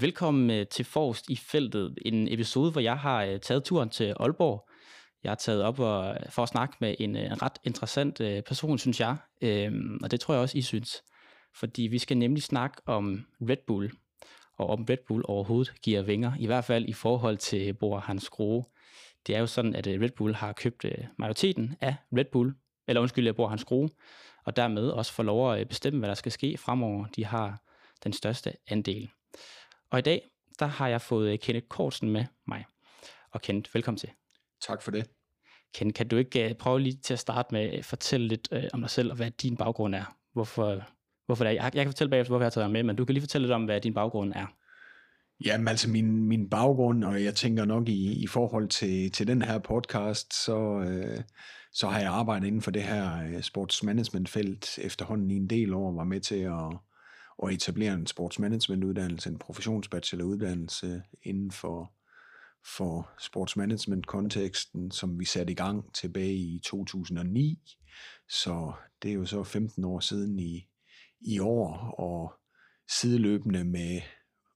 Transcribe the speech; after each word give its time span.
Velkommen 0.00 0.50
øh, 0.50 0.66
til 0.66 0.84
Forrest 0.84 1.30
i 1.30 1.36
feltet, 1.36 1.98
en 2.04 2.32
episode, 2.32 2.72
hvor 2.72 2.80
jeg 2.80 2.98
har 2.98 3.24
øh, 3.24 3.40
taget 3.40 3.64
turen 3.64 3.90
til 3.90 4.14
Aalborg. 4.20 4.68
Jeg 5.22 5.30
har 5.30 5.36
taget 5.36 5.62
op 5.62 5.80
og, 5.80 6.14
øh, 6.14 6.30
for 6.30 6.42
at 6.42 6.48
snakke 6.48 6.76
med 6.80 6.94
en, 6.98 7.16
en 7.16 7.42
ret 7.42 7.58
interessant 7.64 8.20
person, 8.46 8.78
synes 8.78 9.00
jeg, 9.00 9.16
øhm, 9.42 9.98
og 10.02 10.10
det 10.10 10.20
tror 10.20 10.34
jeg 10.34 10.40
også, 10.40 10.58
I 10.58 10.62
synes. 10.62 11.02
Fordi 11.54 11.82
vi 11.82 11.98
skal 11.98 12.16
nemlig 12.16 12.42
snakke 12.42 12.76
om 12.86 13.26
Red 13.40 13.56
Bull, 13.66 13.92
og 14.58 14.70
om 14.70 14.86
Red 14.90 14.96
Bull 15.08 15.24
overhovedet 15.28 15.80
giver 15.82 16.02
vinger, 16.02 16.32
i 16.40 16.46
hvert 16.46 16.64
fald 16.64 16.88
i 16.88 16.92
forhold 16.92 17.36
til 17.36 17.74
Bor 17.74 17.98
Hans 17.98 18.28
Grohe. 18.28 18.64
Det 19.26 19.36
er 19.36 19.40
jo 19.40 19.46
sådan, 19.46 19.74
at 19.74 19.86
Red 19.86 20.10
Bull 20.16 20.34
har 20.34 20.52
købt 20.52 20.84
majoriteten 21.18 21.76
af 21.80 21.94
Red 22.16 22.30
Bull, 22.32 22.54
eller 22.88 23.00
undskyld, 23.00 23.24
jeg 23.24 23.36
Bor 23.36 23.48
Hans 23.48 23.64
Grohe, 23.64 23.90
og 24.44 24.56
dermed 24.56 24.88
også 24.88 25.12
får 25.12 25.22
lov 25.22 25.54
at 25.54 25.68
bestemme, 25.68 25.98
hvad 25.98 26.08
der 26.08 26.14
skal 26.14 26.32
ske 26.32 26.58
fremover. 26.58 27.06
De 27.06 27.24
har 27.24 27.62
den 28.04 28.12
største 28.12 28.52
andel. 28.68 29.10
Og 29.90 29.98
i 29.98 30.02
dag, 30.02 30.30
der 30.58 30.66
har 30.66 30.88
jeg 30.88 31.00
fået 31.00 31.40
Kenneth 31.40 31.66
Korsen 31.66 32.10
med 32.10 32.24
mig. 32.46 32.64
Og 33.30 33.42
Kenneth, 33.42 33.74
velkommen 33.74 33.98
til. 33.98 34.08
Tak 34.60 34.82
for 34.82 34.90
det. 34.90 35.10
Kenneth, 35.74 35.96
kan 35.96 36.08
du 36.08 36.16
ikke 36.16 36.46
uh, 36.50 36.56
prøve 36.56 36.80
lige 36.80 36.96
til 36.96 37.12
at 37.12 37.18
starte 37.18 37.48
med 37.54 37.60
at 37.60 37.84
fortælle 37.84 38.28
lidt 38.28 38.48
uh, 38.52 38.58
om 38.72 38.80
dig 38.80 38.90
selv, 38.90 39.10
og 39.10 39.16
hvad 39.16 39.30
din 39.30 39.56
baggrund 39.56 39.94
er? 39.94 40.16
Hvorfor, 40.32 40.82
hvorfor 41.26 41.44
det 41.44 41.50
er? 41.50 41.54
Jeg, 41.54 41.74
jeg 41.74 41.84
kan 41.84 41.92
fortælle 41.92 42.10
bagefter, 42.10 42.30
hvorfor 42.30 42.42
jeg 42.42 42.46
har 42.46 42.50
taget 42.50 42.64
dig 42.64 42.72
med, 42.72 42.82
men 42.82 42.96
du 42.96 43.04
kan 43.04 43.12
lige 43.12 43.22
fortælle 43.22 43.46
lidt 43.46 43.52
om, 43.52 43.64
hvad 43.64 43.80
din 43.80 43.94
baggrund 43.94 44.32
er. 44.32 44.46
Jamen 45.44 45.68
altså 45.68 45.90
min, 45.90 46.22
min 46.28 46.50
baggrund, 46.50 47.04
og 47.04 47.24
jeg 47.24 47.34
tænker 47.34 47.64
nok 47.64 47.88
i, 47.88 48.22
i 48.22 48.26
forhold 48.26 48.68
til, 48.68 49.12
til 49.12 49.26
den 49.26 49.42
her 49.42 49.58
podcast, 49.58 50.44
så, 50.44 50.58
øh, 50.88 51.20
så 51.72 51.88
har 51.88 52.00
jeg 52.00 52.10
arbejdet 52.10 52.46
inden 52.46 52.62
for 52.62 52.70
det 52.70 52.82
her 52.82 53.22
øh, 53.22 53.42
sportsmanagementfelt 53.42 54.78
efterhånden 54.78 55.30
i 55.30 55.36
en 55.36 55.50
del 55.50 55.74
år, 55.74 55.92
var 55.92 56.04
med 56.04 56.20
til 56.20 56.40
at, 56.40 56.78
at 57.42 57.52
etablere 57.52 57.94
en 57.94 58.06
sportsmanagementuddannelse, 58.06 59.30
en 59.30 59.38
professionsbacheloruddannelse 59.38 61.02
inden 61.22 61.50
for, 61.50 61.92
for 62.76 63.10
sportsmanagement-konteksten, 63.20 64.90
som 64.90 65.18
vi 65.18 65.24
satte 65.24 65.52
i 65.52 65.56
gang 65.56 65.94
tilbage 65.94 66.34
i 66.34 66.60
2009. 66.64 67.58
Så 68.28 68.72
det 69.02 69.10
er 69.10 69.14
jo 69.14 69.26
så 69.26 69.44
15 69.44 69.84
år 69.84 70.00
siden 70.00 70.38
i, 70.38 70.68
i 71.20 71.38
år, 71.38 71.94
og 71.98 72.34
sideløbende 72.88 73.64
med 73.64 74.00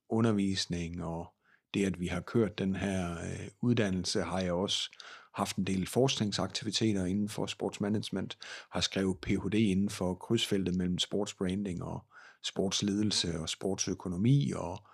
undervisning 0.08 1.04
og 1.04 1.34
det, 1.74 1.86
at 1.86 2.00
vi 2.00 2.06
har 2.06 2.20
kørt 2.20 2.58
den 2.58 2.76
her 2.76 3.12
øh, 3.12 3.48
uddannelse, 3.62 4.22
har 4.22 4.40
jeg 4.40 4.52
også 4.52 4.90
haft 5.34 5.56
en 5.56 5.64
del 5.64 5.86
forskningsaktiviteter 5.86 7.04
inden 7.04 7.28
for 7.28 7.46
sportsmanagement, 7.46 8.38
har 8.72 8.80
skrevet 8.80 9.18
Ph.D. 9.20 9.54
inden 9.54 9.90
for 9.90 10.14
krydsfeltet 10.14 10.76
mellem 10.76 10.98
sportsbranding 10.98 11.82
og 11.82 12.04
sportsledelse 12.44 13.40
og 13.40 13.48
sportsøkonomi, 13.48 14.52
og 14.56 14.86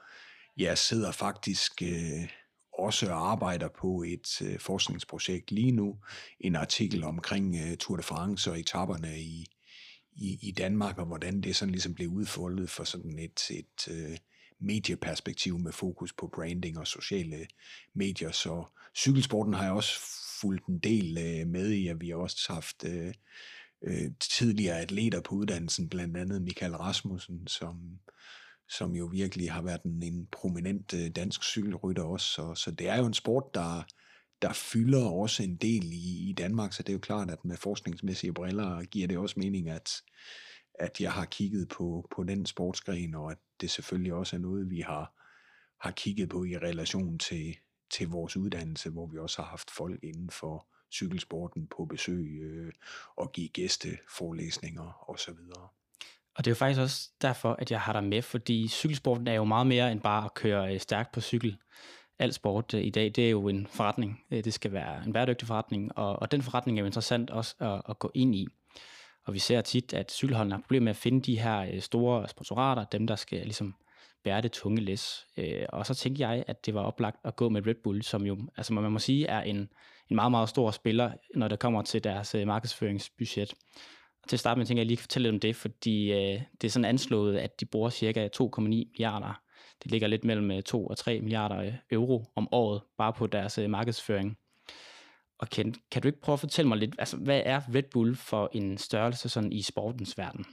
jeg 0.57 0.79
sidder 0.79 1.13
faktisk 1.13 1.83
øh, 1.83 2.31
også 2.79 3.11
og 3.11 3.31
arbejder 3.31 3.69
på 3.69 4.03
et 4.07 4.43
øh, 4.43 4.59
forskningsprojekt 4.59 5.51
lige 5.51 5.73
nu, 5.73 5.97
en 6.41 6.57
artikel 6.57 7.05
omkring 7.05 7.57
øh, 7.57 7.77
Tour 7.77 7.97
de 7.97 8.03
France 8.03 8.51
og 8.51 8.61
etaperne 8.61 9.21
i, 9.21 9.47
i, 10.13 10.39
i 10.43 10.51
Danmark, 10.51 10.99
og 10.99 11.07
hvordan 11.07 11.41
det 11.41 11.57
sådan 11.57 11.73
ligesom 11.73 11.95
blev 11.95 12.09
udfoldet 12.09 12.71
for 12.71 12.85
sådan 12.85 13.19
et, 13.19 13.51
et 13.51 13.89
øh, 13.91 14.17
medieperspektiv 14.61 15.59
med 15.59 15.73
fokus 15.73 16.13
på 16.13 16.31
branding 16.35 16.79
og 16.79 16.87
sociale 16.87 17.47
medier. 17.95 18.31
Så 18.31 18.65
cykelsporten 18.95 19.55
har 19.55 19.65
jeg 19.65 19.73
også 19.73 20.01
fulgt 20.41 20.67
en 20.67 20.79
del 20.79 21.19
øh, 21.19 21.47
med 21.47 21.71
i, 21.71 21.89
at 21.89 22.01
vi 22.01 22.09
har 22.09 22.17
også 22.17 22.53
haft 22.53 22.85
øh, 22.85 23.15
øh, 23.87 24.11
tidligere 24.21 24.81
atleter 24.81 25.21
på 25.21 25.35
uddannelsen, 25.35 25.89
blandt 25.89 26.17
andet 26.17 26.43
Michael 26.43 26.77
Rasmussen, 26.77 27.47
som, 27.47 27.99
som 28.69 28.93
jo 28.93 29.07
virkelig 29.07 29.53
har 29.53 29.63
været 29.63 29.83
en, 29.83 30.03
en 30.03 30.29
prominent 30.33 30.95
øh, 30.95 31.11
dansk 31.11 31.45
cykelrytter 31.45 32.03
også. 32.03 32.27
Så, 32.27 32.55
så 32.55 32.71
det 32.71 32.89
er 32.89 32.97
jo 32.97 33.07
en 33.07 33.15
sport, 33.15 33.55
der, 33.55 33.83
der 34.43 34.53
fylder 34.53 35.05
også 35.05 35.43
en 35.43 35.57
del 35.57 35.85
i, 35.93 36.31
i 36.31 36.33
Danmark, 36.33 36.73
så 36.73 36.83
det 36.83 36.89
er 36.89 36.93
jo 36.93 36.99
klart, 36.99 37.31
at 37.31 37.45
med 37.45 37.57
forskningsmæssige 37.57 38.33
briller 38.33 38.83
giver 38.83 39.09
det 39.09 39.19
også 39.19 39.35
mening, 39.39 39.69
at, 39.69 39.91
at 40.75 41.01
jeg 41.01 41.13
har 41.13 41.25
kigget 41.25 41.69
på, 41.69 42.09
på 42.17 42.25
den 42.25 42.47
sportsgren, 42.47 43.15
og 43.15 43.31
at 43.31 43.39
det 43.61 43.71
selvfølgelig 43.71 44.13
også 44.13 44.37
er 44.37 44.41
noget, 44.41 44.71
vi 44.71 44.81
har, 44.81 45.13
har 45.81 45.91
kigget 45.91 46.29
på 46.29 46.45
i 46.45 46.59
relation 46.59 47.19
til, 47.19 47.57
til 47.91 48.09
vores 48.09 48.37
uddannelse, 48.37 48.91
hvor 48.91 49.07
vi 49.07 49.19
også 49.19 49.43
har 49.43 49.49
haft 49.49 49.71
folk 49.71 50.05
inden 50.05 50.31
for 50.31 50.67
cykelsporten 50.97 51.67
på 51.77 51.85
besøg 51.85 52.41
øh, 52.43 52.73
og 53.17 53.33
give 53.33 53.49
gæsteforelæsninger 53.49 55.11
osv. 55.11 55.39
Og 56.37 56.45
det 56.45 56.47
er 56.47 56.51
jo 56.51 56.57
faktisk 56.57 56.81
også 56.81 57.11
derfor, 57.23 57.53
at 57.59 57.71
jeg 57.71 57.81
har 57.81 57.93
dig 57.93 58.05
med, 58.05 58.23
fordi 58.23 58.69
cykelsporten 58.69 59.29
er 59.29 59.35
jo 59.35 59.45
meget 59.45 59.67
mere 59.67 59.93
end 59.93 60.01
bare 60.01 60.25
at 60.25 60.35
køre 60.35 60.75
øh, 60.75 60.81
stærkt 60.81 61.13
på 61.13 61.21
cykel. 61.21 61.57
Al 62.19 62.33
sport 62.33 62.75
øh, 62.75 62.85
i 62.85 62.91
dag, 62.91 63.05
det 63.05 63.27
er 63.27 63.31
jo 63.31 63.49
en 63.49 63.67
forretning. 63.67 64.25
Øh, 64.31 64.45
det 64.45 64.55
skal 64.55 64.73
være 64.73 65.05
en 65.07 65.13
bæredygtig 65.13 65.49
forretning, 65.49 65.99
og, 65.99 66.23
og 66.23 66.33
den 66.33 66.43
forretning 66.43 66.79
er 66.79 66.83
jo 66.83 66.87
interessant 66.87 67.31
også 67.31 67.55
at, 67.59 67.83
at 67.89 67.99
gå 67.99 68.11
ind 68.15 68.35
i. 68.35 68.47
Og 69.25 69.35
vi 69.35 69.39
ser 69.39 69.61
tit, 69.61 69.95
at 69.95 70.13
cykelholdene 70.13 70.55
har 70.55 70.61
problemer 70.61 70.85
med 70.85 70.91
at 70.91 70.97
finde 70.97 71.23
de 71.23 71.41
her 71.41 71.81
store 71.81 72.29
sponsorater, 72.29 72.85
dem 72.85 73.07
der 73.07 73.17
skal 73.17 73.39
ligesom 73.39 73.75
bære 74.25 74.41
det 74.41 74.53
tunge 74.53 74.81
læs. 74.81 75.27
Og 75.69 75.87
så 75.87 75.95
tænkte 75.95 76.29
jeg, 76.29 76.45
at 76.47 76.67
det 76.67 76.75
var 76.75 76.81
oplagt 76.83 77.17
at 77.25 77.37
gå 77.37 77.49
med 77.49 77.67
Red 77.67 77.75
Bull, 77.75 78.03
som 78.03 78.23
jo, 78.23 78.39
altså 78.57 78.73
man 78.73 78.93
må 78.93 78.99
sige, 78.99 79.27
er 79.27 79.41
en, 79.41 79.69
en 80.11 80.17
meget, 80.17 80.31
meget 80.31 80.49
stor 80.49 80.71
spiller, 80.71 81.13
når 81.35 81.49
det 81.49 81.59
kommer 81.59 81.83
til 81.83 82.05
deres 82.05 82.35
øh, 82.35 82.47
markedsføringsbudget. 82.47 83.55
Og 84.23 84.29
til 84.29 84.37
at 84.37 84.41
starte 84.41 84.59
med, 84.59 84.67
tænker 84.67 84.81
jeg 84.81 84.87
lige 84.87 84.97
fortælle 84.97 85.27
lidt 85.27 85.35
om 85.35 85.41
det, 85.41 85.57
fordi 85.57 86.13
øh, 86.13 86.43
det 86.61 86.65
er 86.65 86.71
sådan 86.71 86.85
anslået, 86.85 87.39
at 87.39 87.61
de 87.61 87.67
bruger 87.67 87.91
cirka 87.91 88.29
2,9 88.37 88.61
milliarder. 88.61 89.41
Det 89.83 89.91
ligger 89.91 90.09
lidt 90.09 90.25
mellem 90.25 90.51
øh, 90.51 90.63
2 90.63 90.87
og 90.87 90.97
3 90.97 91.21
milliarder 91.21 91.59
øh, 91.59 91.73
euro 91.91 92.25
om 92.37 92.49
året, 92.53 92.83
bare 92.99 93.13
på 93.13 93.27
deres 93.27 93.59
markedsføring. 93.69 94.37
Og 95.39 95.49
Ken, 95.49 95.75
kan 95.91 96.03
du 96.03 96.09
ikke 96.09 96.21
prøve 96.21 96.35
at 96.35 96.41
fortælle 96.41 96.69
mig 96.69 96.79
lidt, 96.79 96.95
altså 96.99 97.17
hvad 97.17 97.43
er 97.45 97.61
Red 97.75 97.83
Bull 97.93 98.17
for 98.17 98.51
en 98.53 98.79
størrelse 98.79 99.29
sådan 99.29 99.53
i 99.53 99.63
sportens 99.63 100.19
verden? 100.19 100.47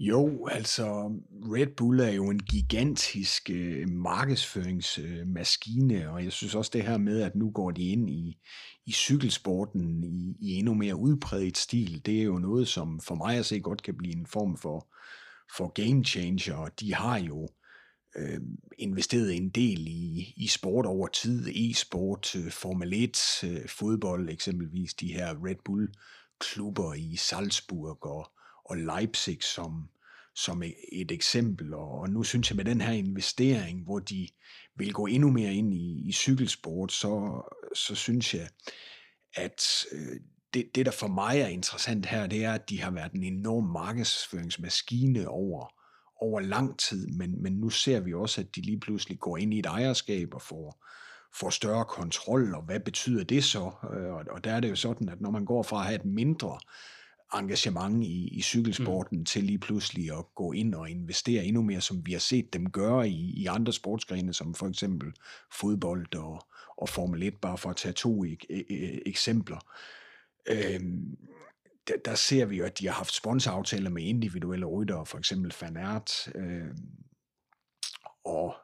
Jo, 0.00 0.46
altså 0.46 1.12
Red 1.30 1.76
Bull 1.76 2.00
er 2.00 2.10
jo 2.10 2.30
en 2.30 2.38
gigantisk 2.38 3.50
øh, 3.50 3.88
markedsføringsmaskine, 3.88 6.02
øh, 6.02 6.12
og 6.12 6.24
jeg 6.24 6.32
synes 6.32 6.54
også 6.54 6.70
det 6.74 6.82
her 6.82 6.98
med, 6.98 7.22
at 7.22 7.36
nu 7.36 7.50
går 7.50 7.70
de 7.70 7.82
ind 7.82 8.10
i, 8.10 8.38
i 8.86 8.92
cykelsporten 8.92 10.04
i, 10.04 10.36
i 10.40 10.54
endnu 10.54 10.74
mere 10.74 10.96
udbredt 10.96 11.58
stil, 11.58 12.06
det 12.06 12.18
er 12.18 12.22
jo 12.22 12.38
noget, 12.38 12.68
som 12.68 13.00
for 13.00 13.14
mig 13.14 13.38
at 13.38 13.46
se 13.46 13.60
godt 13.60 13.82
kan 13.82 13.96
blive 13.96 14.16
en 14.16 14.26
form 14.26 14.56
for, 14.56 14.88
for 15.56 15.68
game 15.68 16.04
changer. 16.04 16.68
De 16.80 16.94
har 16.94 17.18
jo 17.18 17.48
øh, 18.16 18.40
investeret 18.78 19.36
en 19.36 19.48
del 19.48 19.86
i, 19.86 20.34
i 20.36 20.46
sport 20.46 20.86
over 20.86 21.08
tid, 21.08 21.48
e-sport, 21.48 22.36
øh, 22.36 22.50
Formel 22.50 22.92
1, 22.92 23.44
øh, 23.44 23.68
fodbold 23.68 24.30
eksempelvis, 24.30 24.94
de 24.94 25.12
her 25.12 25.44
Red 25.44 25.56
Bull-klubber 25.64 26.94
i 26.94 27.16
Salzburg 27.16 28.06
og, 28.06 28.30
og 28.68 28.76
Leipzig 28.76 29.42
som, 29.42 29.88
som 30.34 30.62
e-, 30.62 31.00
et 31.00 31.10
eksempel. 31.10 31.74
Og 31.74 32.10
nu 32.10 32.22
synes 32.22 32.50
jeg 32.50 32.56
med 32.56 32.64
den 32.64 32.80
her 32.80 32.92
investering, 32.92 33.84
hvor 33.84 33.98
de 33.98 34.28
vil 34.76 34.92
gå 34.92 35.06
endnu 35.06 35.30
mere 35.30 35.54
ind 35.54 35.74
i, 35.74 36.08
i 36.08 36.12
cykelsport, 36.12 36.92
så, 36.92 37.42
så 37.74 37.94
synes 37.94 38.34
jeg, 38.34 38.48
at 39.34 39.84
øh, 39.92 40.20
det, 40.54 40.70
det, 40.74 40.86
der 40.86 40.92
for 40.92 41.08
mig 41.08 41.40
er 41.40 41.46
interessant 41.46 42.06
her, 42.06 42.26
det 42.26 42.44
er, 42.44 42.52
at 42.52 42.70
de 42.70 42.82
har 42.82 42.90
været 42.90 43.12
en 43.12 43.22
enorm 43.22 43.64
markedsføringsmaskine 43.64 45.28
over 45.28 45.78
over 46.20 46.40
lang 46.40 46.78
tid, 46.78 47.06
men, 47.06 47.42
men 47.42 47.52
nu 47.52 47.70
ser 47.70 48.00
vi 48.00 48.14
også, 48.14 48.40
at 48.40 48.56
de 48.56 48.60
lige 48.60 48.80
pludselig 48.80 49.18
går 49.18 49.36
ind 49.36 49.54
i 49.54 49.58
et 49.58 49.66
ejerskab 49.66 50.34
og 50.34 50.42
får, 50.42 50.84
får 51.34 51.50
større 51.50 51.84
kontrol, 51.84 52.54
og 52.54 52.62
hvad 52.62 52.80
betyder 52.80 53.24
det 53.24 53.44
så? 53.44 53.70
Øh, 53.94 54.12
og, 54.12 54.24
og 54.30 54.44
der 54.44 54.52
er 54.52 54.60
det 54.60 54.70
jo 54.70 54.76
sådan, 54.76 55.08
at 55.08 55.20
når 55.20 55.30
man 55.30 55.44
går 55.44 55.62
fra 55.62 55.78
at 55.78 55.86
have 55.86 55.96
et 55.96 56.04
mindre 56.04 56.58
engagement 57.34 58.04
i, 58.04 58.28
i 58.28 58.42
cykelsporten 58.42 59.18
mm. 59.18 59.24
til 59.24 59.44
lige 59.44 59.58
pludselig 59.58 60.18
at 60.18 60.24
gå 60.34 60.52
ind 60.52 60.74
og 60.74 60.90
investere 60.90 61.44
endnu 61.44 61.62
mere, 61.62 61.80
som 61.80 62.06
vi 62.06 62.12
har 62.12 62.18
set 62.18 62.52
dem 62.52 62.70
gøre 62.70 63.08
i, 63.08 63.32
i 63.36 63.46
andre 63.46 63.72
sportsgrene, 63.72 64.34
som 64.34 64.54
for 64.54 64.68
eksempel 64.68 65.12
fodbold 65.52 66.14
og, 66.14 66.46
og 66.76 66.88
Formel 66.88 67.22
1, 67.22 67.34
bare 67.34 67.58
for 67.58 67.70
at 67.70 67.76
tage 67.76 67.92
to 67.92 68.24
ek, 68.24 68.44
ek, 68.50 68.66
eksempler. 69.06 69.58
Øhm, 70.48 71.16
der, 71.88 71.94
der 72.04 72.14
ser 72.14 72.44
vi 72.46 72.56
jo, 72.56 72.64
at 72.64 72.78
de 72.78 72.86
har 72.86 72.94
haft 72.94 73.14
sponsoraftaler 73.14 73.90
med 73.90 74.02
individuelle 74.02 74.66
ryttere, 74.66 75.06
for 75.06 75.18
eksempel 75.18 75.52
Fanart, 75.52 76.28
øh, 76.34 76.74
og 78.24 78.54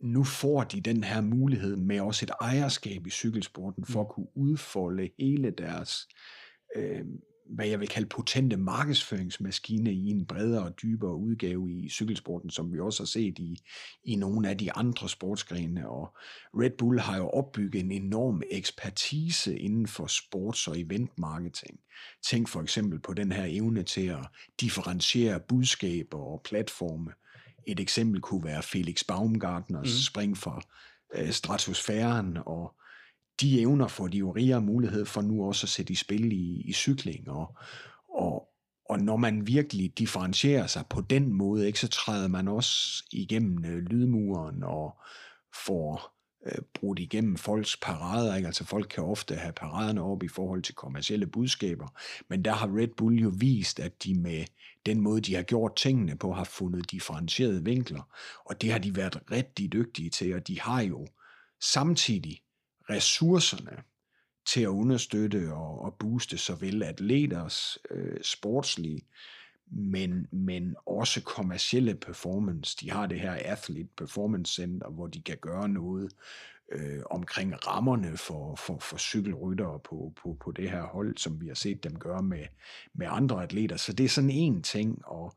nu 0.00 0.24
får 0.24 0.64
de 0.64 0.80
den 0.80 1.04
her 1.04 1.20
mulighed 1.20 1.76
med 1.76 2.00
også 2.00 2.24
et 2.24 2.30
ejerskab 2.40 3.06
i 3.06 3.10
cykelsporten 3.10 3.84
for 3.86 4.00
at 4.00 4.08
kunne 4.08 4.36
udfolde 4.36 5.10
hele 5.18 5.50
deres 5.50 6.08
øh, 6.76 7.04
hvad 7.46 7.66
jeg 7.66 7.80
vil 7.80 7.88
kalde 7.88 8.08
potente 8.08 8.56
markedsføringsmaskine 8.56 9.92
i 9.92 10.10
en 10.10 10.26
bredere 10.26 10.64
og 10.64 10.82
dybere 10.82 11.16
udgave 11.16 11.72
i 11.72 11.88
cykelsporten, 11.88 12.50
som 12.50 12.72
vi 12.72 12.80
også 12.80 13.02
har 13.02 13.06
set 13.06 13.38
i, 13.38 13.58
i 14.04 14.16
nogle 14.16 14.48
af 14.48 14.58
de 14.58 14.72
andre 14.72 15.08
sportsgrene. 15.08 15.88
Og 15.88 16.16
Red 16.54 16.70
Bull 16.78 17.00
har 17.00 17.16
jo 17.16 17.28
opbygget 17.28 17.80
en 17.80 17.92
enorm 17.92 18.42
ekspertise 18.50 19.58
inden 19.58 19.86
for 19.86 20.06
sports- 20.06 20.68
og 20.68 20.80
eventmarketing. 20.80 21.80
Tænk 22.30 22.48
for 22.48 22.62
eksempel 22.62 22.98
på 23.00 23.14
den 23.14 23.32
her 23.32 23.44
evne 23.48 23.82
til 23.82 24.06
at 24.06 24.26
differentiere 24.60 25.40
budskaber 25.40 26.18
og 26.18 26.40
platforme 26.44 27.12
et 27.66 27.80
eksempel 27.80 28.20
kunne 28.20 28.44
være 28.44 28.62
Felix 28.62 29.04
Baumgartners 29.04 29.92
mm. 29.92 30.12
spring 30.12 30.38
fra 30.38 30.60
øh, 31.14 31.30
stratosfæren, 31.30 32.38
og 32.46 32.74
de 33.40 33.60
evner 33.60 33.88
får 33.88 34.08
de 34.08 34.18
jo 34.18 34.30
rigere 34.30 34.60
mulighed 34.60 35.04
for 35.04 35.22
nu 35.22 35.44
også 35.44 35.64
at 35.64 35.68
sætte 35.68 35.92
i 35.92 35.96
spil 35.96 36.32
i, 36.32 36.60
i 36.60 36.72
cykling, 36.72 37.28
og, 37.28 37.56
og, 38.14 38.48
og 38.88 38.98
når 38.98 39.16
man 39.16 39.46
virkelig 39.46 39.98
differentierer 39.98 40.66
sig 40.66 40.84
på 40.90 41.00
den 41.00 41.32
måde, 41.32 41.66
ikke, 41.66 41.80
så 41.80 41.88
træder 41.88 42.28
man 42.28 42.48
også 42.48 43.04
igennem 43.12 43.64
øh, 43.64 43.78
lydmuren 43.78 44.62
og 44.62 44.96
får 45.66 46.14
øh, 46.46 46.62
brudt 46.74 46.98
igennem 46.98 47.36
folks 47.36 47.76
parader. 47.76 48.36
Ikke? 48.36 48.46
Altså 48.46 48.64
folk 48.64 48.86
kan 48.90 49.04
ofte 49.04 49.34
have 49.34 49.52
paraderne 49.52 50.02
op 50.02 50.22
i 50.22 50.28
forhold 50.28 50.62
til 50.62 50.74
kommercielle 50.74 51.26
budskaber, 51.26 51.88
men 52.28 52.44
der 52.44 52.52
har 52.52 52.76
Red 52.76 52.88
Bull 52.96 53.22
jo 53.22 53.32
vist, 53.38 53.80
at 53.80 54.04
de 54.04 54.14
med 54.14 54.44
den 54.86 55.00
måde, 55.00 55.20
de 55.20 55.34
har 55.34 55.42
gjort 55.42 55.76
tingene 55.76 56.16
på, 56.16 56.32
har 56.32 56.44
fundet 56.44 56.90
differentierede 56.90 57.64
vinkler, 57.64 58.02
og 58.46 58.62
det 58.62 58.72
har 58.72 58.78
de 58.78 58.96
været 58.96 59.18
rigtig 59.30 59.72
dygtige 59.72 60.10
til, 60.10 60.34
og 60.34 60.48
de 60.48 60.60
har 60.60 60.82
jo 60.82 61.06
samtidig 61.60 62.40
ressourcerne 62.90 63.82
til 64.46 64.62
at 64.62 64.68
understøtte 64.68 65.52
og, 65.52 65.82
og 65.82 65.94
booste 65.94 66.38
såvel 66.38 66.82
atleters 66.82 67.78
øh, 67.90 68.22
sportslige, 68.22 69.02
men, 69.66 70.26
men 70.30 70.76
også 70.86 71.22
kommercielle 71.22 71.94
performance. 71.94 72.76
De 72.80 72.90
har 72.90 73.06
det 73.06 73.20
her 73.20 73.38
Athlete 73.44 73.88
Performance 73.96 74.54
Center, 74.54 74.90
hvor 74.90 75.06
de 75.06 75.22
kan 75.22 75.36
gøre 75.36 75.68
noget 75.68 76.12
øh, 76.72 77.02
omkring 77.10 77.66
rammerne 77.66 78.16
for, 78.16 78.54
for, 78.54 78.78
for 78.78 78.96
cykelryttere 78.96 79.80
på, 79.80 80.12
på, 80.22 80.36
på 80.40 80.52
det 80.52 80.70
her 80.70 80.82
hold, 80.82 81.16
som 81.16 81.40
vi 81.40 81.46
har 81.46 81.54
set 81.54 81.84
dem 81.84 81.98
gøre 81.98 82.22
med, 82.22 82.46
med 82.94 83.06
andre 83.10 83.42
atleter. 83.42 83.76
Så 83.76 83.92
det 83.92 84.04
er 84.04 84.08
sådan 84.08 84.30
en 84.30 84.62
ting, 84.62 85.04
og, 85.04 85.34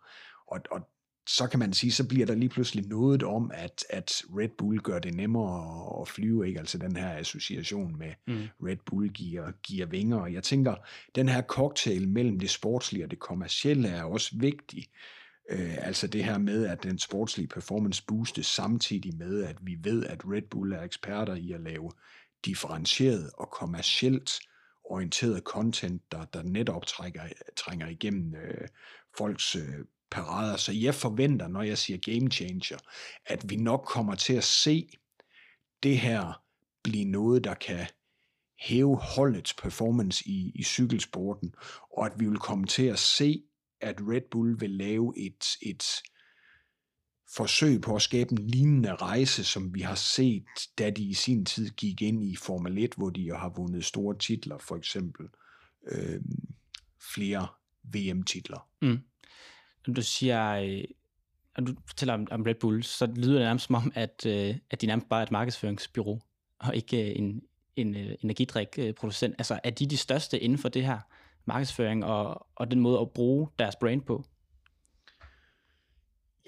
og, 0.47 0.59
og 0.71 0.89
så 1.27 1.47
kan 1.47 1.59
man 1.59 1.73
sige, 1.73 1.91
så 1.91 2.07
bliver 2.07 2.25
der 2.25 2.35
lige 2.35 2.49
pludselig 2.49 2.87
noget 2.87 3.23
om, 3.23 3.51
at, 3.53 3.85
at 3.89 4.23
Red 4.37 4.49
Bull 4.57 4.79
gør 4.79 4.99
det 4.99 5.13
nemmere 5.13 6.01
at 6.01 6.07
flyve, 6.07 6.47
ikke? 6.47 6.59
altså 6.59 6.77
den 6.77 6.95
her 6.95 7.17
association 7.17 7.97
med 7.97 8.13
mm. 8.27 8.47
Red 8.63 8.77
Bull 8.85 9.09
giver, 9.09 9.51
giver 9.63 9.85
vinger. 9.85 10.17
Og 10.17 10.33
jeg 10.33 10.43
tænker, 10.43 10.75
den 11.15 11.29
her 11.29 11.41
cocktail 11.41 12.07
mellem 12.07 12.39
det 12.39 12.49
sportslige 12.49 13.05
og 13.05 13.11
det 13.11 13.19
kommercielle 13.19 13.87
er 13.87 14.03
også 14.03 14.35
vigtig. 14.39 14.87
Øh, 15.49 15.77
altså 15.77 16.07
det 16.07 16.23
her 16.23 16.37
med, 16.37 16.65
at 16.65 16.83
den 16.83 16.99
sportslige 16.99 17.47
performance 17.47 18.03
boostes 18.07 18.45
samtidig 18.45 19.17
med, 19.17 19.43
at 19.43 19.57
vi 19.61 19.77
ved, 19.83 20.05
at 20.05 20.21
Red 20.25 20.49
Bull 20.49 20.73
er 20.73 20.81
eksperter 20.81 21.35
i 21.35 21.51
at 21.51 21.61
lave 21.61 21.91
differentieret 22.45 23.29
og 23.33 23.49
kommercielt 23.51 24.39
orienteret 24.83 25.43
content, 25.43 26.11
der, 26.11 26.25
der 26.25 26.43
netop 26.43 26.85
trækker, 26.85 27.21
trænger 27.55 27.87
igennem 27.87 28.35
øh, 28.35 28.67
folks 29.17 29.55
øh, 29.55 29.85
parader. 30.11 30.57
Så 30.57 30.71
jeg 30.71 30.95
forventer, 30.95 31.47
når 31.47 31.61
jeg 31.61 31.77
siger 31.77 31.97
game 31.97 32.31
changer, 32.31 32.77
at 33.25 33.49
vi 33.49 33.55
nok 33.55 33.85
kommer 33.85 34.15
til 34.15 34.33
at 34.33 34.43
se 34.43 34.89
det 35.83 35.99
her 35.99 36.41
blive 36.83 37.05
noget, 37.05 37.43
der 37.43 37.53
kan 37.53 37.87
hæve 38.59 38.97
holdets 38.97 39.53
performance 39.53 40.29
i, 40.29 40.51
i 40.55 40.63
cykelsporten, 40.63 41.53
og 41.97 42.05
at 42.05 42.11
vi 42.19 42.25
vil 42.25 42.37
komme 42.37 42.65
til 42.65 42.85
at 42.85 42.99
se, 42.99 43.43
at 43.81 43.95
Red 44.01 44.21
Bull 44.31 44.59
vil 44.59 44.69
lave 44.69 45.13
et, 45.17 45.45
et 45.61 45.83
forsøg 47.35 47.81
på 47.81 47.95
at 47.95 48.01
skabe 48.01 48.31
en 48.31 48.47
lignende 48.47 48.95
rejse, 48.95 49.43
som 49.43 49.73
vi 49.73 49.81
har 49.81 49.95
set, 49.95 50.45
da 50.77 50.89
de 50.89 51.03
i 51.03 51.13
sin 51.13 51.45
tid 51.45 51.69
gik 51.69 52.01
ind 52.01 52.23
i 52.23 52.35
Formel 52.35 52.77
1, 52.77 52.93
hvor 52.97 53.09
de 53.09 53.21
jo 53.21 53.37
har 53.37 53.49
vundet 53.49 53.85
store 53.85 54.17
titler, 54.17 54.57
for 54.57 54.75
eksempel 54.75 55.27
øh, 55.87 56.21
flere 57.15 57.47
VM-titler. 57.83 58.69
Mm 58.81 58.99
når 59.87 59.93
du 59.93 60.01
siger, 60.01 60.53
øh, 60.53 60.83
når 61.57 61.65
du 61.65 61.75
fortæller 61.87 62.13
om, 62.13 62.27
om 62.31 62.41
Red 62.41 62.55
Bull, 62.55 62.83
så 62.83 63.05
lyder 63.05 63.33
det 63.33 63.41
nærmest 63.41 63.65
som 63.65 63.75
om, 63.75 63.91
at, 63.95 64.25
øh, 64.25 64.55
at 64.69 64.81
de 64.81 64.87
nærmest 64.87 65.09
bare 65.09 65.19
er 65.19 65.25
et 65.25 65.31
markedsføringsbyrå, 65.31 66.19
og 66.59 66.75
ikke 66.75 67.11
øh, 67.11 67.19
en, 67.19 67.41
en 67.75 67.95
øh, 67.95 68.15
energidrikproducent. 68.23 69.35
Altså, 69.37 69.59
er 69.63 69.69
de 69.69 69.87
de 69.87 69.97
største 69.97 70.39
inden 70.39 70.57
for 70.57 70.69
det 70.69 70.85
her 70.85 70.99
markedsføring 71.45 72.05
og, 72.05 72.47
og 72.55 72.71
den 72.71 72.79
måde 72.79 72.99
at 72.99 73.11
bruge 73.11 73.47
deres 73.59 73.75
brand 73.75 74.01
på? 74.01 74.23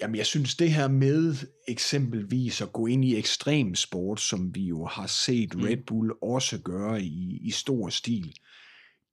Jamen, 0.00 0.16
jeg 0.16 0.26
synes 0.26 0.56
det 0.56 0.72
her 0.72 0.88
med 0.88 1.34
eksempelvis 1.68 2.60
at 2.60 2.72
gå 2.72 2.86
ind 2.86 3.04
i 3.04 3.16
ekstrem 3.16 3.74
sport, 3.74 4.20
som 4.20 4.54
vi 4.54 4.62
jo 4.62 4.86
har 4.86 5.06
set 5.06 5.54
mm. 5.54 5.62
Red 5.62 5.76
Bull 5.86 6.12
også 6.22 6.58
gøre 6.58 7.02
i, 7.02 7.38
i 7.42 7.50
stor 7.50 7.88
stil, 7.88 8.34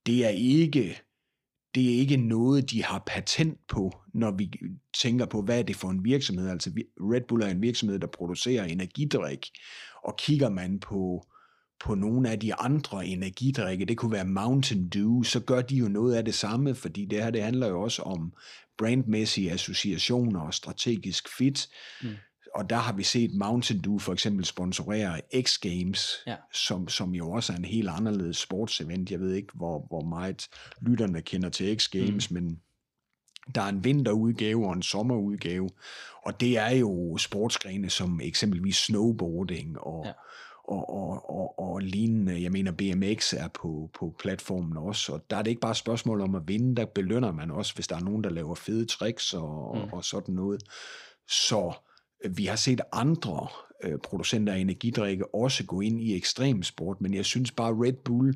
det 0.06 0.26
er 0.26 0.30
ikke 0.30 1.02
det 1.76 1.94
er 1.94 2.00
ikke 2.00 2.18
noget, 2.18 2.72
de 2.72 2.84
har 2.84 3.04
patent 3.08 3.60
på, 3.68 3.98
når 4.14 4.32
vi 4.32 4.52
tænker 5.02 5.26
på, 5.26 5.42
hvad 5.42 5.60
er 5.60 5.64
det 5.64 5.76
for 5.76 5.90
en 5.90 6.04
virksomhed. 6.04 6.50
Altså 6.50 6.72
Red 7.00 7.22
Bull 7.28 7.44
er 7.44 7.48
en 7.48 7.62
virksomhed, 7.62 8.00
der 8.00 8.08
producerer 8.08 8.64
energidrik, 8.64 9.50
og 10.04 10.18
kigger 10.18 10.50
man 10.50 10.80
på, 10.80 11.28
på 11.80 11.96
nogle 11.96 12.30
af 12.30 12.40
de 12.40 12.56
andre 12.56 13.08
energidrikke, 13.08 13.86
det 13.86 13.98
kunne 13.98 14.12
være 14.12 14.26
Mountain 14.26 14.90
Dew, 14.90 15.24
så 15.24 15.40
gør 15.40 15.62
de 15.62 15.76
jo 15.76 15.88
noget 15.88 16.16
af 16.16 16.26
det 16.26 16.34
samme, 16.34 16.76
fordi 16.76 17.06
det 17.06 17.24
her 17.24 17.30
det 17.30 17.44
handler 17.44 17.68
jo 17.68 17.82
også 17.82 18.02
om 18.02 18.34
brandmæssige 18.78 19.52
associationer 19.52 20.40
og 20.40 20.54
strategisk 20.54 21.38
fit. 21.38 21.70
Mm 22.04 22.10
og 22.56 22.70
der 22.70 22.76
har 22.76 22.94
vi 22.94 23.04
set 23.04 23.34
Mountain 23.34 23.80
Dew 23.82 23.98
for 23.98 24.14
eksempel 24.14 24.46
sponsorere 24.46 25.22
X 25.42 25.60
Games, 25.60 26.16
ja. 26.28 26.36
som, 26.54 26.88
som 26.88 27.16
jo 27.16 27.32
også 27.32 27.54
er 27.54 27.58
en 27.58 27.66
helt 27.66 27.90
anderledes 27.90 28.38
sportsevent. 28.38 29.12
Jeg 29.12 29.20
ved 29.20 29.34
ikke, 29.34 29.54
hvor, 29.54 29.86
hvor 29.88 30.02
meget 30.02 30.48
lytterne 30.82 31.22
kender 31.22 31.50
til 31.50 31.80
X 31.80 31.90
Games, 31.90 32.32
mm. 32.32 32.34
men 32.34 32.60
der 33.56 33.62
er 33.62 33.70
en 33.70 33.84
vinterudgave 33.84 34.68
og 34.68 34.74
en 34.74 34.84
sommerudgave, 34.84 35.70
og 36.26 36.40
det 36.40 36.58
er 36.58 36.70
jo 36.70 37.18
sportsgrene 37.18 37.90
som 37.90 38.22
eksempelvis 38.24 38.76
snowboarding 38.76 39.80
og, 39.80 40.06
ja. 40.06 40.12
og, 40.68 40.90
og, 40.90 41.30
og, 41.30 41.60
og 41.60 41.80
lignende. 41.80 42.44
Jeg 42.44 42.52
mener, 42.52 42.72
BMX 42.72 43.34
er 43.34 43.48
på, 43.48 43.90
på 44.00 44.16
platformen 44.20 44.78
også, 44.78 45.14
og 45.14 45.30
der 45.30 45.38
er 45.38 45.42
det 45.42 45.50
ikke 45.50 45.62
bare 45.62 45.72
et 45.72 45.78
spørgsmål 45.78 46.22
om 46.22 46.36
at 46.36 46.48
vinde, 46.48 46.76
der 46.76 46.86
belønner 46.86 47.32
man 47.32 47.52
også, 47.52 47.76
hvis 47.76 47.88
der 47.88 47.96
er 47.96 48.04
nogen, 48.04 48.24
der 48.24 48.30
laver 48.30 48.56
fede 48.56 48.86
tricks 48.86 49.34
og, 49.34 49.78
mm. 49.78 49.94
og 49.94 50.06
sådan 50.06 50.36
noget. 50.36 50.64
Så 51.28 51.74
vi 52.30 52.46
har 52.46 52.56
set 52.56 52.82
andre 52.92 53.48
øh, 53.84 53.98
producenter 54.04 54.54
af 54.54 54.58
energidrikke 54.60 55.36
også 55.36 55.66
gå 55.66 55.82
ind 55.82 56.02
i 56.02 56.16
ekstremsport, 56.16 57.02
men 57.02 57.14
jeg 57.14 57.26
synes 57.26 57.52
bare 57.52 57.74
Red 57.74 57.94
Bull 57.94 58.34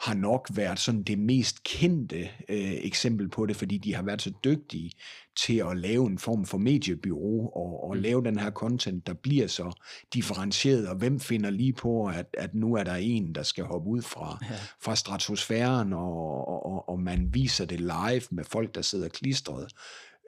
har 0.00 0.14
nok 0.14 0.48
været 0.54 0.78
sådan 0.78 1.02
det 1.02 1.18
mest 1.18 1.62
kendte 1.62 2.18
øh, 2.48 2.72
eksempel 2.82 3.28
på 3.28 3.46
det, 3.46 3.56
fordi 3.56 3.78
de 3.78 3.94
har 3.94 4.02
været 4.02 4.22
så 4.22 4.32
dygtige 4.44 4.92
til 5.36 5.56
at 5.70 5.76
lave 5.76 6.06
en 6.06 6.18
form 6.18 6.44
for 6.44 6.58
mediebyrå 6.58 7.46
og, 7.46 7.84
og 7.84 7.96
mm. 7.96 8.02
lave 8.02 8.24
den 8.24 8.38
her 8.38 8.50
content, 8.50 9.06
der 9.06 9.14
bliver 9.14 9.46
så 9.46 9.72
differentieret, 10.14 10.88
og 10.88 10.96
hvem 10.96 11.20
finder 11.20 11.50
lige 11.50 11.72
på, 11.72 12.06
at, 12.06 12.26
at 12.38 12.54
nu 12.54 12.74
er 12.74 12.84
der 12.84 12.94
en, 12.94 13.34
der 13.34 13.42
skal 13.42 13.64
hoppe 13.64 13.90
ud 13.90 14.02
fra, 14.02 14.38
ja. 14.42 14.54
fra 14.80 14.96
stratosfæren, 14.96 15.92
og, 15.92 16.48
og, 16.66 16.88
og 16.88 17.00
man 17.00 17.34
viser 17.34 17.64
det 17.64 17.80
live 17.80 18.22
med 18.30 18.44
folk, 18.44 18.74
der 18.74 18.82
sidder 18.82 19.08
klistret 19.08 19.72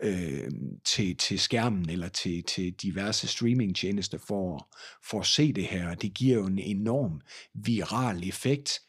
øh, 0.02 0.50
til, 0.84 1.16
til 1.16 1.38
skærmen 1.38 1.90
eller 1.90 2.08
til, 2.08 2.42
til 2.42 2.72
diverse 2.72 3.28
streamingtjenester 3.28 4.18
for, 4.18 4.68
for 5.04 5.20
at 5.20 5.26
se 5.26 5.52
det 5.52 5.64
her. 5.64 5.94
Det 5.94 6.14
giver 6.14 6.36
jo 6.36 6.46
en 6.46 6.58
enorm 6.58 7.20
viral 7.54 8.28
effekt, 8.28 8.80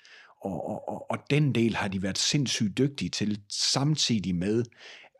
og, 0.41 0.67
og, 0.69 0.89
og, 0.89 1.11
og 1.11 1.17
den 1.29 1.55
del 1.55 1.75
har 1.75 1.87
de 1.87 2.03
været 2.03 2.17
sindssygt 2.17 2.77
dygtige 2.77 3.09
til, 3.09 3.41
samtidig 3.49 4.35
med, 4.35 4.63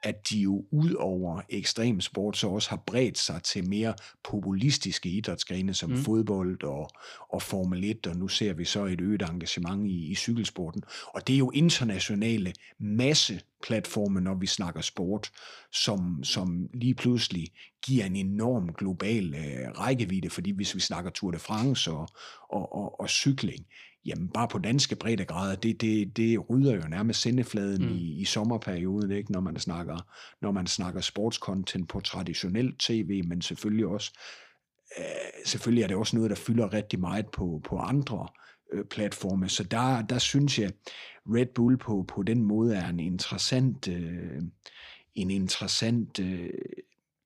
at 0.03 0.29
de 0.29 0.39
jo 0.39 0.65
ud 0.71 0.93
over 0.93 1.41
ekstrem 1.49 2.01
sport 2.01 2.37
så 2.37 2.47
også 2.47 2.69
har 2.69 2.83
bredt 2.85 3.17
sig 3.17 3.43
til 3.43 3.69
mere 3.69 3.93
populistiske 4.23 5.09
idrætsgrene 5.09 5.73
som 5.73 5.89
mm. 5.89 5.97
fodbold 5.97 6.63
og, 6.63 6.89
og 7.29 7.41
Formel 7.41 7.83
1, 7.83 8.07
og 8.07 8.15
nu 8.15 8.27
ser 8.27 8.53
vi 8.53 8.65
så 8.65 8.85
et 8.85 9.01
øget 9.01 9.21
engagement 9.21 9.87
i, 9.87 10.11
i 10.11 10.15
cykelsporten. 10.15 10.83
Og 11.07 11.27
det 11.27 11.33
er 11.33 11.37
jo 11.37 11.51
internationale 11.51 12.53
masseplatforme, 12.79 14.21
når 14.21 14.35
vi 14.35 14.47
snakker 14.47 14.81
sport, 14.81 15.31
som, 15.71 16.23
som 16.23 16.69
lige 16.73 16.95
pludselig 16.95 17.47
giver 17.85 18.05
en 18.05 18.15
enorm 18.15 18.73
global 18.73 19.33
øh, 19.33 19.71
rækkevidde, 19.79 20.29
fordi 20.29 20.51
hvis 20.51 20.75
vi 20.75 20.79
snakker 20.79 21.11
Tour 21.11 21.31
de 21.31 21.39
France 21.39 21.91
og, 21.91 22.07
og, 22.49 22.75
og, 22.75 22.99
og 22.99 23.09
cykling, 23.09 23.65
jamen 24.09 24.27
bare 24.27 24.47
på 24.47 24.59
danske 24.59 24.95
breddegrader, 24.95 25.55
det, 25.55 25.81
det, 25.81 26.17
det 26.17 26.49
rydder 26.49 26.75
jo 26.75 26.87
nærmest 26.87 27.21
sendefladen 27.21 27.85
mm. 27.85 27.95
i, 27.95 28.21
i 28.21 28.25
sommerperioden, 28.25 29.11
ikke? 29.11 29.31
Når, 29.31 29.39
man 29.39 29.59
snakker, 29.59 29.97
når 30.41 30.51
man 30.51 30.67
snakker 30.67 31.01
sportscontent 31.01 31.89
på 31.89 31.99
traditionelt 31.99 32.79
tv, 32.79 33.23
men 33.27 33.41
selvfølgelig 33.41 33.87
også, 33.87 34.11
øh, 34.99 35.05
selvfølgelig 35.45 35.83
er 35.83 35.87
det 35.87 35.97
også 35.97 36.15
noget, 36.15 36.29
der 36.29 36.35
fylder 36.35 36.73
rigtig 36.73 36.99
meget 36.99 37.25
på, 37.27 37.61
på 37.65 37.77
andre 37.77 38.27
øh, 38.73 38.85
platforme, 38.85 39.49
så 39.49 39.63
der, 39.63 40.01
der 40.01 40.17
synes 40.17 40.59
jeg, 40.59 40.71
Red 41.25 41.45
Bull 41.55 41.77
på, 41.77 42.05
på 42.07 42.23
den 42.23 42.43
måde 42.43 42.75
er 42.75 42.87
en 42.87 42.99
interessant, 42.99 43.87
øh, 43.87 44.41
en 45.15 45.31
interessant 45.31 46.19
øh, 46.19 46.49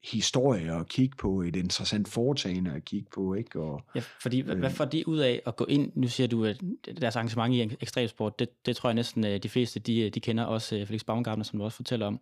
historie 0.04 0.80
at 0.80 0.90
kigge 0.90 1.16
på, 1.18 1.42
et 1.42 1.56
interessant 1.56 2.08
foretagende 2.08 2.72
at 2.72 2.86
kigge 2.86 3.08
på, 3.16 3.34
ikke? 3.34 3.60
Og, 3.60 3.82
ja, 3.96 4.02
fordi 4.22 4.40
hvad, 4.40 4.56
øh, 4.56 4.60
hvad 4.60 4.70
får 4.70 4.86
det 4.86 5.04
ud 5.04 5.18
af 5.18 5.42
at 5.46 5.56
gå 5.56 5.66
ind, 5.66 5.92
nu 5.96 6.08
siger 6.08 6.28
du, 6.28 6.46
at 6.46 6.62
deres 7.02 7.16
arrangement 7.16 7.54
i 7.54 7.78
ekstremsport, 7.82 8.40
det, 8.40 8.66
det 8.66 8.76
tror 8.76 8.90
jeg 8.90 8.96
næsten 8.96 9.26
øh, 9.26 9.44
de 9.44 9.50
fleste, 9.50 9.80
de, 9.80 10.10
de 10.10 10.20
kender 10.20 10.44
også 10.44 10.76
øh, 10.76 10.88
Felix 10.88 11.04
Baumgartner, 11.06 11.44
som 11.44 11.60
du 11.60 11.66
også 11.66 11.76
fortæller 11.76 12.06
om, 12.08 12.20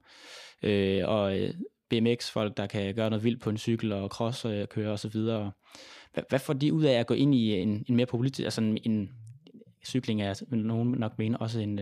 øh, 0.64 1.02
og 1.08 1.38
BMX-folk, 1.90 2.58
der 2.58 2.68
kan 2.68 2.96
gøre 2.96 3.10
noget 3.10 3.24
vildt 3.24 3.42
på 3.42 3.50
en 3.50 3.58
cykel 3.58 3.92
og 3.92 4.10
cross 4.10 4.46
og 4.46 4.70
køre 4.70 4.92
osv. 4.92 5.20
Hvad, 6.14 6.24
hvad 6.30 6.40
får 6.40 6.54
de 6.54 6.74
ud 6.74 6.84
af 6.84 7.00
at 7.00 7.08
gå 7.08 7.14
ind 7.14 7.36
i 7.36 7.54
en, 7.54 7.86
en 7.88 7.96
mere 7.96 8.06
populistisk, 8.06 8.46
altså 8.46 8.62
en, 8.62 8.78
en 8.84 9.10
cykling 9.86 10.22
er 10.22 10.56
nogen 10.56 10.92
nok 10.92 11.18
mener 11.18 11.38
også 11.38 11.60
en 11.60 11.80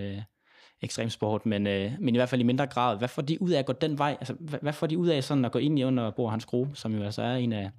ekstremsport, 0.81 0.81
ekstrem 0.81 1.09
sport, 1.09 1.45
men, 1.45 1.67
øh, 1.67 1.91
men 1.99 2.15
i 2.15 2.17
hvert 2.17 2.29
fald 2.29 2.41
i 2.41 2.43
mindre 2.43 2.67
grad. 2.67 2.97
Hvad 2.97 3.07
får 3.07 3.21
de 3.21 3.41
ud 3.41 3.51
af 3.51 3.59
at 3.59 3.65
gå 3.65 3.73
den 3.73 3.97
vej? 3.97 4.17
Altså, 4.19 4.33
hvad, 4.33 4.59
hvad 4.61 4.73
får 4.73 4.87
de 4.87 4.97
ud 4.97 5.07
af 5.07 5.23
sådan 5.23 5.45
at 5.45 5.51
gå 5.51 5.59
ind 5.59 5.79
i 5.79 5.83
under 5.83 6.11
Bor 6.11 6.29
Hans 6.29 6.45
Gro, 6.45 6.67
som 6.73 6.95
jo 6.95 7.03
altså 7.03 7.21
er 7.21 7.35
en 7.35 7.53
af 7.53 7.71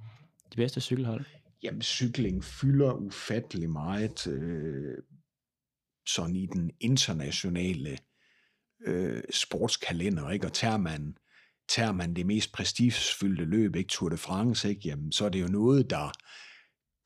de 0.53 0.57
bedste 0.57 0.81
cykelhold? 0.81 1.25
Jamen, 1.63 1.83
cykling 1.83 2.45
fylder 2.45 2.93
ufattelig 2.93 3.71
meget 3.71 4.27
øh, 4.27 4.97
sådan 6.09 6.37
i 6.37 6.47
den 6.47 6.71
internationale 6.81 7.99
øh, 8.87 9.23
sportskalender, 9.31 10.31
ikke? 10.31 10.47
Og 10.47 10.53
tager 10.53 10.77
man, 10.77 11.17
tager 11.69 11.93
man 11.93 12.15
det 12.15 12.27
mest 12.27 12.53
prestigefyldte 12.53 13.45
løb, 13.45 13.77
ikke 13.77 13.89
Tour 13.89 14.09
de 14.09 14.17
France, 14.17 14.69
ikke? 14.69 14.81
Jamen, 14.85 15.13
så 15.13 15.25
er 15.25 15.29
det 15.29 15.43
jo 15.43 15.49
noget, 15.49 15.91
der, 15.91 16.13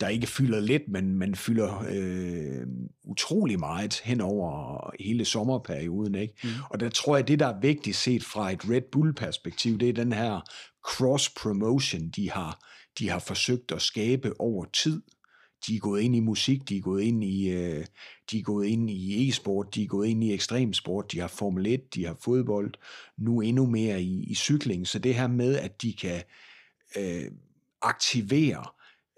der 0.05 0.11
ikke 0.11 0.27
fylder 0.27 0.61
lidt, 0.61 0.89
men 0.89 1.19
man 1.19 1.35
fylder 1.35 1.85
øh, 1.91 2.67
utrolig 3.05 3.59
meget 3.59 4.01
hen 4.05 4.21
over 4.21 4.91
hele 5.01 5.25
sommerperioden. 5.25 6.15
Ikke? 6.15 6.35
Mm. 6.45 6.51
Og 6.71 6.81
der 6.81 6.89
tror 6.89 7.17
jeg, 7.17 7.29
det 7.29 7.39
der 7.39 7.47
er 7.47 7.61
vigtigt 7.61 7.97
set 7.97 8.25
fra 8.25 8.53
et 8.53 8.71
Red 8.71 8.83
Bull-perspektiv, 8.93 9.79
det 9.79 9.89
er 9.89 9.93
den 9.93 10.13
her 10.13 10.41
cross-promotion, 10.89 12.11
de 12.17 12.31
har, 12.31 12.59
de 12.99 13.09
har 13.09 13.19
forsøgt 13.19 13.73
at 13.73 13.83
skabe 13.83 14.41
over 14.41 14.65
tid. 14.65 15.03
De 15.67 15.77
er 15.77 15.81
gået 15.81 16.01
ind 16.01 16.17
i 16.17 16.21
musik, 16.21 16.69
de 16.69 16.77
er 16.77 16.81
gået 16.81 17.03
ind 17.03 17.25
i, 17.25 17.49
øh, 17.49 17.87
de 18.31 18.39
er 18.39 18.43
gået 18.43 18.67
ind 18.67 18.91
i 18.91 19.29
e-sport, 19.29 19.75
de 19.75 19.83
er 19.83 19.87
gået 19.87 20.09
ind 20.09 20.25
i 20.25 20.33
ekstremsport, 20.33 21.13
de 21.13 21.21
har 21.21 21.29
Formel 21.29 21.67
1, 21.67 21.95
de 21.95 22.07
har 22.07 22.17
fodbold, 22.25 22.75
nu 23.19 23.41
endnu 23.41 23.67
mere 23.67 24.03
i, 24.03 24.25
i 24.25 24.35
cykling. 24.35 24.89
Så 24.89 24.99
det 24.99 25.15
her 25.15 25.27
med, 25.27 25.57
at 25.57 25.83
de 25.83 25.93
kan 25.93 26.23
øh, 26.97 27.31
aktivere 27.83 28.65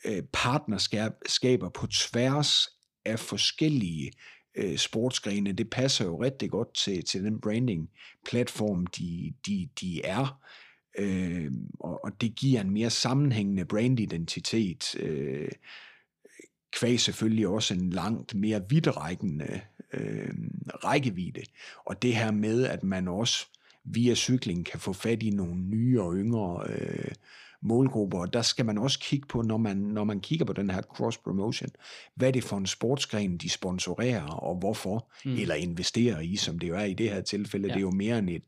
øh, 0.06 0.22
partnerskaber 0.32 1.68
på 1.68 1.86
tværs 1.86 2.68
af 3.04 3.18
forskellige 3.18 4.12
øh, 4.54 4.76
sportsgrene, 4.76 5.52
det 5.52 5.70
passer 5.70 6.04
jo 6.04 6.22
rigtig 6.22 6.50
godt 6.50 6.74
til, 6.74 7.04
til 7.04 7.24
den 7.24 7.40
branding-platform, 7.40 8.86
de, 8.86 9.34
de, 9.46 9.68
de 9.80 10.04
er. 10.04 10.40
Øh, 10.98 11.52
og, 11.80 12.04
og 12.04 12.20
det 12.20 12.34
giver 12.34 12.60
en 12.60 12.70
mere 12.70 12.90
sammenhængende 12.90 13.64
brandidentitet, 13.64 14.96
øh, 14.98 15.48
kvæg 16.72 17.00
selvfølgelig 17.00 17.48
også 17.48 17.74
en 17.74 17.90
langt 17.90 18.34
mere 18.34 18.62
vidtrækkende 18.68 19.60
øh, 19.92 20.32
rækkevidde. 20.84 21.42
Og 21.84 22.02
det 22.02 22.16
her 22.16 22.30
med, 22.30 22.66
at 22.66 22.82
man 22.82 23.08
også 23.08 23.46
via 23.84 24.14
cykling 24.14 24.66
kan 24.66 24.80
få 24.80 24.92
fat 24.92 25.22
i 25.22 25.30
nogle 25.30 25.56
nye 25.56 26.02
og 26.02 26.14
yngre 26.14 26.66
øh, 26.68 27.12
målgrupper, 27.66 28.18
og 28.18 28.32
der 28.32 28.42
skal 28.42 28.66
man 28.66 28.78
også 28.78 28.98
kigge 28.98 29.26
på, 29.26 29.42
når 29.42 29.56
man, 29.56 29.76
når 29.76 30.04
man 30.04 30.20
kigger 30.20 30.44
på 30.44 30.52
den 30.52 30.70
her 30.70 30.82
cross-promotion, 30.82 31.68
hvad 32.14 32.28
er 32.28 32.32
det 32.32 32.44
for 32.44 32.56
en 32.56 32.66
sportsgren, 32.66 33.36
de 33.36 33.48
sponsorerer, 33.48 34.26
og 34.26 34.56
hvorfor, 34.56 35.10
mm. 35.24 35.36
eller 35.36 35.54
investerer 35.54 36.20
i, 36.20 36.36
som 36.36 36.58
det 36.58 36.68
jo 36.68 36.74
er 36.74 36.84
i 36.84 36.94
det 36.94 37.10
her 37.10 37.20
tilfælde. 37.20 37.68
Ja. 37.68 37.74
Det 37.74 37.78
er 37.78 37.82
jo 37.82 37.90
mere 37.90 38.18
end 38.18 38.30
et, 38.30 38.42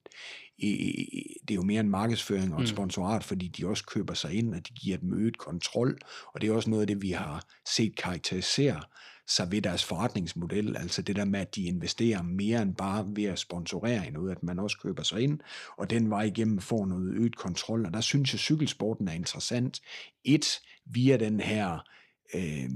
det 1.48 1.50
er 1.50 1.54
jo 1.54 1.62
mere 1.62 1.80
en 1.80 1.90
markedsføring 1.90 2.54
og 2.54 2.60
et 2.60 2.68
mm. 2.68 2.74
sponsorat, 2.74 3.24
fordi 3.24 3.48
de 3.48 3.66
også 3.66 3.84
køber 3.86 4.14
sig 4.14 4.32
ind, 4.34 4.54
og 4.54 4.68
de 4.68 4.72
giver 4.72 4.96
dem 4.96 5.14
øget 5.14 5.38
kontrol, 5.38 5.98
og 6.34 6.40
det 6.40 6.48
er 6.48 6.54
også 6.54 6.70
noget 6.70 6.80
af 6.80 6.86
det, 6.86 7.02
vi 7.02 7.10
har 7.10 7.44
set 7.74 7.96
karakterisere 7.96 8.80
sig 9.28 9.52
ved 9.52 9.62
deres 9.62 9.84
forretningsmodel, 9.84 10.76
altså 10.76 11.02
det 11.02 11.16
der 11.16 11.24
med, 11.24 11.40
at 11.40 11.54
de 11.54 11.62
investerer 11.62 12.22
mere 12.22 12.62
end 12.62 12.74
bare 12.74 13.06
ved 13.08 13.24
at 13.24 13.38
sponsorere 13.38 14.10
noget, 14.10 14.30
at 14.30 14.42
man 14.42 14.58
også 14.58 14.78
køber 14.82 15.02
sig 15.02 15.20
ind, 15.20 15.40
og 15.78 15.90
den 15.90 16.10
vej 16.10 16.22
igennem 16.22 16.58
får 16.58 16.86
noget 16.86 17.14
øget 17.14 17.36
kontrol, 17.36 17.86
og 17.86 17.92
der 17.92 18.00
synes 18.00 18.32
jeg, 18.32 18.40
cykelsporten 18.40 19.08
er 19.08 19.12
interessant. 19.12 19.80
Et, 20.24 20.60
via 20.86 21.16
den 21.16 21.40
her 21.40 21.78
øh, 22.34 22.70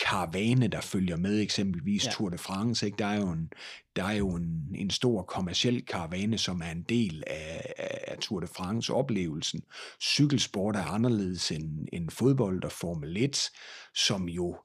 karavane, 0.00 0.68
der 0.68 0.80
følger 0.80 1.16
med, 1.16 1.40
eksempelvis 1.40 2.04
ja. 2.06 2.10
Tour 2.10 2.28
de 2.28 2.38
France. 2.38 2.86
Ikke? 2.86 2.98
Der 2.98 3.06
er 3.06 3.20
jo, 3.20 3.30
en, 3.30 3.52
der 3.96 4.04
er 4.04 4.12
jo 4.12 4.34
en, 4.34 4.74
en 4.74 4.90
stor 4.90 5.22
kommersiel 5.22 5.86
karavane, 5.86 6.38
som 6.38 6.60
er 6.64 6.70
en 6.70 6.82
del 6.82 7.24
af, 7.26 7.74
af 8.08 8.18
Tour 8.18 8.40
de 8.40 8.46
France-oplevelsen. 8.46 9.62
Cykelsport 10.00 10.76
er 10.76 10.84
anderledes 10.84 11.50
end, 11.50 11.88
end 11.92 12.10
fodbold 12.10 12.64
og 12.64 12.72
Formel 12.72 13.16
1, 13.16 13.50
som 13.94 14.28
jo 14.28 14.56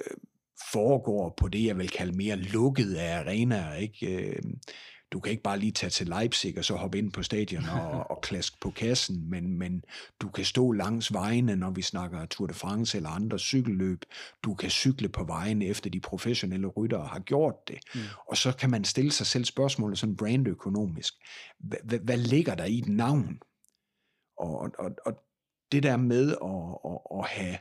øh, 0.00 0.16
foregår 0.72 1.34
på 1.36 1.48
det, 1.48 1.64
jeg 1.64 1.78
vil 1.78 1.88
kalde 1.88 2.16
mere 2.16 2.36
lukket 2.36 2.94
af 2.94 3.18
arenaer. 3.18 3.74
Ikke? 3.74 4.16
Øh, 4.16 4.42
du 5.12 5.20
kan 5.20 5.30
ikke 5.30 5.42
bare 5.42 5.58
lige 5.58 5.72
tage 5.72 5.90
til 5.90 6.08
Leipzig 6.08 6.58
og 6.58 6.64
så 6.64 6.74
hoppe 6.74 6.98
ind 6.98 7.12
på 7.12 7.22
stadion 7.22 7.64
og, 7.64 7.90
og 8.10 8.20
klaske 8.22 8.56
på 8.60 8.70
kassen, 8.70 9.30
men, 9.30 9.58
men 9.58 9.84
du 10.20 10.28
kan 10.28 10.44
stå 10.44 10.72
langs 10.72 11.12
vejene, 11.12 11.56
når 11.56 11.70
vi 11.70 11.82
snakker 11.82 12.26
Tour 12.26 12.46
de 12.46 12.54
France 12.54 12.96
eller 12.96 13.10
andre 13.10 13.38
cykelløb. 13.38 14.04
Du 14.44 14.54
kan 14.54 14.70
cykle 14.70 15.08
på 15.08 15.24
vejen 15.24 15.62
efter 15.62 15.90
de 15.90 16.00
professionelle 16.00 16.66
ryttere 16.66 17.06
har 17.06 17.20
gjort 17.20 17.68
det. 17.68 17.78
Mm. 17.94 18.00
Og 18.28 18.36
så 18.36 18.52
kan 18.52 18.70
man 18.70 18.84
stille 18.84 19.12
sig 19.12 19.26
selv 19.26 19.44
spørgsmålet 19.44 19.98
sådan 19.98 20.16
brandøkonomisk. 20.16 21.14
Hvad 22.02 22.16
ligger 22.16 22.54
der 22.54 22.64
i 22.64 22.78
et 22.78 22.88
navn? 22.88 23.38
Og, 24.38 24.70
og, 24.78 24.90
og 25.06 25.12
det 25.72 25.82
der 25.82 25.96
med 25.96 26.30
at, 26.30 26.92
at, 26.92 27.18
at 27.18 27.26
have 27.28 27.58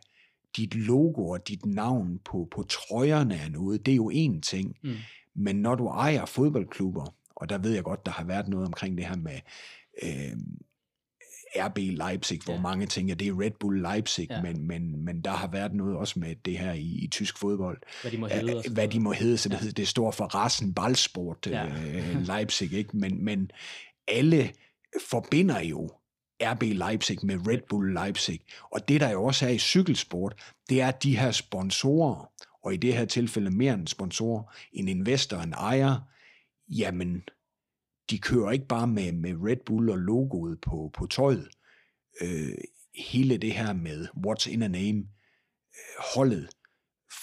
dit 0.57 0.75
logo 0.75 1.29
og 1.29 1.47
dit 1.47 1.65
navn 1.65 2.19
på, 2.25 2.47
på 2.51 2.63
trøjerne 2.63 3.41
af 3.41 3.51
noget, 3.51 3.85
det 3.85 3.91
er 3.91 3.95
jo 3.95 4.11
én 4.11 4.41
ting. 4.41 4.75
Mm. 4.83 4.95
Men 5.35 5.55
når 5.55 5.75
du 5.75 5.87
ejer 5.87 6.25
fodboldklubber, 6.25 7.15
og 7.35 7.49
der 7.49 7.57
ved 7.57 7.71
jeg 7.71 7.83
godt, 7.83 8.05
der 8.05 8.11
har 8.11 8.23
været 8.23 8.47
noget 8.47 8.67
omkring 8.67 8.97
det 8.97 9.05
her 9.05 9.15
med 9.15 9.39
øh, 10.03 10.37
RB 11.55 11.77
Leipzig, 11.77 12.39
hvor 12.45 12.53
ja. 12.53 12.61
mange 12.61 12.85
tænker, 12.85 13.15
det 13.15 13.27
er 13.27 13.41
Red 13.41 13.51
Bull 13.59 13.81
Leipzig, 13.81 14.27
ja. 14.29 14.41
men, 14.41 14.67
men, 14.67 15.05
men 15.05 15.21
der 15.21 15.31
har 15.31 15.47
været 15.47 15.73
noget 15.73 15.97
også 15.97 16.19
med 16.19 16.35
det 16.45 16.57
her 16.57 16.73
i, 16.73 16.99
i 17.03 17.07
tysk 17.07 17.37
fodbold. 17.37 17.81
Hvad 18.01 18.11
de 18.11 18.17
må 18.17 18.27
hedde. 18.27 18.73
Hvad 18.73 18.87
de 18.87 18.99
må 18.99 19.11
hedde, 19.11 19.37
så 19.37 19.49
det, 19.49 19.65
ja. 19.65 19.69
det 19.69 19.87
står 19.87 20.11
for 20.11 20.25
Rassen 20.25 20.73
Ballsport 20.73 21.47
ja. 21.47 21.67
øh, 21.67 22.21
Leipzig, 22.27 22.73
ikke? 22.73 22.97
Men, 22.97 23.25
men 23.25 23.51
alle 24.07 24.51
forbinder 25.09 25.59
jo 25.61 25.89
RB 26.41 26.63
Leipzig 26.63 27.17
med 27.23 27.47
Red 27.47 27.61
Bull 27.69 27.93
Leipzig. 27.93 28.39
Og 28.71 28.87
det, 28.87 29.01
der 29.01 29.09
jo 29.09 29.23
også 29.23 29.45
er 29.45 29.49
i 29.49 29.57
cykelsport, 29.57 30.55
det 30.69 30.81
er 30.81 30.91
de 30.91 31.17
her 31.17 31.31
sponsorer, 31.31 32.31
og 32.63 32.73
i 32.73 32.77
det 32.77 32.93
her 32.93 33.05
tilfælde 33.05 33.51
mere 33.51 33.73
end 33.73 33.87
sponsorer, 33.87 34.43
en 34.73 34.87
investor, 34.87 35.37
en 35.37 35.53
ejer, 35.53 35.99
jamen, 36.69 37.23
de 38.09 38.19
kører 38.19 38.51
ikke 38.51 38.67
bare 38.67 38.87
med, 38.87 39.11
med 39.11 39.35
Red 39.35 39.57
Bull 39.65 39.89
og 39.89 39.97
logoet 39.97 40.61
på, 40.61 40.91
på 40.93 41.07
tøjet. 41.07 41.49
Øh, 42.21 42.57
hele 42.95 43.37
det 43.37 43.53
her 43.53 43.73
med 43.73 44.07
What's 44.27 44.49
in 44.49 44.63
a 44.63 44.67
Name, 44.67 44.99
øh, 44.99 46.03
holdet, 46.15 46.49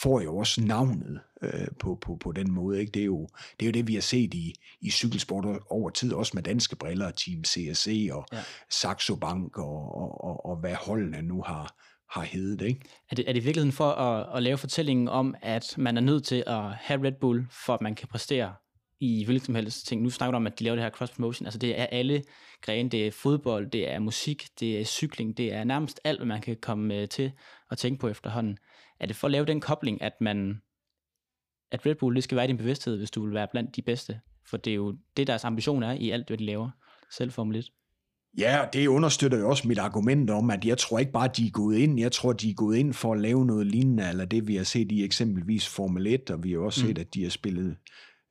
får 0.03 0.21
jo 0.21 0.37
også 0.37 0.61
navnet 0.61 1.21
øh, 1.53 1.67
på, 1.79 1.99
på, 2.01 2.17
på 2.17 2.33
den 2.33 2.53
måde. 2.53 2.81
Ikke? 2.81 2.91
Det, 2.91 3.03
er 3.03 3.07
jo, 3.07 3.29
det 3.61 3.67
er 3.67 3.67
jo 3.67 3.73
det, 3.73 3.89
vi 3.89 3.95
har 3.95 4.01
set 4.01 4.35
i, 4.35 4.55
i 4.81 4.91
cykelsport 4.91 5.47
over 5.71 5.91
tid, 5.91 6.13
også 6.13 6.33
med 6.35 6.43
danske 6.43 6.77
briller, 6.77 7.11
Team 7.11 7.45
CSC 7.45 8.09
og 8.13 8.27
ja. 8.33 8.39
Saxo 8.71 9.17
Bank 9.17 9.59
og, 9.59 9.97
og, 9.97 10.25
og, 10.25 10.47
og 10.47 10.57
hvad 10.57 10.75
holdene 10.75 11.23
nu 11.23 11.43
har, 11.43 11.77
har 12.11 12.23
heddet. 12.23 12.67
Ikke? 12.67 12.81
Er, 13.11 13.15
det, 13.15 13.29
er 13.29 13.33
det 13.33 13.41
i 13.41 13.45
virkeligheden 13.45 13.73
for 13.73 13.91
at, 13.91 14.37
at 14.37 14.43
lave 14.43 14.59
fortællingen 14.59 15.09
om, 15.09 15.35
at 15.43 15.75
man 15.79 15.97
er 15.97 16.01
nødt 16.01 16.25
til 16.25 16.45
at 16.47 16.63
have 16.73 17.07
Red 17.07 17.13
Bull, 17.21 17.47
for 17.67 17.75
at 17.75 17.81
man 17.81 17.95
kan 17.95 18.09
præstere 18.09 18.55
i 19.01 19.25
hvilken 19.25 19.47
som 19.47 19.55
helst 19.55 19.87
ting. 19.87 20.03
Nu 20.03 20.11
snakker 20.11 20.31
du 20.31 20.37
om, 20.37 20.47
at 20.47 20.59
de 20.59 20.65
laver 20.65 20.77
det 20.77 20.85
her 20.85 20.91
cross 20.91 21.13
promotion. 21.13 21.47
Altså 21.47 21.59
det 21.59 21.81
er 21.81 21.87
alle 21.87 22.23
grene. 22.61 22.89
Det 22.89 23.07
er 23.07 23.11
fodbold, 23.11 23.71
det 23.71 23.91
er 23.91 23.99
musik, 23.99 24.49
det 24.61 24.81
er 24.81 24.85
cykling, 24.85 25.37
det 25.37 25.53
er 25.53 25.65
nærmest 25.65 26.01
alt, 26.05 26.19
hvad 26.19 26.27
man 26.27 26.41
kan 26.41 26.57
komme 26.63 26.95
øh, 26.95 27.09
til 27.09 27.33
at 27.71 27.79
tænke 27.79 28.01
på 28.01 28.09
efterhånden. 28.09 28.59
Er 29.01 29.07
det 29.07 29.17
for 29.17 29.27
at 29.27 29.33
lave 29.33 29.47
den 29.47 29.61
kobling, 29.61 30.03
at 30.03 30.21
man 30.21 30.63
at 31.73 31.87
Red 31.87 31.95
Bull 31.95 32.15
det 32.15 32.25
skal 32.25 32.37
være 32.37 32.45
i 32.45 32.49
din 32.49 32.57
bevidsthed, 32.57 32.97
hvis 32.97 33.11
du 33.11 33.25
vil 33.25 33.35
være 33.35 33.49
blandt 33.51 33.77
de 33.77 33.83
bedste? 33.83 34.21
For 34.47 34.57
det 34.57 34.71
er 34.71 34.75
jo 34.75 34.97
det, 35.17 35.27
deres 35.27 35.45
ambition 35.45 35.83
er 35.83 35.93
i 35.93 36.11
alt, 36.11 36.27
hvad 36.27 36.39
de 36.39 36.45
laver. 36.45 36.71
Selv 37.11 37.33
Formel 37.33 37.57
1. 37.57 37.71
Ja, 38.39 38.67
og 38.67 38.73
det 38.73 38.87
understøtter 38.87 39.39
jo 39.39 39.49
også 39.49 39.69
mit 39.69 39.79
argument 39.79 40.31
om, 40.31 40.51
at 40.51 40.65
jeg 40.65 40.79
tror 40.79 40.99
ikke 40.99 41.13
bare, 41.13 41.29
de 41.37 41.47
er 41.47 41.51
gået 41.51 41.77
ind. 41.77 42.01
Jeg 42.01 42.13
tror, 42.13 42.33
de 42.33 42.51
er 42.51 42.55
gået 42.55 42.77
ind 42.77 42.95
for 42.95 43.13
at 43.13 43.21
lave 43.21 43.47
noget 43.47 43.67
lignende, 43.67 44.09
eller 44.09 44.25
det 44.25 44.49
vi 44.49 44.57
har 44.57 44.65
set 44.65 44.93
i 44.93 45.05
eksempelvis 45.05 45.69
Formel 45.69 46.07
1, 46.07 46.31
og 46.31 46.45
vi 46.45 46.53
har 46.53 46.59
også 46.59 46.85
mm. 46.85 46.89
set, 46.89 46.99
at 46.99 47.15
de 47.15 47.23
har 47.23 47.31
spillet 47.31 47.77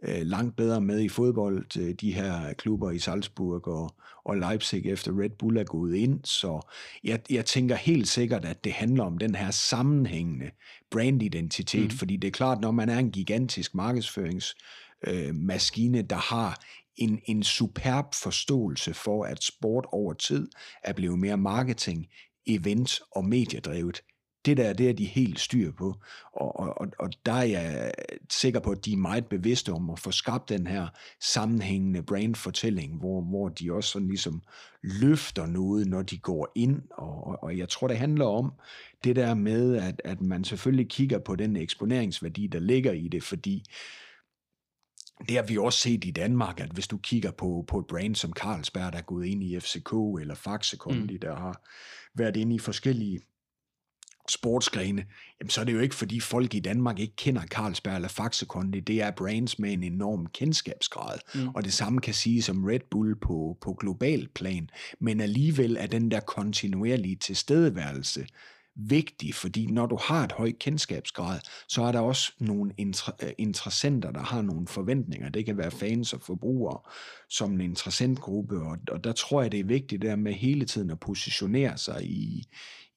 øh, 0.07 0.21
langt 0.21 0.55
bedre 0.55 0.81
med 0.81 1.01
i 1.01 1.09
fodbold, 1.09 1.77
øh, 1.79 1.93
de 1.93 2.13
her 2.13 2.53
klubber 2.53 2.91
i 2.91 2.99
Salzburg 2.99 3.67
og, 3.67 3.95
og 4.25 4.37
Leipzig, 4.37 4.85
efter 4.85 5.19
Red 5.19 5.29
Bull 5.29 5.57
er 5.57 5.63
gået 5.63 5.95
ind. 5.95 6.19
Så 6.23 6.67
jeg, 7.03 7.19
jeg 7.29 7.45
tænker 7.45 7.75
helt 7.75 8.07
sikkert, 8.07 8.45
at 8.45 8.63
det 8.63 8.73
handler 8.73 9.03
om 9.03 9.17
den 9.17 9.35
her 9.35 9.51
sammenhængende 9.51 10.51
brandidentitet, 10.91 11.91
mm. 11.91 11.97
fordi 11.97 12.17
det 12.17 12.27
er 12.27 12.31
klart, 12.31 12.61
når 12.61 12.71
man 12.71 12.89
er 12.89 12.97
en 12.97 13.11
gigantisk 13.11 13.75
markedsføringsmaskine, 13.75 15.97
øh, 15.97 16.03
der 16.09 16.35
har 16.35 16.61
en, 16.95 17.19
en 17.25 17.43
superb 17.43 18.13
forståelse 18.13 18.93
for, 18.93 19.23
at 19.23 19.43
sport 19.43 19.85
over 19.91 20.13
tid 20.13 20.49
er 20.83 20.93
blevet 20.93 21.19
mere 21.19 21.37
marketing, 21.37 22.07
event 22.47 22.99
og 23.11 23.25
mediedrevet, 23.25 24.01
det 24.45 24.57
der, 24.57 24.73
det 24.73 24.89
er 24.89 24.93
de 24.93 25.05
helt 25.05 25.39
styr 25.39 25.71
på. 25.71 25.95
Og, 26.33 26.59
og, 26.59 26.87
og 26.99 27.09
der 27.25 27.33
er 27.33 27.43
jeg 27.43 27.91
sikker 28.29 28.59
på, 28.59 28.71
at 28.71 28.85
de 28.85 28.93
er 28.93 28.97
meget 28.97 29.25
bevidste 29.25 29.71
om 29.71 29.89
at 29.89 29.99
få 29.99 30.11
skabt 30.11 30.49
den 30.49 30.67
her 30.67 30.87
sammenhængende 31.21 32.03
brandfortælling, 32.03 32.97
hvor, 32.99 33.21
hvor 33.21 33.49
de 33.49 33.73
også 33.73 33.89
sådan 33.89 34.07
ligesom 34.07 34.41
løfter 34.83 35.45
noget, 35.45 35.87
når 35.87 36.01
de 36.01 36.17
går 36.17 36.51
ind. 36.55 36.81
Og, 36.91 37.43
og 37.43 37.57
jeg 37.57 37.69
tror, 37.69 37.87
det 37.87 37.97
handler 37.97 38.25
om 38.25 38.53
det 39.03 39.15
der 39.15 39.33
med, 39.33 39.75
at, 39.75 40.01
at 40.03 40.21
man 40.21 40.43
selvfølgelig 40.43 40.89
kigger 40.89 41.19
på 41.19 41.35
den 41.35 41.55
eksponeringsværdi, 41.55 42.47
der 42.47 42.59
ligger 42.59 42.91
i 42.91 43.07
det, 43.07 43.23
fordi 43.23 43.63
det 45.19 45.35
har 45.35 45.43
vi 45.43 45.57
også 45.57 45.79
set 45.79 46.05
i 46.05 46.11
Danmark, 46.11 46.59
at 46.59 46.69
hvis 46.69 46.87
du 46.87 46.97
kigger 46.97 47.31
på, 47.31 47.65
på 47.67 47.79
et 47.79 47.87
brand 47.87 48.15
som 48.15 48.33
Carlsberg, 48.33 48.93
der 48.93 48.97
er 48.97 49.03
gået 49.03 49.25
ind 49.25 49.43
i 49.43 49.59
FCK, 49.59 49.93
eller 50.21 50.35
Faxe 50.35 50.77
Kondi, 50.77 51.13
mm. 51.13 51.19
der 51.19 51.35
har 51.35 51.61
været 52.15 52.37
inde 52.37 52.55
i 52.55 52.59
forskellige 52.59 53.19
sportsgrene, 54.31 55.05
jamen 55.39 55.49
så 55.49 55.61
er 55.61 55.65
det 55.65 55.73
jo 55.73 55.79
ikke, 55.79 55.95
fordi 55.95 56.19
folk 56.19 56.53
i 56.53 56.59
Danmark 56.59 56.99
ikke 56.99 57.15
kender 57.15 57.41
Carlsberg 57.41 57.95
eller 57.95 58.07
Faxe 58.07 58.45
Kondi. 58.45 58.79
Det 58.79 59.01
er 59.01 59.11
brands 59.11 59.59
med 59.59 59.73
en 59.73 59.83
enorm 59.83 60.25
kendskabsgrad. 60.25 61.19
Mm. 61.35 61.47
Og 61.47 61.63
det 61.63 61.73
samme 61.73 62.01
kan 62.01 62.13
sige 62.13 62.41
som 62.41 62.63
Red 62.63 62.79
Bull 62.91 63.15
på, 63.19 63.57
på 63.61 63.73
global 63.73 64.27
plan. 64.35 64.69
Men 64.99 65.21
alligevel 65.21 65.77
er 65.79 65.87
den 65.87 66.11
der 66.11 66.19
kontinuerlige 66.19 67.15
tilstedeværelse 67.15 68.25
vigtig, 68.75 69.35
fordi 69.35 69.65
når 69.65 69.85
du 69.85 69.97
har 70.01 70.23
et 70.23 70.31
højt 70.31 70.59
kendskabsgrad, 70.59 71.39
så 71.67 71.83
er 71.83 71.91
der 71.91 71.99
også 71.99 72.31
nogle 72.39 72.71
inter- 72.81 73.33
interessenter, 73.37 74.11
der 74.11 74.23
har 74.23 74.41
nogle 74.41 74.67
forventninger. 74.67 75.29
Det 75.29 75.45
kan 75.45 75.57
være 75.57 75.71
fans 75.71 76.13
og 76.13 76.21
forbrugere 76.21 76.79
som 77.29 77.53
en 77.53 77.61
interessentgruppe, 77.61 78.61
og, 78.61 78.77
og 78.91 79.03
der 79.03 79.11
tror 79.11 79.41
jeg, 79.41 79.51
det 79.51 79.59
er 79.59 79.63
vigtigt 79.63 80.01
der 80.01 80.15
med 80.15 80.33
hele 80.33 80.65
tiden 80.65 80.89
at 80.89 80.99
positionere 80.99 81.77
sig 81.77 82.03
i, 82.03 82.47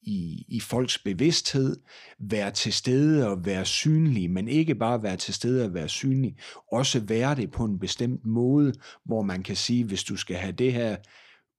i, 0.03 0.45
i 0.49 0.61
folks 0.61 0.99
bevidsthed, 0.99 1.77
være 2.19 2.51
til 2.51 2.73
stede 2.73 3.29
og 3.29 3.47
være 3.47 3.65
synlig, 3.65 4.31
men 4.31 4.49
ikke 4.49 4.75
bare 4.75 5.03
være 5.03 5.17
til 5.17 5.35
stede 5.35 5.65
og 5.65 5.75
være 5.75 5.89
synlig, 5.89 6.37
også 6.73 7.01
være 7.01 7.35
det 7.35 7.51
på 7.51 7.65
en 7.65 7.79
bestemt 7.79 8.27
måde, 8.27 8.73
hvor 9.05 9.23
man 9.23 9.43
kan 9.43 9.57
sige, 9.57 9.85
hvis 9.85 10.05
du 10.05 10.17
skal 10.17 10.37
have 10.37 10.53
det 10.53 10.73
her 10.73 10.97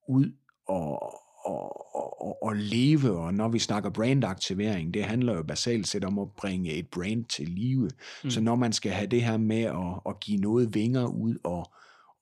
ud 0.07 0.31
og, 0.67 1.13
og, 1.45 1.95
og, 1.95 2.43
og 2.43 2.55
leve, 2.55 3.17
og 3.17 3.33
når 3.33 3.47
vi 3.47 3.59
snakker 3.59 3.89
brandaktivering, 3.89 4.93
det 4.93 5.03
handler 5.03 5.35
jo 5.35 5.43
basalt 5.43 5.87
set 5.87 6.05
om 6.05 6.19
at 6.19 6.31
bringe 6.37 6.73
et 6.73 6.87
brand 6.87 7.25
til 7.25 7.47
live. 7.47 7.89
Mm. 8.23 8.29
Så 8.29 8.41
når 8.41 8.55
man 8.55 8.73
skal 8.73 8.91
have 8.91 9.07
det 9.07 9.23
her 9.23 9.37
med 9.37 9.61
at, 9.61 10.01
at 10.09 10.19
give 10.19 10.37
noget 10.37 10.73
vinger 10.73 11.05
ud 11.05 11.37
og, 11.43 11.71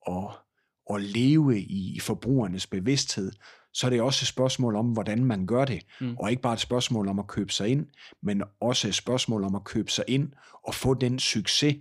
og, 0.01 0.31
og 0.89 0.99
leve 0.99 1.59
i 1.59 1.99
forbrugernes 1.99 2.67
bevidsthed, 2.67 3.31
så 3.77 3.85
er 3.85 3.89
det 3.89 4.01
også 4.01 4.23
et 4.23 4.27
spørgsmål 4.27 4.75
om, 4.75 4.85
hvordan 4.85 5.25
man 5.25 5.45
gør 5.45 5.65
det. 5.65 5.79
Mm. 6.01 6.17
Og 6.17 6.29
ikke 6.29 6.41
bare 6.41 6.53
et 6.53 6.59
spørgsmål 6.59 7.07
om 7.07 7.19
at 7.19 7.27
købe 7.27 7.53
sig 7.53 7.69
ind, 7.69 7.85
men 8.23 8.43
også 8.61 8.87
et 8.87 8.95
spørgsmål 8.95 9.43
om 9.43 9.55
at 9.55 9.63
købe 9.63 9.91
sig 9.91 10.03
ind 10.07 10.31
og 10.67 10.75
få 10.75 10.93
den 10.93 11.19
succes 11.19 11.75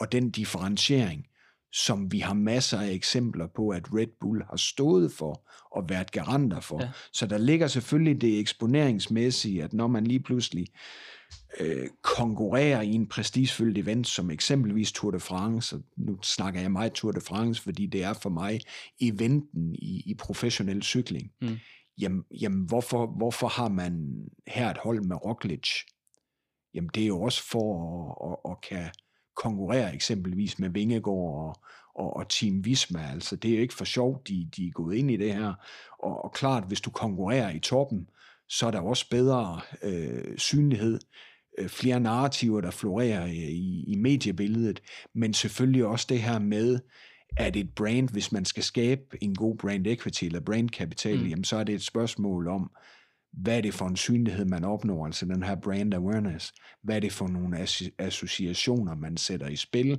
og 0.00 0.12
den 0.12 0.30
differentiering, 0.30 1.26
som 1.72 2.12
vi 2.12 2.18
har 2.18 2.34
masser 2.34 2.80
af 2.80 2.90
eksempler 2.90 3.46
på, 3.56 3.68
at 3.68 3.94
Red 3.94 4.06
Bull 4.20 4.42
har 4.50 4.56
stået 4.56 5.12
for 5.12 5.48
og 5.76 5.88
været 5.88 6.12
garanter 6.12 6.60
for. 6.60 6.82
Ja. 6.82 6.88
Så 7.12 7.26
der 7.26 7.38
ligger 7.38 7.66
selvfølgelig 7.66 8.20
det 8.20 8.40
eksponeringsmæssige, 8.40 9.64
at 9.64 9.72
når 9.72 9.86
man 9.86 10.06
lige 10.06 10.20
pludselig 10.20 10.66
øh, 11.60 11.88
konkurrerer 12.02 12.82
i 12.82 12.92
en 12.92 13.06
prestigefyldt 13.06 13.78
event, 13.78 14.06
som 14.06 14.30
eksempelvis 14.30 14.92
Tour 14.92 15.10
de 15.10 15.20
France, 15.20 15.76
og 15.76 15.82
nu 15.96 16.22
snakker 16.22 16.60
jeg 16.60 16.72
meget 16.72 16.92
Tour 16.92 17.12
de 17.12 17.20
France, 17.20 17.62
fordi 17.62 17.86
det 17.86 18.04
er 18.04 18.12
for 18.12 18.30
mig 18.30 18.60
eventen 19.00 19.74
i, 19.74 20.02
i 20.06 20.14
professionel 20.14 20.82
cykling, 20.82 21.30
mm. 21.40 21.56
jamen, 21.98 22.24
jamen 22.40 22.64
hvorfor, 22.66 23.06
hvorfor 23.06 23.48
har 23.48 23.68
man 23.68 24.24
her 24.46 24.70
et 24.70 24.78
hold 24.78 25.04
med 25.04 25.24
Roglic? 25.24 25.68
Jamen 26.74 26.90
det 26.94 27.02
er 27.02 27.06
jo 27.06 27.22
også 27.22 27.42
for 27.50 27.66
at, 28.20 28.30
at, 28.30 28.52
at 28.52 28.60
kan 28.60 28.90
konkurrere 29.36 29.94
eksempelvis 29.94 30.58
med 30.58 30.68
Vingegaard 30.68 31.34
og, 31.46 31.56
og, 31.94 32.16
og 32.16 32.28
Team 32.28 32.64
Visma. 32.64 33.10
Altså, 33.12 33.36
det 33.36 33.50
er 33.50 33.54
jo 33.54 33.62
ikke 33.62 33.74
for 33.74 33.84
sjovt, 33.84 34.28
de, 34.28 34.48
de 34.56 34.66
er 34.66 34.70
gået 34.70 34.96
ind 34.96 35.10
i 35.10 35.16
det 35.16 35.34
her. 35.34 35.54
Og, 36.02 36.24
og 36.24 36.32
klart, 36.32 36.64
hvis 36.64 36.80
du 36.80 36.90
konkurrerer 36.90 37.50
i 37.50 37.58
toppen, 37.58 38.08
så 38.48 38.66
er 38.66 38.70
der 38.70 38.80
også 38.80 39.10
bedre 39.10 39.60
øh, 39.82 40.38
synlighed, 40.38 40.98
øh, 41.58 41.68
flere 41.68 42.00
narrativer, 42.00 42.60
der 42.60 42.70
florerer 42.70 43.26
i, 43.26 43.84
i 43.86 43.94
mediebilledet, 43.96 44.82
men 45.14 45.34
selvfølgelig 45.34 45.86
også 45.86 46.06
det 46.08 46.22
her 46.22 46.38
med, 46.38 46.78
at 47.36 47.56
et 47.56 47.74
brand, 47.74 48.08
hvis 48.08 48.32
man 48.32 48.44
skal 48.44 48.62
skabe 48.62 49.02
en 49.20 49.34
god 49.34 49.56
brand 49.56 49.86
equity 49.86 50.24
eller 50.24 50.40
brand 50.40 50.70
kapital, 50.70 51.18
mm. 51.18 51.26
jamen 51.26 51.44
så 51.44 51.56
er 51.56 51.64
det 51.64 51.74
et 51.74 51.82
spørgsmål 51.82 52.48
om, 52.48 52.70
hvad 53.32 53.56
er 53.56 53.60
det 53.60 53.74
for 53.74 53.86
en 53.86 53.96
synlighed, 53.96 54.44
man 54.44 54.64
opnår, 54.64 55.06
altså 55.06 55.26
den 55.26 55.42
her 55.42 55.54
brand 55.54 55.94
awareness, 55.94 56.52
hvad 56.82 56.96
er 56.96 57.00
det 57.00 57.12
for 57.12 57.28
nogle 57.28 57.66
associationer, 57.98 58.94
man 58.94 59.16
sætter 59.16 59.48
i 59.48 59.56
spil, 59.56 59.98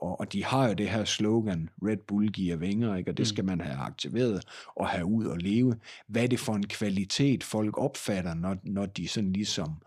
og, 0.00 0.20
og 0.20 0.32
de 0.32 0.44
har 0.44 0.68
jo 0.68 0.74
det 0.74 0.90
her 0.90 1.04
slogan, 1.04 1.68
Red 1.82 1.96
Bull 1.96 2.28
giver 2.28 2.56
vinger, 2.56 2.96
ikke? 2.96 3.10
og 3.10 3.16
det 3.16 3.22
mm. 3.22 3.26
skal 3.26 3.44
man 3.44 3.60
have 3.60 3.76
aktiveret 3.76 4.44
og 4.76 4.88
have 4.88 5.04
ud 5.04 5.24
og 5.26 5.38
leve. 5.38 5.76
Hvad 6.08 6.22
er 6.22 6.26
det 6.26 6.40
for 6.40 6.54
en 6.54 6.66
kvalitet, 6.66 7.44
folk 7.44 7.78
opfatter, 7.78 8.34
når, 8.34 8.56
når 8.62 8.86
de 8.86 9.08
sådan 9.08 9.32
ligesom 9.32 9.82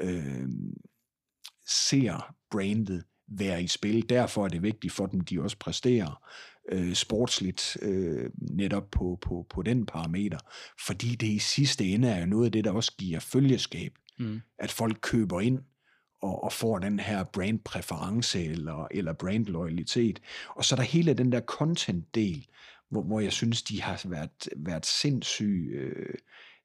øh, 0.00 0.48
ser 1.66 2.34
brandet 2.50 3.04
være 3.28 3.62
i 3.62 3.66
spil. 3.66 4.08
Derfor 4.08 4.44
er 4.44 4.48
det 4.48 4.62
vigtigt 4.62 4.92
for 4.92 5.06
dem, 5.06 5.20
de 5.20 5.42
også 5.42 5.56
præsterer 5.58 6.22
øh, 6.72 6.94
sportsligt 6.94 7.76
øh, 7.82 8.30
netop 8.36 8.90
på, 8.90 9.18
på, 9.22 9.46
på 9.50 9.62
den 9.62 9.86
parameter. 9.86 10.38
Fordi 10.86 11.14
det 11.14 11.26
i 11.26 11.38
sidste 11.38 11.84
ende 11.84 12.08
er 12.08 12.20
jo 12.20 12.26
noget 12.26 12.44
af 12.44 12.52
det, 12.52 12.64
der 12.64 12.70
også 12.70 12.92
giver 12.98 13.20
følgeskab. 13.20 13.92
Mm. 14.18 14.40
At 14.58 14.70
folk 14.70 14.98
køber 15.00 15.40
ind 15.40 15.58
og, 16.26 16.44
og 16.44 16.52
får 16.52 16.78
den 16.78 17.00
her 17.00 17.24
brandpræference 17.24 18.44
eller, 18.44 18.88
eller 18.90 19.12
brandloyalitet. 19.12 20.20
Og 20.48 20.64
så 20.64 20.74
er 20.74 20.76
der 20.76 20.84
hele 20.84 21.14
den 21.14 21.32
der 21.32 21.40
content-del, 21.40 22.46
hvor, 22.88 23.02
hvor 23.02 23.20
jeg 23.20 23.32
synes, 23.32 23.62
de 23.62 23.82
har 23.82 24.02
været, 24.08 24.48
været 24.56 24.86
sindssygt 24.86 25.74
øh, 25.74 26.14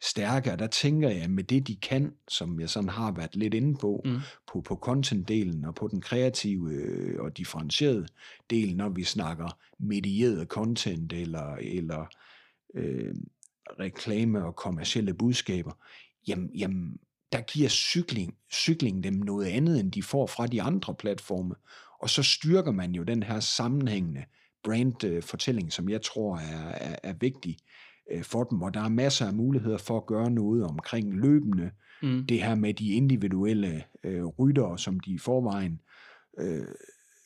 stærke, 0.02 0.52
og 0.52 0.60
der 0.60 0.68
tænker 0.68 1.10
jeg, 1.10 1.30
med 1.30 1.44
det 1.44 1.68
de 1.68 1.76
kan, 1.76 2.14
som 2.28 2.60
jeg 2.60 2.70
sådan 2.70 2.90
har 2.90 3.12
været 3.12 3.36
lidt 3.36 3.54
inde 3.54 3.78
på, 3.78 4.02
mm. 4.06 4.18
på, 4.52 4.62
på 4.62 4.80
content-delen 4.88 5.68
og 5.68 5.76
på 5.76 5.88
den 5.88 6.02
kreative 6.02 6.72
øh, 6.72 7.20
og 7.20 7.38
differentierede 7.38 8.08
del, 8.50 8.76
når 8.76 8.90
vi 8.90 9.04
snakker 9.04 9.58
medieret 9.80 10.48
content 10.48 11.14
eller, 11.14 11.56
eller 11.56 12.06
øh, 12.74 13.16
reklame 13.80 14.46
og 14.46 14.56
kommercielle 14.56 15.14
budskaber, 15.14 15.72
jamen, 16.28 16.50
jamen 16.56 17.00
der 17.32 17.42
giver 17.42 17.70
cykling, 17.70 18.36
cykling 18.52 19.04
dem 19.04 19.14
noget 19.14 19.46
andet, 19.46 19.80
end 19.80 19.92
de 19.92 20.04
får 20.04 20.28
fra 20.28 20.48
de 20.48 20.62
andre 20.62 20.96
platforme. 20.96 21.56
Og 22.00 22.10
så 22.10 22.24
styrker 22.24 22.72
man 22.72 22.92
jo 22.92 23.04
den 23.04 23.24
her 23.24 23.40
sammenhængende 23.40 24.24
brand-fortælling, 24.64 25.74
som 25.74 25.90
jeg 25.90 26.02
tror 26.02 26.38
er, 26.38 26.70
er, 26.70 26.96
er 27.04 27.14
vigtig 27.14 27.58
øh, 28.12 28.24
for 28.24 28.44
dem. 28.44 28.62
Og 28.62 28.74
der 28.74 28.82
er 28.82 28.90
masser 28.90 29.28
af 29.28 29.34
muligheder 29.34 29.78
for 29.78 29.98
at 29.98 30.06
gøre 30.06 30.32
noget 30.32 30.64
omkring 30.64 31.14
løbende. 31.14 31.72
Mm. 32.04 32.26
Det 32.26 32.44
her 32.44 32.56
med 32.56 32.74
de 32.74 32.90
individuelle 32.94 33.84
øh, 34.04 34.26
ryttere, 34.26 34.80
som 34.80 35.00
de 35.00 35.12
i 35.12 35.18
forvejen 35.18 35.82
øh, 36.40 36.68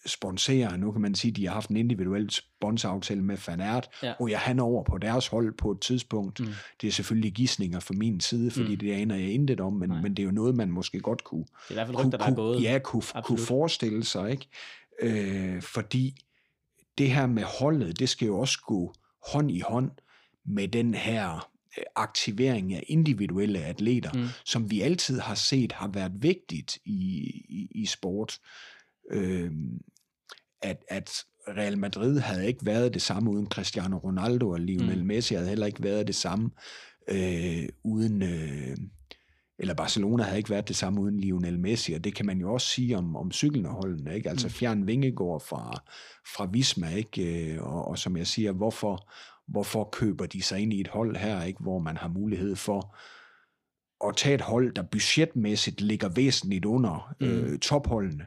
sponsorer. 0.05 0.77
Nu 0.77 0.91
kan 0.91 1.01
man 1.01 1.15
sige, 1.15 1.31
at 1.31 1.35
de 1.35 1.47
har 1.47 1.53
haft 1.53 1.69
en 1.69 1.77
individuel 1.77 2.29
sponsoraftale 2.29 3.21
med 3.21 3.37
Fanart, 3.37 3.89
ja. 4.03 4.13
og 4.19 4.29
jeg 4.29 4.39
han 4.39 4.59
over 4.59 4.83
på 4.83 4.97
deres 4.97 5.27
hold 5.27 5.53
på 5.57 5.71
et 5.71 5.81
tidspunkt. 5.81 6.39
Mm. 6.39 6.47
Det 6.81 6.87
er 6.87 6.91
selvfølgelig 6.91 7.33
gissninger 7.33 7.79
fra 7.79 7.93
min 7.93 8.19
side, 8.19 8.51
fordi 8.51 8.71
mm. 8.71 8.77
det 8.79 8.91
aner 8.91 9.15
jeg 9.15 9.31
intet 9.31 9.59
om, 9.59 9.73
men, 9.73 9.89
men 10.01 10.13
det 10.13 10.19
er 10.19 10.25
jo 10.27 10.31
noget, 10.31 10.55
man 10.55 10.71
måske 10.71 10.99
godt 10.99 11.23
kunne, 11.23 11.43
det 11.43 11.69
er 11.69 11.71
i 11.71 11.73
hvert 11.73 11.87
fald 11.87 11.97
rygter, 12.05 12.17
der 12.17 12.25
er 12.25 12.35
gået. 12.35 12.63
Ja, 12.63 12.79
kunne, 12.83 13.03
kunne 13.23 13.39
forestille 13.39 14.03
sig. 14.03 14.31
ikke? 14.31 14.47
Øh, 15.01 15.61
fordi 15.61 16.15
det 16.97 17.11
her 17.11 17.27
med 17.27 17.43
holdet, 17.43 17.99
det 17.99 18.09
skal 18.09 18.25
jo 18.25 18.39
også 18.39 18.59
gå 18.61 18.93
hånd 19.31 19.51
i 19.51 19.59
hånd 19.59 19.91
med 20.45 20.67
den 20.67 20.93
her 20.93 21.49
øh, 21.77 21.83
aktivering 21.95 22.73
af 22.73 22.83
individuelle 22.87 23.59
atleter, 23.59 24.13
mm. 24.13 24.27
som 24.45 24.71
vi 24.71 24.81
altid 24.81 25.19
har 25.19 25.35
set 25.35 25.71
har 25.71 25.87
været 25.87 26.11
vigtigt 26.15 26.77
i, 26.85 26.99
i, 27.49 27.67
i 27.75 27.85
sport. 27.85 28.39
Øh, 29.11 29.51
at, 30.65 30.83
at 30.87 31.11
Real 31.47 31.77
Madrid 31.77 32.19
havde 32.19 32.47
ikke 32.47 32.65
været 32.65 32.93
det 32.93 33.01
samme 33.01 33.31
uden 33.31 33.47
Cristiano 33.47 33.97
Ronaldo, 33.97 34.49
og 34.49 34.59
Lionel 34.59 35.01
mm. 35.01 35.07
Messi 35.07 35.33
havde 35.33 35.49
heller 35.49 35.65
ikke 35.65 35.83
været 35.83 36.07
det 36.07 36.15
samme 36.15 36.51
øh, 37.07 37.69
uden... 37.83 38.21
Øh, 38.21 38.77
eller 39.59 39.73
Barcelona 39.73 40.23
havde 40.23 40.37
ikke 40.37 40.49
været 40.49 40.67
det 40.67 40.75
samme 40.75 41.01
uden 41.01 41.19
Lionel 41.19 41.59
Messi, 41.59 41.93
og 41.93 42.03
det 42.03 42.15
kan 42.15 42.25
man 42.25 42.37
jo 42.37 42.53
også 42.53 42.67
sige 42.67 42.97
om, 42.97 43.15
om 43.15 43.31
cykelholdene, 43.31 44.15
ikke? 44.15 44.29
Altså 44.29 44.47
mm. 44.47 44.51
fjern 44.51 44.87
Vingegaard 44.87 45.41
fra, 45.41 45.83
fra 46.35 46.45
Visma, 46.45 46.89
ikke? 46.89 47.53
Øh, 47.53 47.63
og, 47.63 47.87
og 47.87 47.97
som 47.97 48.17
jeg 48.17 48.27
siger, 48.27 48.51
hvorfor, 48.51 49.11
hvorfor 49.47 49.89
køber 49.91 50.25
de 50.25 50.41
sig 50.41 50.59
ind 50.59 50.73
i 50.73 50.81
et 50.81 50.87
hold 50.87 51.15
her, 51.15 51.43
ikke? 51.43 51.63
Hvor 51.63 51.79
man 51.79 51.97
har 51.97 52.07
mulighed 52.07 52.55
for 52.55 52.97
at 54.07 54.15
tage 54.15 54.35
et 54.35 54.41
hold, 54.41 54.73
der 54.73 54.83
budgetmæssigt 54.83 55.81
ligger 55.81 56.09
væsentligt 56.09 56.65
under 56.65 57.15
mm. 57.19 57.27
øh, 57.27 57.59
topholdene, 57.59 58.25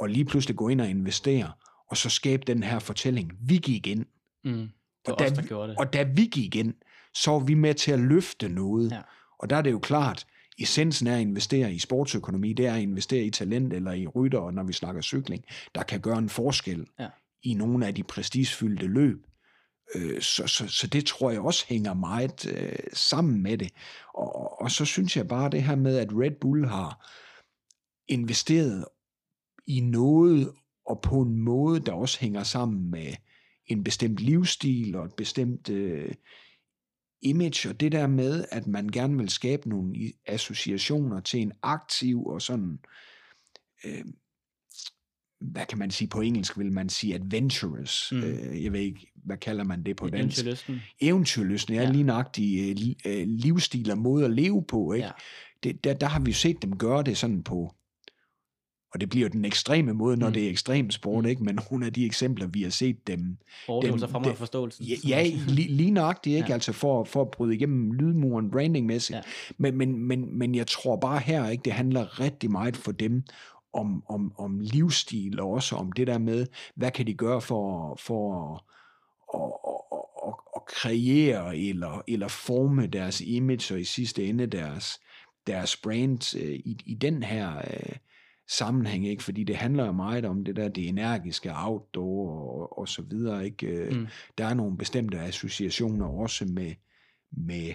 og 0.00 0.08
lige 0.08 0.24
pludselig 0.24 0.56
gå 0.56 0.68
ind 0.68 0.80
og 0.80 0.88
investere, 0.88 1.52
og 1.88 1.96
så 1.96 2.10
skabe 2.10 2.42
den 2.46 2.62
her 2.62 2.78
fortælling. 2.78 3.32
Vi 3.40 3.56
gik 3.56 3.86
ind. 3.86 4.06
Mm. 4.44 4.68
Og, 5.08 5.18
da, 5.18 5.24
os, 5.24 5.32
der 5.32 5.66
det. 5.66 5.76
og 5.78 5.92
da 5.92 6.02
vi 6.02 6.26
gik 6.26 6.56
ind, 6.56 6.74
så 7.14 7.30
var 7.30 7.38
vi 7.38 7.54
med 7.54 7.74
til 7.74 7.92
at 7.92 7.98
løfte 7.98 8.48
noget. 8.48 8.92
Ja. 8.92 9.00
Og 9.38 9.50
der 9.50 9.56
er 9.56 9.62
det 9.62 9.70
jo 9.70 9.78
klart, 9.78 10.26
essensen 10.58 11.06
er 11.06 11.14
at 11.14 11.20
investere 11.20 11.72
i 11.72 11.78
sportsøkonomi, 11.78 12.52
det 12.52 12.66
er 12.66 12.74
at 12.74 12.80
investere 12.80 13.24
i 13.24 13.30
talent 13.30 13.72
eller 13.72 13.92
i 13.92 14.06
rytter, 14.06 14.50
når 14.50 14.62
vi 14.62 14.72
snakker 14.72 15.02
cykling, 15.02 15.44
der 15.74 15.82
kan 15.82 16.00
gøre 16.00 16.18
en 16.18 16.28
forskel 16.28 16.86
Ja. 16.98 17.08
i 17.42 17.54
nogle 17.54 17.86
af 17.86 17.94
de 17.94 18.02
prestigefyldte 18.02 18.86
løb. 18.86 19.26
Øh, 19.94 20.20
Så, 20.20 20.46
så, 20.46 20.68
så 20.68 20.86
det 20.86 21.06
tror 21.06 21.30
jeg 21.30 21.40
også 21.40 21.64
hænger 21.68 21.94
meget 21.94 22.46
øh, 22.46 22.78
sammen 22.92 23.42
med 23.42 23.58
det. 23.58 23.70
Og, 24.14 24.60
og 24.62 24.70
så 24.70 24.84
synes 24.84 25.16
jeg 25.16 25.28
bare 25.28 25.50
det 25.50 25.62
her 25.62 25.76
med, 25.76 25.96
at 25.98 26.08
Red 26.12 26.40
Bull 26.40 26.66
har 26.66 27.10
investeret 28.08 28.84
i 29.66 29.80
noget, 29.80 30.52
og 30.86 31.00
på 31.02 31.22
en 31.22 31.36
måde, 31.36 31.80
der 31.80 31.92
også 31.92 32.20
hænger 32.20 32.42
sammen 32.42 32.90
med 32.90 33.12
en 33.66 33.84
bestemt 33.84 34.20
livsstil 34.20 34.96
og 34.96 35.04
et 35.04 35.14
bestemt 35.16 35.68
øh, 35.70 36.14
image, 37.22 37.68
og 37.68 37.80
det 37.80 37.92
der 37.92 38.06
med, 38.06 38.44
at 38.50 38.66
man 38.66 38.88
gerne 38.88 39.16
vil 39.16 39.28
skabe 39.28 39.68
nogle 39.68 39.94
associationer 40.26 41.20
til 41.20 41.40
en 41.40 41.52
aktiv 41.62 42.26
og 42.26 42.42
sådan, 42.42 42.78
øh, 43.84 44.04
hvad 45.40 45.66
kan 45.66 45.78
man 45.78 45.90
sige 45.90 46.08
på 46.08 46.20
engelsk, 46.20 46.58
vil 46.58 46.72
man 46.72 46.88
sige 46.88 47.14
adventurous, 47.14 48.12
Mm. 48.12 48.18
øh, 48.22 48.64
jeg 48.64 48.72
ved 48.72 48.80
ikke, 48.80 49.12
hvad 49.24 49.36
kalder 49.36 49.64
man 49.64 49.82
det 49.82 49.96
på 49.96 50.08
dansk? 50.08 50.38
Eventyrlysten. 50.38 50.80
Eventyrlysten, 51.00 51.74
ja, 51.74 51.82
Ja. 51.82 51.90
lige 51.90 52.04
nøjagtig 52.04 52.70
øh, 52.70 53.12
øh, 53.12 53.26
livsstil 53.28 53.90
og 53.90 53.98
måde 53.98 54.24
at 54.24 54.30
leve 54.30 54.64
på, 54.68 54.92
ikke? 54.92 55.06
Ja. 55.06 55.12
Det, 55.62 55.84
der, 55.84 55.94
der 55.94 56.06
har 56.06 56.20
vi 56.20 56.32
set 56.32 56.62
dem 56.62 56.78
gøre 56.78 57.02
det 57.02 57.16
sådan 57.16 57.42
på, 57.42 57.75
og 58.96 59.00
det 59.00 59.08
bliver 59.10 59.26
jo 59.26 59.28
den 59.32 59.44
ekstreme 59.44 59.92
måde, 59.92 60.16
når 60.16 60.26
Mm. 60.26 60.32
det 60.32 60.46
er 60.46 60.50
ekstrem 60.50 60.90
sport, 60.90 61.24
Mm. 61.24 61.30
ikke? 61.30 61.44
men 61.44 61.58
nogle 61.70 61.86
af 61.86 61.92
de 61.92 62.06
eksempler, 62.06 62.46
vi 62.46 62.62
har 62.62 62.70
set 62.70 63.06
dem, 63.06 63.36
Overlevelse 63.68 64.06
Dem- 64.06 64.12
fremmer 64.12 64.28
det- 64.28 64.38
forståelsen. 64.38 64.84
Ja, 64.84 64.94
ja 65.08 65.30
lige, 65.48 65.68
lige 65.68 65.90
nøjagtigt, 65.90 66.36
ikke? 66.36 66.48
Ja. 66.48 66.54
Altså 66.54 66.72
for, 66.72 67.04
for 67.04 67.22
at 67.22 67.30
bryde 67.30 67.54
igennem 67.54 67.92
lydmuren 67.92 68.50
brandingmæssigt. 68.50 69.16
Ja. 69.16 69.22
Men, 69.58 69.76
men, 69.76 69.98
men, 69.98 70.38
men 70.38 70.54
jeg 70.54 70.66
tror 70.66 70.96
bare 70.96 71.18
her, 71.18 71.48
ikke, 71.48 71.62
det 71.62 71.72
handler 71.72 72.20
rigtig 72.20 72.50
meget 72.50 72.76
for 72.76 72.92
dem 72.92 73.22
om, 73.72 74.02
om, 74.08 74.32
om 74.38 74.58
livsstil, 74.60 75.40
og 75.40 75.50
også 75.50 75.76
om 75.76 75.92
det 75.92 76.06
der 76.06 76.18
med, 76.18 76.46
hvad 76.74 76.90
kan 76.90 77.06
de 77.06 77.14
gøre 77.14 77.40
for, 77.40 77.96
for 78.00 78.54
at, 78.54 78.60
at, 79.34 79.52
at, 79.68 80.28
at, 80.28 80.34
at 80.56 80.62
kreere 80.66 81.56
eller, 81.58 82.02
eller 82.08 82.28
forme 82.28 82.86
deres 82.86 83.20
image, 83.20 83.74
og 83.74 83.80
i 83.80 83.84
sidste 83.84 84.26
ende 84.26 84.46
deres, 84.46 85.00
deres 85.46 85.76
brand 85.76 86.36
øh, 86.36 86.52
i, 86.54 86.76
i 86.86 86.94
den 86.94 87.22
her 87.22 87.56
øh, 87.58 87.96
sammenhæng, 88.48 89.08
ikke? 89.08 89.22
fordi 89.22 89.44
det 89.44 89.56
handler 89.56 89.86
jo 89.86 89.92
meget 89.92 90.24
om 90.24 90.44
det 90.44 90.56
der, 90.56 90.68
det 90.68 90.88
energiske 90.88 91.50
outdoor 91.54 92.40
og, 92.40 92.78
og 92.78 92.88
så 92.88 93.02
videre, 93.02 93.44
ikke? 93.44 93.66
Øh, 93.66 93.96
Mm. 93.96 94.06
Der 94.38 94.46
er 94.46 94.54
nogle 94.54 94.76
bestemte 94.76 95.18
associationer 95.18 96.06
også 96.06 96.44
med, 96.44 96.74
med, 97.30 97.74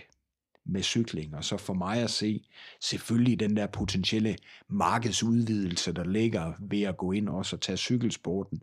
med 0.65 0.81
cykling, 0.84 1.36
og 1.36 1.43
så 1.43 1.57
for 1.57 1.73
mig 1.73 1.97
at 1.97 2.10
se, 2.10 2.47
selvfølgelig 2.81 3.39
den 3.39 3.57
der 3.57 3.67
potentielle 3.67 4.36
markedsudvidelse, 4.69 5.91
der 5.93 6.03
ligger 6.03 6.53
ved 6.60 6.81
at 6.81 6.97
gå 6.97 7.12
ind 7.12 7.29
også 7.29 7.55
og 7.55 7.62
tage 7.62 7.77
cykelsporten, 7.77 8.62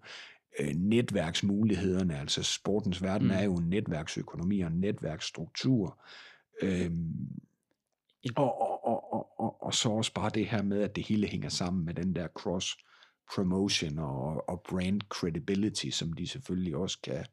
øh, 0.60 0.74
netværksmulighederne, 0.74 2.18
altså 2.20 2.42
sportens 2.42 3.02
verden 3.02 3.26
Mm. 3.28 3.34
er 3.34 3.42
jo 3.42 3.56
en 3.56 3.68
netværksøkonomi 3.68 4.60
og 4.60 4.70
en 4.70 4.80
netværksstruktur, 4.80 5.98
øhm, 8.26 8.36
og, 8.36 8.60
og, 8.60 8.86
og, 8.86 9.12
og, 9.12 9.40
og, 9.40 9.62
og 9.62 9.74
så 9.74 9.88
også 9.88 10.12
bare 10.12 10.30
det 10.30 10.46
her 10.46 10.62
med, 10.62 10.82
at 10.82 10.96
det 10.96 11.06
hele 11.06 11.26
hænger 11.26 11.48
sammen 11.48 11.84
med 11.84 11.94
den 11.94 12.16
der 12.16 12.28
cross 12.28 12.76
promotion 13.34 13.98
og, 13.98 14.48
og 14.48 14.62
brand 14.68 15.00
credibility, 15.08 15.88
som 15.90 16.12
de 16.12 16.26
selvfølgelig 16.26 16.76
også 16.76 16.98
kan, 17.02 17.24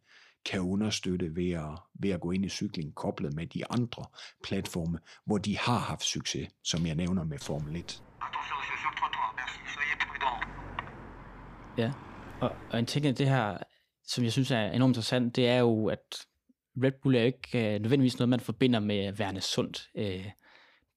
kan 0.45 0.61
understøtte 0.61 1.35
ved 1.35 1.51
at, 1.51 1.79
ved 1.93 2.09
at 2.09 2.21
gå 2.21 2.31
ind 2.31 2.45
i 2.45 2.49
cykling, 2.49 2.95
koblet 2.95 3.33
med 3.33 3.47
de 3.47 3.71
andre 3.71 4.05
platforme, 4.43 4.99
hvor 5.25 5.37
de 5.37 5.57
har 5.57 5.79
haft 5.79 6.03
succes, 6.03 6.47
som 6.63 6.85
jeg 6.85 6.95
nævner 6.95 7.23
med 7.23 7.39
Formel 7.39 7.75
1. 7.75 7.81
Attention, 7.81 8.57
monsieur, 8.57 8.77
sur 8.81 8.89
le 8.91 8.97
trottoir, 8.99 9.33
merci. 9.37 9.59
Soyez 9.73 9.97
prudent. 10.09 10.41
Ja, 11.77 11.91
og, 12.41 12.55
og 12.71 12.79
en 12.79 12.85
ting 12.85 13.05
af 13.05 13.15
det 13.15 13.29
her, 13.29 13.57
som 14.03 14.23
jeg 14.23 14.31
synes 14.31 14.51
er 14.51 14.71
enormt 14.71 14.91
interessant, 14.91 15.35
det 15.35 15.47
er 15.47 15.59
jo, 15.59 15.87
at 15.87 16.27
Red 16.83 16.91
Bull 17.03 17.15
er 17.15 17.19
jo 17.19 17.25
ikke 17.25 17.73
øh, 17.75 17.81
nødvendigvis 17.81 18.17
noget, 18.19 18.29
man 18.29 18.39
forbinder 18.39 18.79
med 18.79 19.11
værende 19.11 19.41
sundt. 19.41 19.89
Øh, 19.95 20.25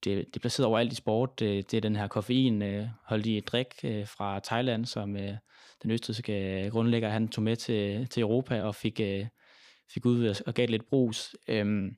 det, 0.04 0.26
det 0.26 0.36
er 0.36 0.40
placeret 0.40 0.66
overalt 0.66 0.92
i 0.92 0.96
sport. 0.96 1.40
Det, 1.40 1.70
det 1.70 1.76
er 1.76 1.80
den 1.80 1.96
her 1.96 2.06
koffein, 2.06 2.62
øh, 2.62 2.88
drik 3.46 3.66
øh, 3.84 4.06
fra 4.06 4.40
Thailand, 4.44 4.86
som 4.86 5.16
øh, 5.16 5.34
den 5.82 5.90
østrigske 5.90 6.68
grundlægger, 6.72 7.08
han 7.08 7.28
tog 7.28 7.44
med 7.44 7.56
til, 7.56 8.06
til 8.08 8.20
Europa 8.20 8.62
og 8.62 8.74
fik, 8.74 9.00
fik 9.94 10.06
ud 10.06 10.34
og- 10.46 10.54
gav 10.54 10.66
lidt 10.68 10.88
brus. 10.90 11.36
Øhm, 11.48 11.96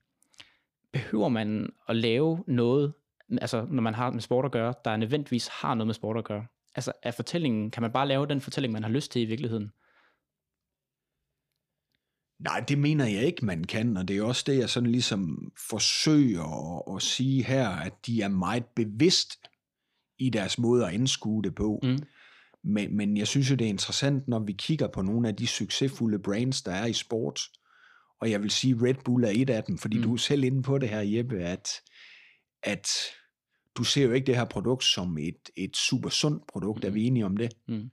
behøver 0.92 1.28
man 1.28 1.70
at 1.88 1.96
lave 1.96 2.44
noget, 2.46 2.92
altså 3.40 3.66
når 3.70 3.82
man 3.82 3.94
har 3.94 4.10
med 4.10 4.20
sport 4.20 4.44
at 4.44 4.52
gøre, 4.52 4.74
der 4.84 4.96
nødvendigvis 4.96 5.48
har 5.48 5.74
noget 5.74 5.86
med 5.86 5.94
sport 5.94 6.16
at 6.16 6.24
gøre? 6.24 6.46
Altså 6.76 6.92
er 7.02 7.10
fortællingen, 7.10 7.70
kan 7.70 7.82
man 7.82 7.92
bare 7.92 8.08
lave 8.08 8.26
den 8.26 8.40
fortælling, 8.40 8.72
man 8.72 8.82
har 8.82 8.90
lyst 8.90 9.12
til 9.12 9.22
i 9.22 9.24
virkeligheden? 9.24 9.70
Nej, 12.40 12.64
det 12.68 12.78
mener 12.78 13.06
jeg 13.06 13.24
ikke, 13.24 13.46
man 13.46 13.64
kan, 13.64 13.96
og 13.96 14.08
det 14.08 14.16
er 14.16 14.22
også 14.22 14.44
det, 14.46 14.58
jeg 14.58 14.70
sådan 14.70 14.90
ligesom 14.90 15.52
forsøger 15.70 16.78
at, 16.88 16.96
at 16.96 17.02
sige 17.02 17.44
her, 17.44 17.68
at 17.68 17.92
de 18.06 18.22
er 18.22 18.28
meget 18.28 18.64
bevidst 18.76 19.30
i 20.18 20.30
deres 20.30 20.58
måde 20.58 20.86
at 20.86 20.94
anskue 20.94 21.42
det 21.42 21.54
på. 21.54 21.80
Mm. 21.82 21.98
Men, 22.64 22.96
men 22.96 23.16
jeg 23.16 23.26
synes 23.28 23.50
jo, 23.50 23.54
det 23.54 23.64
er 23.64 23.68
interessant, 23.68 24.28
når 24.28 24.38
vi 24.38 24.52
kigger 24.52 24.88
på 24.88 25.02
nogle 25.02 25.28
af 25.28 25.36
de 25.36 25.46
succesfulde 25.46 26.18
brands, 26.18 26.62
der 26.62 26.72
er 26.72 26.86
i 26.86 26.92
sport, 26.92 27.40
og 28.20 28.30
jeg 28.30 28.42
vil 28.42 28.50
sige, 28.50 28.76
Red 28.82 28.94
Bull 29.04 29.24
er 29.24 29.32
et 29.34 29.50
af 29.50 29.64
dem, 29.64 29.78
fordi 29.78 29.96
Mm. 29.96 30.02
mm. 30.02 30.08
du 30.08 30.12
er 30.12 30.18
selv 30.18 30.44
inde 30.44 30.62
på 30.62 30.78
det 30.78 30.88
her, 30.88 31.00
Jeppe, 31.00 31.38
at, 31.38 31.68
at 32.62 32.88
du 33.76 33.84
ser 33.84 34.04
jo 34.04 34.12
ikke 34.12 34.26
det 34.26 34.36
her 34.36 34.44
produkt 34.44 34.84
som 34.84 35.18
et, 35.18 35.50
et 35.56 35.76
super 35.76 36.08
sundt 36.08 36.42
produkt, 36.52 36.84
er 36.84 36.90
vi 36.90 37.04
enige 37.04 37.26
om 37.26 37.36
det? 37.36 37.52
Mm. 37.68 37.90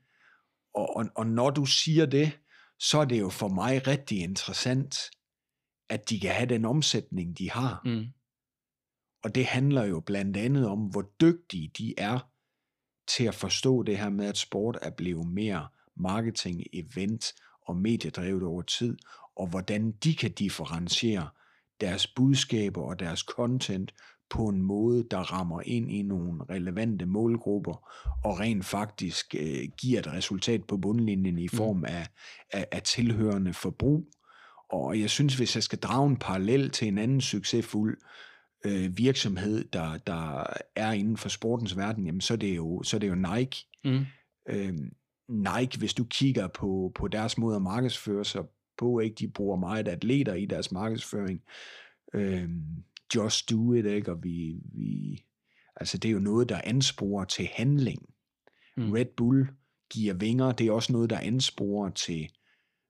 Og, 0.76 0.96
og, 0.98 1.06
og 1.16 1.28
når 1.28 1.50
du 1.50 1.66
siger 1.66 2.06
det, 2.06 2.32
så 2.80 3.00
er 3.00 3.06
det 3.06 3.20
jo 3.20 3.30
for 3.30 3.48
mig 3.48 3.88
rigtig 3.88 4.20
interessant, 4.20 4.96
at 5.90 6.10
de 6.10 6.20
kan 6.20 6.32
have 6.32 6.50
den 6.50 6.66
omsætning, 6.66 7.38
de 7.38 7.52
har. 7.52 7.82
Mm. 7.86 8.06
Og 9.24 9.36
det 9.36 9.46
handler 9.46 9.84
jo 9.84 10.00
blandt 10.00 10.38
andet 10.38 10.68
om, 10.68 10.80
hvor 10.80 11.12
dygtige 11.22 11.72
de 11.78 11.94
er 11.98 12.20
til 13.08 13.24
at 13.24 13.36
forstå 13.36 13.84
det 13.84 13.98
her 13.98 14.10
med, 14.10 14.26
at 14.26 14.38
sport 14.38 14.78
er 14.82 14.90
blevet 14.90 15.28
mere 15.28 15.68
marketing, 15.96 16.63
event 16.74 17.34
og 17.62 17.76
mediedrevet 17.76 18.44
over 18.44 18.62
tid, 18.62 18.98
og 19.36 19.48
hvordan 19.48 19.92
de 19.92 20.16
kan 20.16 20.32
differentiere 20.32 21.30
deres 21.82 22.08
budskaber 22.08 22.82
og 22.82 23.00
deres 23.00 23.20
content 23.20 23.94
på 24.30 24.48
en 24.48 24.62
måde, 24.62 25.04
der 25.12 25.18
rammer 25.18 25.62
ind 25.66 25.92
i 25.92 26.02
nogle 26.02 26.44
relevante 26.50 27.06
målgrupper, 27.06 27.90
og 28.24 28.40
rent 28.40 28.66
faktisk 28.66 29.36
øh, 29.40 29.70
giver 29.78 30.00
et 30.00 30.08
resultat 30.08 30.63
på 30.63 30.78
bundlinjen 30.78 31.38
i 31.40 31.48
form 31.48 31.86
af, 31.86 32.08
af, 32.52 32.68
af 32.72 32.82
tilhørende 32.82 33.54
forbrug. 33.54 34.08
Og 34.70 35.00
jeg 35.00 35.10
synes, 35.10 35.36
hvis 35.36 35.56
jeg 35.56 35.63
skal 35.63 35.80
drage 35.80 36.10
en 36.10 36.18
parallel 36.18 36.70
til 36.70 36.88
en 36.88 36.98
anden 36.98 37.22
succesfuld 37.22 37.98
øh, 38.66 38.98
virksomhed, 38.98 39.66
der, 39.74 39.98
der 39.98 40.44
er 40.76 40.92
inden 40.92 41.18
for 41.18 41.30
sportens 41.30 41.78
verden, 41.78 42.06
jamen 42.06 42.22
så 42.22 42.34
er 42.34 42.38
det 42.38 42.56
jo, 42.56 42.84
så 42.84 42.98
er 42.98 43.00
det 43.00 43.08
jo 43.08 43.16
Nike. 43.16 43.66
Mm. 43.84 44.06
Øh, 44.50 44.74
Nike, 45.30 45.78
hvis 45.78 45.94
du 45.94 46.04
kigger 46.04 46.48
på, 46.48 46.92
på 46.96 47.08
deres 47.08 47.38
måde 47.38 47.56
at 47.56 47.62
markedsføre 47.62 48.26
sig 48.26 48.44
på, 48.78 49.00
ikke, 49.00 49.16
de 49.20 49.28
bruger 49.28 49.58
meget 49.58 49.88
atleter 49.88 50.34
i 50.34 50.46
deres 50.46 50.72
markedsføring. 50.72 51.42
Øh, 52.13 52.50
just 53.15 53.50
do 53.50 53.74
it, 53.74 53.86
ikke? 53.86 54.12
og 54.12 54.24
vi, 54.24 54.56
vi, 54.74 55.24
altså 55.76 55.98
det 55.98 56.10
er 56.10 56.13
jo 56.13 56.20
noget, 56.20 56.50
der 56.50 56.62
ansporer 56.63 57.26
til 57.26 57.50
handling. 57.54 58.02
Mm. 58.78 58.84
Mm. 58.84 58.91
Red 58.91 59.06
Bull 59.17 59.48
giver 59.91 60.13
vinger, 60.13 60.52
det 60.52 60.67
er 60.67 60.72
også 60.72 60.93
noget, 60.93 61.10
der 61.10 61.20
ansporer 61.20 61.89
til 61.89 62.30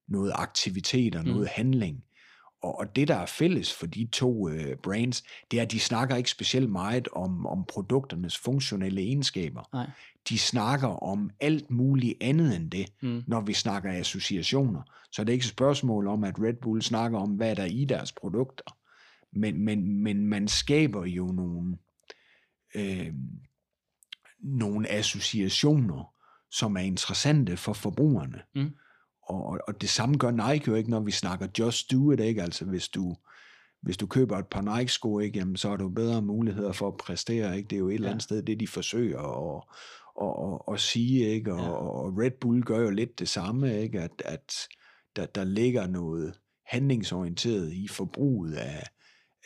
noget 0.08 0.32
aktivitet 0.36 1.16
og 1.16 1.24
Mm. 1.24 1.30
noget 1.30 1.48
handling. 1.48 2.04
Og, 2.64 2.80
og 2.80 2.96
det, 2.96 3.08
der 3.08 3.16
er 3.16 3.26
fælles 3.26 3.74
for 3.74 3.86
de 3.88 4.08
to 4.12 4.50
øh, 4.50 4.76
brands, 4.84 5.24
det 5.52 5.60
er, 5.60 5.64
at 5.64 5.72
de 5.72 5.80
snakker 5.80 6.16
ikke 6.16 6.30
specielt 6.30 6.70
meget 6.72 7.08
om, 7.12 7.46
om 7.48 7.66
produkternes 7.70 8.38
funktionelle 8.38 9.02
egenskaber. 9.02 9.70
Nej. 9.74 9.90
De 10.30 10.40
snakker 10.40 10.88
om 10.88 11.30
alt 11.40 11.72
muligt 11.72 12.18
andet 12.22 12.56
end 12.56 12.72
det, 12.72 12.94
Mm. 13.02 13.24
når 13.28 13.42
vi 13.42 13.54
snakker 13.54 13.92
associationer. 14.00 14.82
Så 15.12 15.24
det 15.24 15.30
er 15.30 15.34
ikke 15.34 15.44
et 15.44 15.50
spørgsmål 15.50 16.08
om, 16.08 16.24
at 16.24 16.40
Red 16.40 16.54
Bull 16.62 16.82
snakker 16.82 17.20
om, 17.20 17.30
hvad 17.32 17.56
der 17.56 17.64
er 17.64 17.68
i 17.68 17.86
deres 17.86 18.12
produkter. 18.12 18.77
Men, 19.40 19.66
men, 19.66 20.04
men 20.04 20.26
man 20.26 20.48
skaber 20.48 21.06
jo 21.06 21.26
nogle, 21.26 21.78
øh, 22.76 23.14
nogle 24.40 24.90
associationer, 24.92 26.14
som 26.52 26.76
er 26.76 26.82
interessante 26.82 27.58
for 27.58 27.74
forbrugerne. 27.74 28.42
Mm. 28.56 28.70
Og, 29.30 29.60
og- 29.68 29.82
det 29.82 29.90
samme 29.90 30.18
gør 30.18 30.32
Nike 30.52 30.68
jo 30.68 30.76
ikke, 30.76 30.90
når 30.90 31.00
vi 31.00 31.12
snakker 31.12 31.48
just 31.60 31.92
do 31.92 32.12
it, 32.12 32.20
ikke? 32.20 32.44
Altså 32.44 32.66
hvis 32.66 32.88
du, 32.90 33.16
hvis 33.82 33.98
du 33.98 34.08
køber 34.08 34.38
et 34.38 34.48
par 34.48 34.78
Nike-sko, 34.78 35.20
ikke? 35.20 35.40
Jamen, 35.40 35.58
så 35.58 35.70
har 35.70 35.76
du 35.78 35.90
bedre 35.90 36.22
muligheder 36.22 36.72
for 36.72 36.88
at 36.88 36.98
præstere, 36.98 37.58
ikke? 37.58 37.68
Det 37.68 37.76
er 37.76 37.80
jo 37.80 37.90
et 37.90 37.94
eller 37.94 38.10
andet 38.10 38.24
sted, 38.24 38.44
det 38.44 38.60
de 38.60 38.68
forsøger 38.68 39.20
at, 39.20 39.64
at, 40.22 40.54
at, 40.54 40.74
at 40.74 40.80
sige, 40.80 41.26
ikke? 41.26 41.54
Og, 41.54 41.60
Ja. 41.60 41.70
og 41.70 42.18
Red 42.18 42.32
Bull 42.42 42.64
gør 42.64 42.80
jo 42.80 42.90
lidt 42.90 43.20
det 43.20 43.30
samme, 43.30 43.82
ikke? 43.82 44.02
At, 44.02 44.12
at 44.26 44.54
der, 45.16 45.26
der 45.26 45.44
ligger 45.44 45.88
noget 45.88 46.40
handlingsorienteret 46.66 47.74
i 47.74 47.88
forbruget 47.88 48.54
af, 48.54 48.84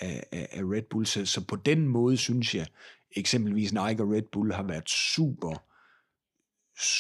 af, 0.02 0.24
af 0.32 0.48
af 0.52 0.62
Red 0.64 0.84
Bull. 0.90 1.06
Så, 1.06 1.26
så 1.26 1.46
på 1.48 1.56
den 1.56 1.88
måde 1.88 2.18
synes 2.18 2.56
jeg, 2.56 2.68
eksempelvis 3.16 3.74
Nike 3.74 4.04
og 4.04 4.10
Red 4.12 4.24
Bull 4.32 4.54
har 4.54 4.64
været 4.64 4.90
super, 4.90 5.64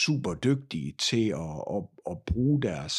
super 0.04 0.34
dygtige 0.34 0.94
til 1.10 1.30
at, 1.30 1.64
at, 1.76 1.84
at 2.12 2.18
bruge 2.28 2.62
deres 2.62 2.96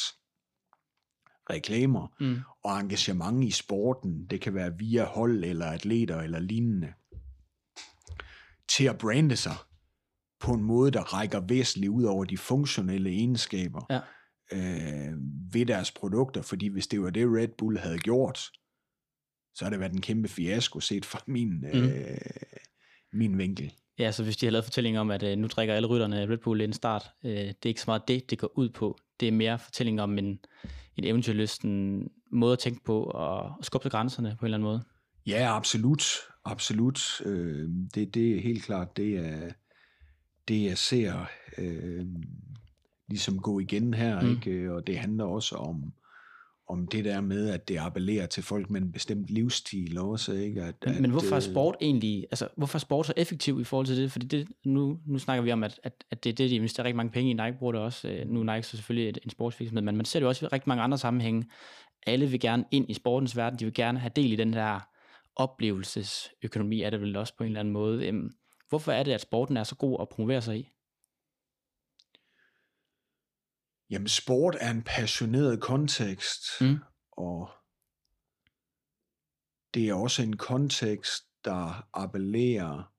reklamer 1.50 2.14
Mm. 2.20 2.36
og 2.64 2.80
engagement 2.80 3.44
i 3.44 3.50
sporten, 3.50 4.26
det 4.26 4.40
kan 4.40 4.54
være 4.54 4.78
via 4.78 5.04
hold 5.04 5.44
eller 5.44 5.66
atleter 5.66 6.20
eller 6.20 6.38
lignende, 6.38 6.92
til 8.76 8.84
at 8.84 8.98
brande 8.98 9.36
sig 9.36 9.56
på 10.40 10.52
en 10.52 10.62
måde, 10.62 10.90
der 10.90 11.00
rækker 11.02 11.40
væsentligt 11.40 11.90
ud 11.90 12.04
over 12.04 12.24
de 12.24 12.38
funktionelle 12.38 13.10
egenskaber 13.10 13.86
Ja. 13.90 14.00
øh, 14.52 15.12
ved 15.52 15.66
deres 15.66 15.92
produkter, 15.92 16.42
fordi 16.42 16.68
hvis 16.68 16.86
det 16.86 17.02
var 17.02 17.10
det, 17.10 17.26
Red 17.26 17.48
Bull 17.58 17.78
havde 17.78 17.98
gjort, 17.98 18.50
så 19.54 19.64
har 19.64 19.70
det 19.70 19.80
været 19.80 19.92
en 19.92 20.00
kæmpe 20.00 20.28
fiasko 20.28 20.80
set 20.80 21.04
fra 21.04 21.20
min, 21.26 21.64
øh, 21.74 22.16
min 23.12 23.38
vinkel. 23.38 23.72
Ja, 23.98 24.12
så 24.12 24.24
hvis 24.24 24.36
de 24.36 24.46
har 24.46 24.50
lavet 24.50 24.64
fortællinger 24.64 25.00
om, 25.00 25.10
at 25.10 25.22
øh, 25.22 25.38
nu 25.38 25.46
drikker 25.46 25.74
alle 25.74 25.88
rytterne 25.88 26.28
Red 26.28 26.38
Bull 26.38 26.60
inden 26.60 26.72
start, 26.72 27.10
øh, 27.24 27.30
det 27.32 27.48
er 27.48 27.68
ikke 27.68 27.80
så 27.80 27.90
meget 27.90 28.08
det, 28.08 28.30
det 28.30 28.38
går 28.38 28.58
ud 28.58 28.68
på. 28.68 28.98
Det 29.20 29.28
er 29.28 29.32
mere 29.32 29.58
fortællinger 29.58 30.02
om 30.02 30.18
en, 30.18 30.38
en 30.96 31.04
eventyrlysten 31.04 32.02
måde 32.30 32.52
at 32.52 32.58
tænke 32.58 32.84
på 32.84 33.02
og, 33.02 33.42
og 33.42 33.64
skubbe 33.64 33.84
til 33.84 33.90
grænserne 33.90 34.36
på 34.38 34.44
en 34.44 34.46
eller 34.46 34.56
anden 34.58 34.64
måde. 34.68 34.82
Ja, 35.26 35.56
absolut. 35.56 36.02
Absolut. 36.44 37.20
Øh, 37.24 37.68
det, 37.94 38.14
det 38.14 38.36
er 38.36 38.40
helt 38.40 38.64
klart 38.64 38.96
det, 38.96 39.12
jeg, 39.12 39.52
det 40.48 40.64
jeg 40.64 40.78
ser 40.78 41.24
øh, 41.58 42.06
ligesom 43.08 43.38
gå 43.38 43.58
igen 43.60 43.94
her, 43.94 44.20
Mm. 44.20 44.26
mm. 44.26 44.32
ikke? 44.32 44.74
Og 44.74 44.86
det 44.86 44.98
handler 44.98 45.24
også 45.24 45.54
om, 45.56 45.92
om 46.72 46.86
det 46.86 47.04
der 47.04 47.20
med, 47.20 47.50
at 47.50 47.68
det 47.68 47.78
appellerer 47.78 48.26
til 48.26 48.42
folk 48.42 48.70
med 48.70 48.80
en 48.80 48.92
bestemt 48.92 49.26
livsstil 49.30 49.98
også, 49.98 50.32
ikke? 50.32 50.62
At, 50.62 50.74
Men, 50.86 51.02
men 51.02 51.10
hvorfor 51.10 51.30
er 51.30 51.36
øh, 51.36 51.42
sport 51.42 51.76
egentlig, 51.80 52.26
altså 52.30 52.48
hvorfor 52.56 52.76
er 52.76 52.80
sport 52.80 53.06
så 53.06 53.12
effektiv 53.16 53.60
i 53.60 53.64
forhold 53.64 53.86
til 53.86 53.96
det? 53.96 54.12
Fordi 54.12 54.26
det, 54.26 54.48
nu, 54.64 54.98
nu 55.06 55.18
snakker 55.18 55.42
vi 55.42 55.52
om, 55.52 55.64
at, 55.64 55.80
at, 55.82 56.04
at 56.10 56.24
det 56.24 56.30
er 56.30 56.34
det, 56.34 56.50
de 56.50 56.54
investerer 56.54 56.84
rigtig 56.84 56.96
mange 56.96 57.12
penge 57.12 57.30
i. 57.30 57.34
Nike 57.34 57.58
bruger 57.58 57.72
det 57.72 57.80
også. 57.80 58.08
Øh, 58.08 58.28
Nu 58.28 58.40
er 58.40 58.54
Nike 58.54 58.66
så 58.66 58.76
selvfølgelig 58.76 59.08
et, 59.08 59.18
en 59.24 59.30
sportsvirksomhed, 59.30 59.82
men 59.82 59.96
man 59.96 60.04
ser 60.04 60.20
det 60.20 60.28
også 60.28 60.44
i 60.44 60.48
rigtig 60.48 60.68
mange 60.68 60.82
andre 60.82 60.98
sammenhænge. 60.98 61.44
Alle 62.06 62.26
vil 62.26 62.40
gerne 62.40 62.64
ind 62.70 62.90
i 62.90 62.94
sportens 62.94 63.36
verden. 63.36 63.58
De 63.58 63.64
vil 63.64 63.74
gerne 63.74 63.98
have 63.98 64.12
del 64.16 64.32
i 64.32 64.36
den 64.36 64.52
der 64.52 64.80
oplevelsesøkonomi, 65.36 66.82
er 66.82 66.90
det 66.90 67.00
vel 67.00 67.16
også 67.16 67.36
på 67.36 67.44
en 67.44 67.48
eller 67.48 67.60
anden 67.60 67.72
måde. 67.72 68.06
Øhm, 68.06 68.30
Hvorfor 68.68 68.92
er 68.92 69.02
det, 69.02 69.12
at 69.12 69.20
sporten 69.20 69.56
er 69.56 69.64
så 69.64 69.74
god 69.74 69.96
at 70.00 70.08
promovere 70.08 70.42
sig 70.42 70.58
i? 70.58 70.68
Jamen, 73.92 74.08
sport 74.08 74.56
er 74.60 74.70
en 74.70 74.82
passioneret 74.82 75.60
kontekst, 75.60 76.42
Mm. 76.60 76.78
og 77.12 77.50
det 79.74 79.88
er 79.88 79.94
også 79.94 80.22
en 80.22 80.36
kontekst, 80.36 81.24
der 81.44 81.88
appellerer 81.94 82.92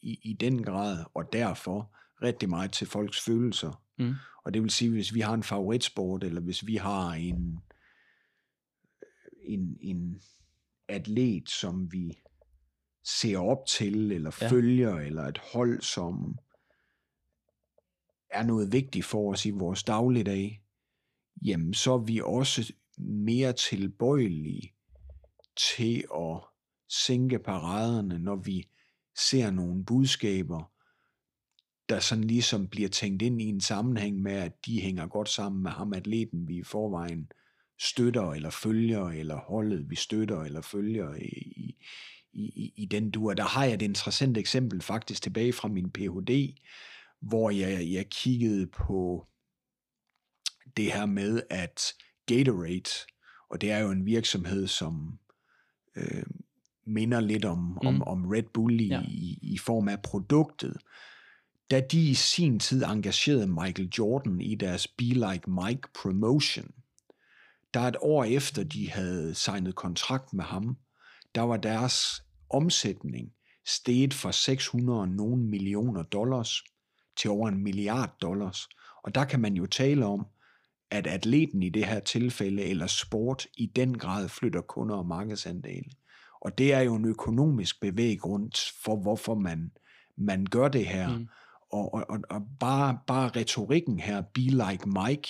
i, 0.00 0.18
i 0.22 0.32
den 0.32 0.64
grad, 0.64 1.04
og 1.14 1.32
derfor 1.32 1.96
rigtig 2.22 2.48
meget 2.48 2.72
til 2.72 2.86
folks 2.86 3.20
følelser. 3.24 3.82
Mm. 3.98 4.14
Og 4.44 4.54
det 4.54 4.62
vil 4.62 4.70
sige, 4.70 4.90
hvis 4.90 5.14
vi 5.14 5.20
har 5.20 5.34
en 5.34 5.42
favoritsport, 5.42 6.24
eller 6.24 6.40
hvis 6.40 6.66
vi 6.66 6.76
har 6.76 7.10
en, 7.12 7.58
en, 9.44 9.76
en 9.80 10.22
atlet, 10.88 11.48
som 11.48 11.92
vi 11.92 12.18
ser 13.04 13.38
op 13.38 13.66
til, 13.68 14.12
eller 14.12 14.38
Ja. 14.40 14.48
følger, 14.50 14.94
eller 14.96 15.22
et 15.22 15.38
hold, 15.52 15.82
som 15.82 16.38
er 18.36 18.42
noget 18.42 18.72
vigtigt 18.72 19.04
for 19.04 19.32
os 19.32 19.46
i 19.46 19.50
vores 19.50 19.82
dagligdag, 19.82 20.62
jamen 21.42 21.74
så 21.74 21.92
er 21.92 21.98
vi 21.98 22.20
også 22.20 22.72
mere 22.98 23.52
tilbøjelige 23.52 24.72
til 25.76 26.04
at 26.14 26.40
sænke 26.88 27.38
paraderne, 27.38 28.18
når 28.18 28.36
vi 28.36 28.68
ser 29.30 29.50
nogle 29.50 29.84
budskaber, 29.84 30.72
der 31.88 32.00
sådan 32.00 32.24
ligesom 32.24 32.68
bliver 32.68 32.88
tænkt 32.88 33.22
ind 33.22 33.42
i 33.42 33.44
en 33.44 33.60
sammenhæng 33.60 34.22
med, 34.22 34.32
at 34.32 34.66
de 34.66 34.80
hænger 34.80 35.06
godt 35.06 35.28
sammen 35.28 35.62
med 35.62 35.70
ham 35.70 35.92
atleten, 35.92 36.48
vi 36.48 36.58
i 36.58 36.62
forvejen 36.62 37.32
støtter 37.78 38.32
eller 38.32 38.50
følger, 38.50 39.08
eller 39.08 39.36
holdet, 39.36 39.90
vi 39.90 39.96
støtter 39.96 40.42
eller 40.42 40.60
følger 40.60 41.14
i, 41.14 41.76
i, 42.32 42.44
i, 42.44 42.72
i 42.76 42.86
den 42.86 43.10
dur. 43.10 43.34
Der 43.34 43.44
har 43.44 43.64
jeg 43.64 43.74
et 43.74 43.82
interessant 43.82 44.36
eksempel 44.36 44.80
faktisk 44.80 45.22
tilbage 45.22 45.52
fra 45.52 45.68
min 45.68 45.90
Ph.D., 45.90 46.54
hvor 47.28 47.50
jeg, 47.50 47.92
jeg 47.92 48.06
kiggede 48.10 48.66
på 48.66 49.26
det 50.76 50.92
her 50.92 51.06
med, 51.06 51.42
at 51.50 51.82
Gatorade, 52.26 52.90
og 53.50 53.60
det 53.60 53.70
er 53.70 53.78
jo 53.78 53.90
en 53.90 54.06
virksomhed, 54.06 54.66
som 54.66 55.18
øh, 55.96 56.22
minder 56.86 57.20
lidt 57.20 57.44
om, 57.44 57.58
mm. 57.58 57.86
om, 57.86 58.02
om 58.02 58.26
Red 58.26 58.42
Bull 58.54 58.80
i, 58.80 58.88
Ja. 58.88 59.02
i, 59.08 59.38
i 59.42 59.58
form 59.58 59.88
af 59.88 60.02
produktet, 60.02 60.76
da 61.70 61.80
de 61.80 62.10
i 62.10 62.14
sin 62.14 62.58
tid 62.60 62.84
engagerede 62.84 63.46
Michael 63.46 63.88
Jordan 63.98 64.40
i 64.40 64.54
deres 64.54 64.88
Be 64.88 65.04
Like 65.04 65.50
Mike 65.50 65.88
promotion, 66.02 66.70
der 67.74 67.80
et 67.80 67.96
år 68.00 68.24
efter 68.24 68.64
de 68.64 68.90
havde 68.90 69.34
signet 69.34 69.74
kontrakt 69.74 70.32
med 70.32 70.44
ham, 70.44 70.76
der 71.34 71.42
var 71.42 71.56
deres 71.56 72.22
omsætning 72.50 73.32
steget 73.66 74.14
fra 74.14 74.32
600 74.32 75.00
og 75.00 75.08
nogle 75.08 75.42
millioner 75.42 76.02
dollars 76.02 76.62
til 77.16 77.30
over 77.30 77.48
en 77.48 77.62
milliard 77.62 78.16
dollars. 78.20 78.68
Og 79.02 79.14
der 79.14 79.24
kan 79.24 79.40
man 79.40 79.54
jo 79.54 79.66
tale 79.66 80.06
om, 80.06 80.26
at 80.90 81.06
atleten 81.06 81.62
i 81.62 81.68
det 81.68 81.86
her 81.86 82.00
tilfælde, 82.00 82.62
eller 82.62 82.86
sport, 82.86 83.46
i 83.56 83.66
den 83.66 83.98
grad 83.98 84.28
flytter 84.28 84.60
kunder 84.60 84.96
og 84.96 85.06
markedsandele. 85.06 85.90
Og 86.40 86.58
det 86.58 86.72
er 86.72 86.80
jo 86.80 86.94
en 86.94 87.04
økonomisk 87.04 87.80
bevæggrund 87.80 88.50
for, 88.84 88.96
hvorfor 88.96 89.34
man, 89.34 89.72
man 90.16 90.44
gør 90.44 90.68
det 90.68 90.86
her. 90.86 91.18
Mm. 91.18 91.28
Og, 91.72 91.94
og, 91.94 92.04
og, 92.08 92.18
og 92.30 92.42
bare, 92.60 92.98
bare 93.06 93.28
retorikken 93.28 94.00
her, 94.00 94.20
be 94.20 94.40
like 94.40 94.88
Mike, 94.88 95.28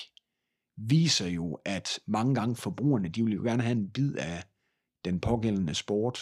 viser 0.76 1.26
jo, 1.28 1.58
at 1.64 1.98
mange 2.06 2.34
gange 2.34 2.56
forbrugerne, 2.56 3.08
de 3.08 3.24
vil 3.24 3.34
jo 3.34 3.42
gerne 3.42 3.62
have 3.62 3.76
en 3.76 3.90
bid 3.90 4.14
af 4.16 4.44
den 5.04 5.20
pågældende 5.20 5.74
sport, 5.74 6.18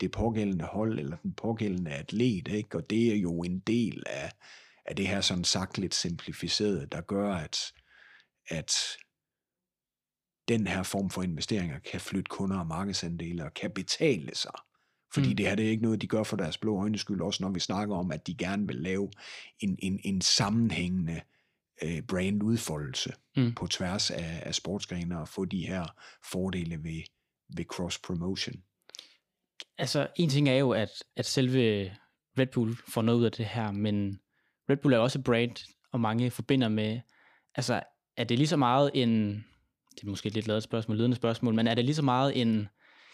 det 0.00 0.10
pågældende 0.10 0.64
hold, 0.64 0.98
eller 0.98 1.16
den 1.16 1.32
pågældende 1.32 1.90
atlet, 1.90 2.48
ikke? 2.48 2.76
og 2.76 2.90
det 2.90 3.12
er 3.12 3.16
jo 3.16 3.42
en 3.42 3.58
del 3.58 4.02
af, 4.06 4.32
af 4.86 4.96
det 4.96 5.08
her 5.08 5.20
sådan 5.20 5.44
sagt 5.44 5.78
lidt 5.78 5.94
simplificeret, 5.94 6.92
der 6.92 7.00
gør, 7.00 7.34
at, 7.34 7.72
at 8.48 8.72
den 10.48 10.66
her 10.66 10.82
form 10.82 11.10
for 11.10 11.22
investeringer 11.22 11.78
kan 11.78 12.00
flytte 12.00 12.28
kunder 12.28 12.58
og 12.58 12.66
markedsandele 12.66 13.44
og 13.44 13.54
kan 13.54 13.70
betale 13.70 14.34
sig. 14.34 14.52
Fordi 15.14 15.28
Mm. 15.28 15.36
det 15.36 15.46
her 15.46 15.54
det 15.54 15.66
er 15.66 15.70
ikke 15.70 15.82
noget, 15.82 16.02
de 16.02 16.06
gør 16.06 16.22
for 16.22 16.36
deres 16.36 16.58
blå 16.58 16.80
øjnes 16.80 17.00
skyld, 17.00 17.20
også 17.20 17.42
når 17.42 17.50
vi 17.50 17.60
snakker 17.60 17.96
om, 17.96 18.12
at 18.12 18.26
de 18.26 18.34
gerne 18.34 18.66
vil 18.66 18.76
lave 18.76 19.10
en, 19.60 19.78
en, 19.78 20.00
en 20.04 20.20
sammenhængende 20.20 21.20
øh, 21.82 22.02
brandudfoldelse 22.02 23.12
mm. 23.36 23.54
på 23.54 23.66
tværs 23.66 24.10
af, 24.10 24.42
af 24.46 24.54
sportsgrene 24.54 25.20
og 25.20 25.28
få 25.28 25.44
de 25.44 25.66
her 25.66 25.86
fordele 26.24 26.84
ved, 26.84 27.02
ved 27.56 27.64
cross-promotion. 27.72 28.62
Altså, 29.78 30.06
en 30.16 30.28
ting 30.28 30.48
er 30.48 30.54
jo, 30.56 30.70
at, 30.70 30.90
at 31.16 31.26
selve 31.26 31.92
Red 32.38 32.46
Bull 32.46 32.76
får 32.88 33.02
noget 33.02 33.18
ud 33.18 33.24
af 33.24 33.32
det 33.32 33.46
her, 33.46 33.72
men 33.72 34.20
Red 34.70 34.76
Bull 34.76 34.94
er 34.94 34.98
også 34.98 35.18
et 35.18 35.24
brand, 35.24 35.74
og 35.92 36.00
mange 36.00 36.30
forbinder 36.30 36.68
med, 36.68 37.00
altså, 37.54 37.82
er 38.16 38.24
det 38.24 38.38
lige 38.38 38.48
så 38.48 38.56
meget 38.56 38.90
en, 38.94 39.44
det 39.94 40.02
er 40.02 40.06
måske 40.06 40.26
et 40.26 40.34
lidt 40.34 40.46
lavet 40.46 40.62
spørgsmål, 40.62 40.96
ledende 40.96 41.16
spørgsmål, 41.16 41.54
men 41.54 41.66
er 41.66 41.74
det 41.74 41.84
lige 41.84 41.94
så 41.94 42.02
meget 42.02 42.40
en, 42.40 42.68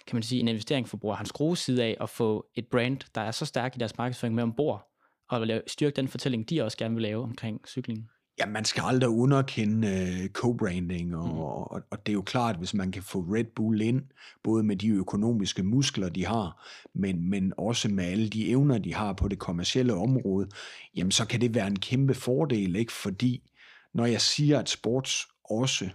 kan 0.06 0.16
man 0.16 0.22
sige, 0.22 0.40
en 0.40 0.48
investering 0.48 0.88
for 0.88 0.96
bruger 0.96 1.16
hans 1.16 1.32
gode 1.32 1.56
side 1.56 1.84
af 1.84 1.96
at 2.00 2.10
få 2.10 2.46
et 2.54 2.66
brand, 2.66 3.00
der 3.14 3.20
er 3.20 3.30
så 3.30 3.46
stærk 3.46 3.76
i 3.76 3.78
deres 3.78 3.98
markedsføring 3.98 4.34
med 4.34 4.42
ombord, 4.42 4.90
og 5.28 5.62
styrke 5.66 5.96
den 5.96 6.08
fortælling, 6.08 6.50
de 6.50 6.62
også 6.62 6.78
gerne 6.78 6.94
vil 6.94 7.02
lave 7.02 7.22
omkring 7.22 7.68
cykling. 7.68 8.10
Ja, 8.38 8.46
man 8.46 8.64
skal 8.64 8.82
aldrig 8.86 9.10
underkende 9.10 9.88
øh, 9.88 10.30
co-branding, 10.30 11.16
og, 11.16 11.28
Mm. 11.28 11.38
og, 11.38 11.82
og 11.90 12.06
det 12.06 12.12
er 12.12 12.14
jo 12.14 12.22
klart, 12.22 12.56
hvis 12.56 12.74
man 12.74 12.92
kan 12.92 13.02
få 13.02 13.20
Red 13.20 13.44
Bull 13.56 13.80
ind, 13.80 14.02
både 14.42 14.62
med 14.64 14.76
de 14.76 14.88
økonomiske 14.88 15.62
muskler, 15.62 16.08
de 16.08 16.26
har, 16.26 16.66
men, 16.94 17.30
men 17.30 17.52
også 17.58 17.88
med 17.88 18.04
alle 18.04 18.28
de 18.28 18.50
evner, 18.50 18.78
de 18.78 18.94
har 18.94 19.12
på 19.12 19.28
det 19.28 19.38
kommercielle 19.38 19.94
område, 19.94 20.48
jamen 20.96 21.10
så 21.10 21.26
kan 21.26 21.40
det 21.40 21.54
være 21.54 21.66
en 21.66 21.78
kæmpe 21.78 22.14
fordel, 22.14 22.76
ikke? 22.76 22.92
Fordi 22.92 23.50
når 23.94 24.06
jeg 24.06 24.20
siger, 24.20 24.58
at 24.58 24.68
sports 24.68 25.26
også 25.50 25.88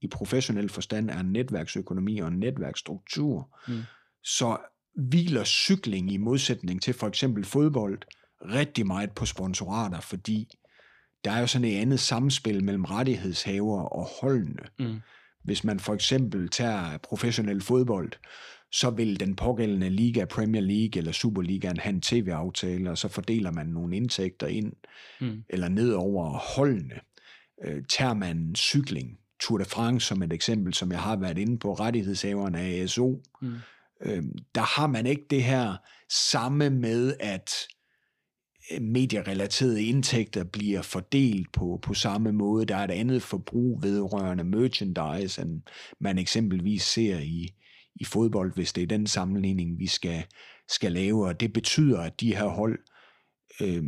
i 0.00 0.08
professionel 0.08 0.68
forstand 0.68 1.10
er 1.10 1.20
en 1.20 1.32
netværksøkonomi 1.32 2.18
og 2.18 2.28
en 2.28 2.38
netværksstruktur, 2.38 3.56
Mm. 3.68 3.80
så 4.24 4.56
hviler 4.94 5.44
cykling 5.44 6.12
i 6.12 6.16
modsætning 6.16 6.82
til 6.82 6.94
for 6.94 7.06
eksempel 7.06 7.44
fodbold 7.44 7.98
rigtig 8.44 8.86
meget 8.86 9.12
på 9.12 9.26
sponsorater, 9.26 10.00
fordi 10.00 10.57
der 11.24 11.30
er 11.30 11.40
jo 11.40 11.46
sådan 11.46 11.68
et 11.68 11.80
andet 11.80 12.00
samspil 12.00 12.64
mellem 12.64 12.84
rettighedshaver 12.84 13.80
og 13.82 14.08
holdene. 14.20 14.62
Mm. 14.78 15.00
Hvis 15.44 15.64
man 15.64 15.80
for 15.80 15.94
eksempel 15.94 16.48
tager 16.48 16.98
professionel 16.98 17.60
fodbold, 17.60 18.12
så 18.72 18.90
vil 18.90 19.20
den 19.20 19.36
pågældende 19.36 19.90
liga, 19.90 20.24
Premier 20.24 20.62
League 20.62 20.98
eller 20.98 21.12
Superligaen, 21.12 21.76
have 21.78 21.94
en 21.94 22.00
tv-aftale, 22.00 22.90
og 22.90 22.98
så 22.98 23.08
fordeler 23.08 23.50
man 23.52 23.66
nogle 23.66 23.96
indtægter 23.96 24.46
ind 24.46 24.72
Mm. 25.20 25.44
eller 25.48 25.68
ned 25.68 25.92
over 25.92 26.38
holdene. 26.56 26.94
Øh, 27.64 27.82
tager 27.88 28.14
man 28.14 28.54
cykling, 28.56 29.18
Tour 29.40 29.58
de 29.58 29.64
France 29.64 30.06
som 30.06 30.22
et 30.22 30.32
eksempel, 30.32 30.74
som 30.74 30.92
jeg 30.92 31.00
har 31.00 31.16
været 31.16 31.38
inde 31.38 31.58
på, 31.58 31.74
rettighedshaverne 31.74 32.58
af 32.60 32.82
ASO, 32.82 33.22
Mm. 33.42 33.54
øh, 34.02 34.22
der 34.54 34.80
har 34.80 34.86
man 34.86 35.06
ikke 35.06 35.26
det 35.30 35.42
her 35.44 35.76
samme 36.10 36.70
med, 36.70 37.14
at 37.20 37.50
medierelaterede 38.80 39.84
indtægter 39.84 40.44
bliver 40.44 40.82
fordelt 40.82 41.52
på, 41.52 41.78
på 41.82 41.94
samme 41.94 42.32
måde. 42.32 42.66
Der 42.66 42.76
er 42.76 42.84
et 42.84 42.90
andet 42.90 43.22
forbrug 43.22 43.82
vedrørende 43.82 44.44
merchandise, 44.44 45.42
end 45.42 45.62
man 46.00 46.18
eksempelvis 46.18 46.82
ser 46.82 47.18
i, 47.18 47.54
i 47.96 48.04
fodbold, 48.04 48.54
hvis 48.54 48.72
det 48.72 48.82
er 48.82 48.86
den 48.86 49.06
sammenligning, 49.06 49.78
vi 49.78 49.86
skal, 49.86 50.24
skal 50.68 50.92
lave. 50.92 51.26
Og 51.26 51.40
det 51.40 51.52
betyder, 51.52 52.00
at 52.00 52.20
de 52.20 52.34
her 52.34 52.46
hold 52.46 52.78
øh, 53.60 53.84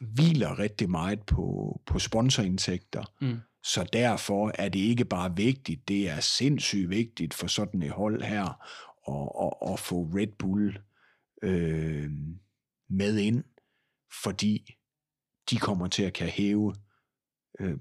hviler 0.00 0.58
rigtig 0.58 0.90
meget 0.90 1.20
på, 1.26 1.80
på 1.86 1.98
sponsorindtægter. 1.98 3.04
Mm. 3.20 3.36
Så 3.64 3.88
derfor 3.92 4.52
er 4.54 4.68
det 4.68 4.78
ikke 4.78 5.04
bare 5.04 5.36
vigtigt, 5.36 5.88
det 5.88 6.10
er 6.10 6.20
sindssygt 6.20 6.90
vigtigt 6.90 7.34
for 7.34 7.46
sådan 7.46 7.82
et 7.82 7.90
hold 7.90 8.22
her 8.22 8.44
at, 9.08 9.28
at, 9.46 9.72
at 9.72 9.78
få 9.78 10.10
Red 10.14 10.36
Bull 10.38 10.78
øh, 11.42 12.10
med 12.90 13.18
ind, 13.18 13.44
fordi 14.22 14.74
de 15.50 15.56
kommer 15.56 15.88
til 15.88 16.02
at 16.02 16.12
kan 16.12 16.28
hæve 16.28 16.74
øh, 17.60 17.76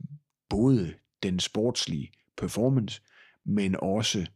både 0.50 0.94
den 1.24 1.40
sportslige 1.40 2.12
performance, 2.38 3.02
men 3.46 3.76
også 3.80 4.28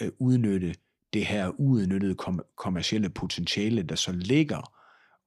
øh, 0.00 0.12
udnytte 0.18 0.74
det 1.12 1.26
her 1.26 1.60
uudnyttede 1.60 2.14
kom- 2.14 2.46
kommercielle 2.56 3.10
potentiale, 3.10 3.82
der 3.82 3.94
så 3.94 4.12
ligger 4.12 4.76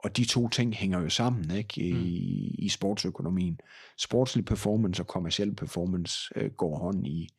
og 0.04 0.18
de 0.18 0.26
to 0.26 0.50
ting 0.50 0.76
hænger 0.76 1.00
jo 1.00 1.10
sammen 1.10 1.52
ikke, 1.52 1.82
i, 1.82 1.94
mm. 1.94 2.56
i 2.66 2.70
sportsøkonomien. 2.70 3.60
Sportslig 3.98 4.46
performance 4.46 5.04
og 5.04 5.08
kommersiel 5.08 5.56
performance 5.56 6.34
øh, 6.36 6.52
går 6.52 6.78
hånd 6.78 7.08
i, 7.08 7.30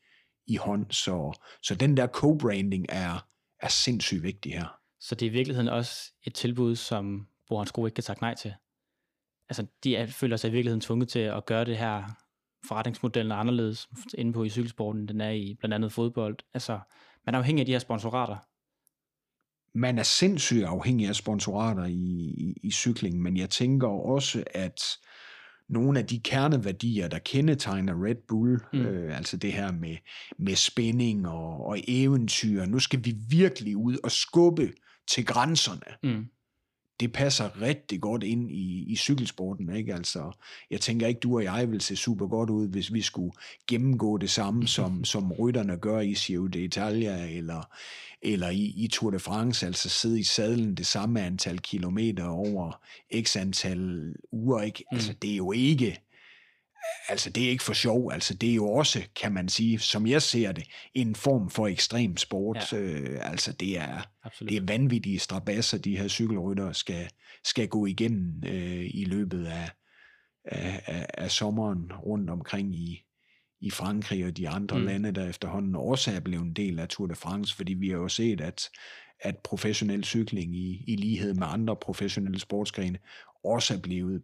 i 0.46 0.56
hånd, 0.56 0.86
så, 0.90 1.38
så 1.62 1.74
den 1.74 1.96
der 1.96 2.06
co-branding 2.06 2.86
er, 2.88 3.26
er 3.60 3.68
sindssygt 3.68 4.22
vigtig 4.22 4.52
her. 4.52 4.66
Så 5.00 5.14
det 5.14 5.26
er 5.26 5.30
i 5.30 5.32
virkeligheden 5.32 5.68
også 5.68 6.12
et 6.24 6.34
tilbud, 6.34 6.76
som 6.76 7.26
Bohan 7.50 7.66
Sko 7.66 7.86
ikke 7.86 7.94
kan 7.94 8.04
sagt 8.04 8.20
nej 8.20 8.34
til? 8.34 8.54
Altså, 9.48 9.66
de 9.84 9.96
er, 9.96 10.06
føler 10.06 10.36
sig 10.36 10.48
i 10.48 10.52
virkeligheden 10.52 10.80
tvunget 10.80 11.08
til 11.08 11.18
at 11.18 11.46
gøre 11.46 11.64
det 11.64 11.78
her 11.78 12.04
forretningsmodellen 12.68 13.32
anderledes 13.32 13.88
inde 14.14 14.32
på 14.32 14.44
i 14.44 14.48
cykelsporten, 14.48 15.08
den 15.08 15.20
er 15.20 15.30
i 15.30 15.56
blandt 15.58 15.74
andet 15.74 15.92
fodbold. 15.92 16.36
Altså, 16.54 16.80
man 17.26 17.34
er 17.34 17.38
afhængig 17.38 17.62
af 17.62 17.66
de 17.66 17.72
her 17.72 17.78
sponsorater, 17.78 18.36
man 19.74 19.98
er 19.98 20.02
sindssygt 20.02 20.64
afhængig 20.64 21.08
af 21.08 21.16
sponsorater 21.16 21.84
i, 21.84 21.94
i, 22.38 22.54
i 22.62 22.70
cykling, 22.70 23.22
men 23.22 23.36
jeg 23.36 23.50
tænker 23.50 23.88
også, 23.88 24.44
at 24.50 24.82
nogle 25.68 25.98
af 25.98 26.06
de 26.06 26.20
kerneværdier, 26.20 27.08
der 27.08 27.18
kendetegner 27.18 28.04
Red 28.04 28.14
Bull, 28.28 28.60
mm. 28.72 28.80
øh, 28.80 29.16
altså 29.16 29.36
det 29.36 29.52
her 29.52 29.72
med, 29.72 29.96
med 30.38 30.54
spænding 30.54 31.28
og, 31.28 31.66
og 31.66 31.78
eventyr, 31.88 32.64
nu 32.64 32.78
skal 32.78 33.04
vi 33.04 33.14
virkelig 33.28 33.76
ud 33.76 33.96
og 34.04 34.10
skubbe 34.10 34.72
til 35.08 35.26
grænserne. 35.26 36.12
Mm 36.14 36.26
det 37.00 37.12
passer 37.12 37.62
rigtig 37.62 38.00
godt 38.00 38.22
ind 38.22 38.50
i, 38.50 38.84
i 38.88 38.96
cykelsporten. 38.96 39.76
Ikke? 39.76 39.94
Altså, 39.94 40.32
jeg 40.70 40.80
tænker 40.80 41.06
ikke, 41.06 41.20
du 41.20 41.36
og 41.36 41.44
jeg 41.44 41.70
vil 41.70 41.80
se 41.80 41.96
super 41.96 42.26
godt 42.26 42.50
ud, 42.50 42.68
hvis 42.68 42.92
vi 42.92 43.02
skulle 43.02 43.32
gennemgå 43.66 44.18
det 44.18 44.30
samme, 44.30 44.68
som, 44.68 45.04
som 45.12 45.32
rytterne 45.32 45.76
gør 45.76 46.00
i 46.00 46.12
Giro 46.12 46.46
d'Italia 46.46 47.36
eller, 47.36 47.68
eller 48.22 48.50
i, 48.50 48.74
i 48.76 48.88
Tour 48.92 49.10
de 49.10 49.18
France, 49.18 49.66
altså 49.66 49.88
sidde 49.88 50.20
i 50.20 50.24
sadlen 50.24 50.74
det 50.74 50.86
samme 50.86 51.22
antal 51.22 51.58
kilometer 51.58 52.24
over 52.24 52.80
x 53.22 53.36
antal 53.36 54.14
uger. 54.32 54.62
Ikke? 54.62 54.84
Altså, 54.92 55.12
mm. 55.12 55.18
det 55.22 55.32
er 55.32 55.36
jo 55.36 55.52
ikke 55.52 56.00
altså 57.08 57.30
det 57.30 57.44
er 57.44 57.50
ikke 57.50 57.64
for 57.64 57.72
sjov, 57.72 58.12
altså 58.12 58.34
det 58.34 58.50
er 58.50 58.54
jo 58.54 58.68
også, 58.68 59.02
kan 59.16 59.32
man 59.32 59.48
sige, 59.48 59.78
som 59.78 60.06
jeg 60.06 60.22
ser 60.22 60.52
det, 60.52 60.64
en 60.94 61.14
form 61.14 61.50
for 61.50 61.66
ekstrem 61.66 62.16
sport. 62.16 62.72
Ja. 62.72 62.78
Øh, 62.78 63.30
altså 63.30 63.52
det 63.52 63.78
er, 63.78 64.02
det 64.40 64.56
er 64.56 64.66
vanvittige 64.66 65.18
strabasser, 65.18 65.78
de 65.78 65.96
her 65.96 66.08
cykelrytter 66.08 66.72
skal, 66.72 67.10
skal 67.44 67.68
gå 67.68 67.86
igennem 67.86 68.42
øh, 68.46 68.90
i 68.94 69.04
løbet 69.04 69.46
af, 69.46 69.70
af, 70.44 70.82
af, 70.86 71.06
af 71.14 71.30
sommeren 71.30 71.92
rundt 71.92 72.30
omkring 72.30 72.74
i, 72.74 73.02
i 73.60 73.70
Frankrig 73.70 74.26
og 74.26 74.36
de 74.36 74.48
andre 74.48 74.78
mm. 74.78 74.84
lande, 74.84 75.12
der 75.12 75.28
efterhånden 75.28 75.76
også 75.76 76.12
er 76.12 76.20
blevet 76.20 76.44
en 76.44 76.52
del 76.52 76.78
af 76.78 76.88
Tour 76.88 77.06
de 77.06 77.14
France, 77.14 77.56
fordi 77.56 77.74
vi 77.74 77.88
har 77.88 77.96
jo 77.96 78.08
set, 78.08 78.40
at, 78.40 78.68
at 79.20 79.38
professionel 79.38 80.04
cykling 80.04 80.56
i, 80.56 80.84
i 80.86 80.96
lighed 80.96 81.34
med 81.34 81.46
andre 81.50 81.76
professionelle 81.76 82.40
sportsgrene 82.40 82.98
også 83.44 83.74
er 83.74 83.78
blevet 83.78 84.22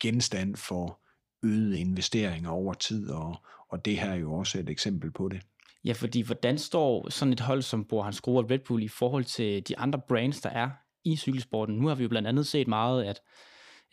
genstand 0.00 0.56
for 0.56 1.03
øgede 1.44 1.80
investeringer 1.80 2.50
over 2.50 2.74
tid, 2.74 3.10
og, 3.10 3.36
og 3.68 3.84
det 3.84 3.98
her 3.98 4.10
er 4.10 4.16
jo 4.16 4.34
også 4.34 4.58
et 4.58 4.68
eksempel 4.68 5.10
på 5.12 5.28
det. 5.28 5.40
Ja, 5.84 5.92
fordi 5.92 6.20
hvordan 6.20 6.58
står 6.58 7.10
sådan 7.10 7.32
et 7.32 7.40
hold 7.40 7.62
som 7.62 7.84
Bor 7.84 8.02
Hans 8.02 8.20
og 8.20 8.50
Red 8.50 8.58
Bull 8.58 8.82
i 8.82 8.88
forhold 8.88 9.24
til 9.24 9.68
de 9.68 9.78
andre 9.78 10.00
brands, 10.08 10.40
der 10.40 10.50
er 10.50 10.70
i 11.04 11.16
cykelsporten? 11.16 11.74
Nu 11.74 11.86
har 11.86 11.94
vi 11.94 12.02
jo 12.02 12.08
blandt 12.08 12.28
andet 12.28 12.46
set 12.46 12.68
meget, 12.68 13.04
at 13.04 13.20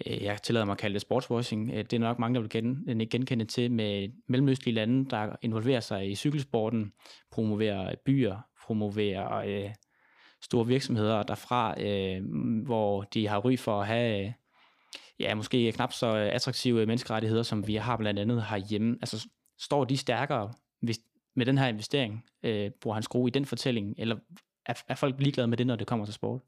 øh, 0.07 0.23
jeg 0.23 0.41
tillader 0.41 0.65
mig 0.65 0.73
at 0.73 0.77
kalde 0.77 0.93
det 0.93 1.01
sportswashing. 1.01 1.71
Øh, 1.71 1.77
det 1.77 1.93
er 1.93 1.99
nok 1.99 2.19
mange, 2.19 2.35
der 2.35 2.41
vil 2.41 2.49
gen, 2.49 2.85
øh, 2.87 3.07
genkende 3.11 3.45
til 3.45 3.71
med 3.71 4.09
mellemøstlige 4.29 4.75
lande, 4.75 5.09
der 5.09 5.35
involverer 5.41 5.79
sig 5.79 6.11
i 6.11 6.15
cykelsporten, 6.15 6.91
promoverer 7.31 7.95
byer, 8.05 8.37
promoverer 8.65 9.35
øh, 9.35 9.69
store 10.41 10.67
virksomheder 10.67 11.23
derfra, 11.23 11.81
øh, 11.81 12.21
hvor 12.65 13.01
de 13.01 13.27
har 13.27 13.39
ry 13.39 13.57
for 13.57 13.81
at 13.81 13.87
have 13.87 14.33
ja, 15.19 15.35
måske 15.35 15.71
knap 15.71 15.93
så 15.93 16.07
attraktive 16.07 16.85
menneskerettigheder, 16.85 17.43
som 17.43 17.67
vi 17.67 17.75
har 17.75 17.97
blandt 17.97 18.19
andet 18.19 18.45
herhjemme. 18.45 18.97
Altså, 19.01 19.27
står 19.59 19.85
de 19.85 19.97
stærkere 19.97 20.53
hvis, 20.81 20.99
med 21.35 21.45
den 21.45 21.57
her 21.57 21.67
investering, 21.67 22.25
øh, 22.43 22.71
bruger 22.81 22.93
han 22.93 23.03
skrue 23.03 23.27
i 23.27 23.31
den 23.31 23.45
fortælling, 23.45 23.95
eller 23.97 24.15
er, 24.65 24.73
er 24.87 24.95
folk 24.95 25.15
ligeglade 25.19 25.47
med 25.47 25.57
det, 25.57 25.67
når 25.67 25.75
det 25.75 25.87
kommer 25.87 26.05
til 26.05 26.13
sport? 26.13 26.41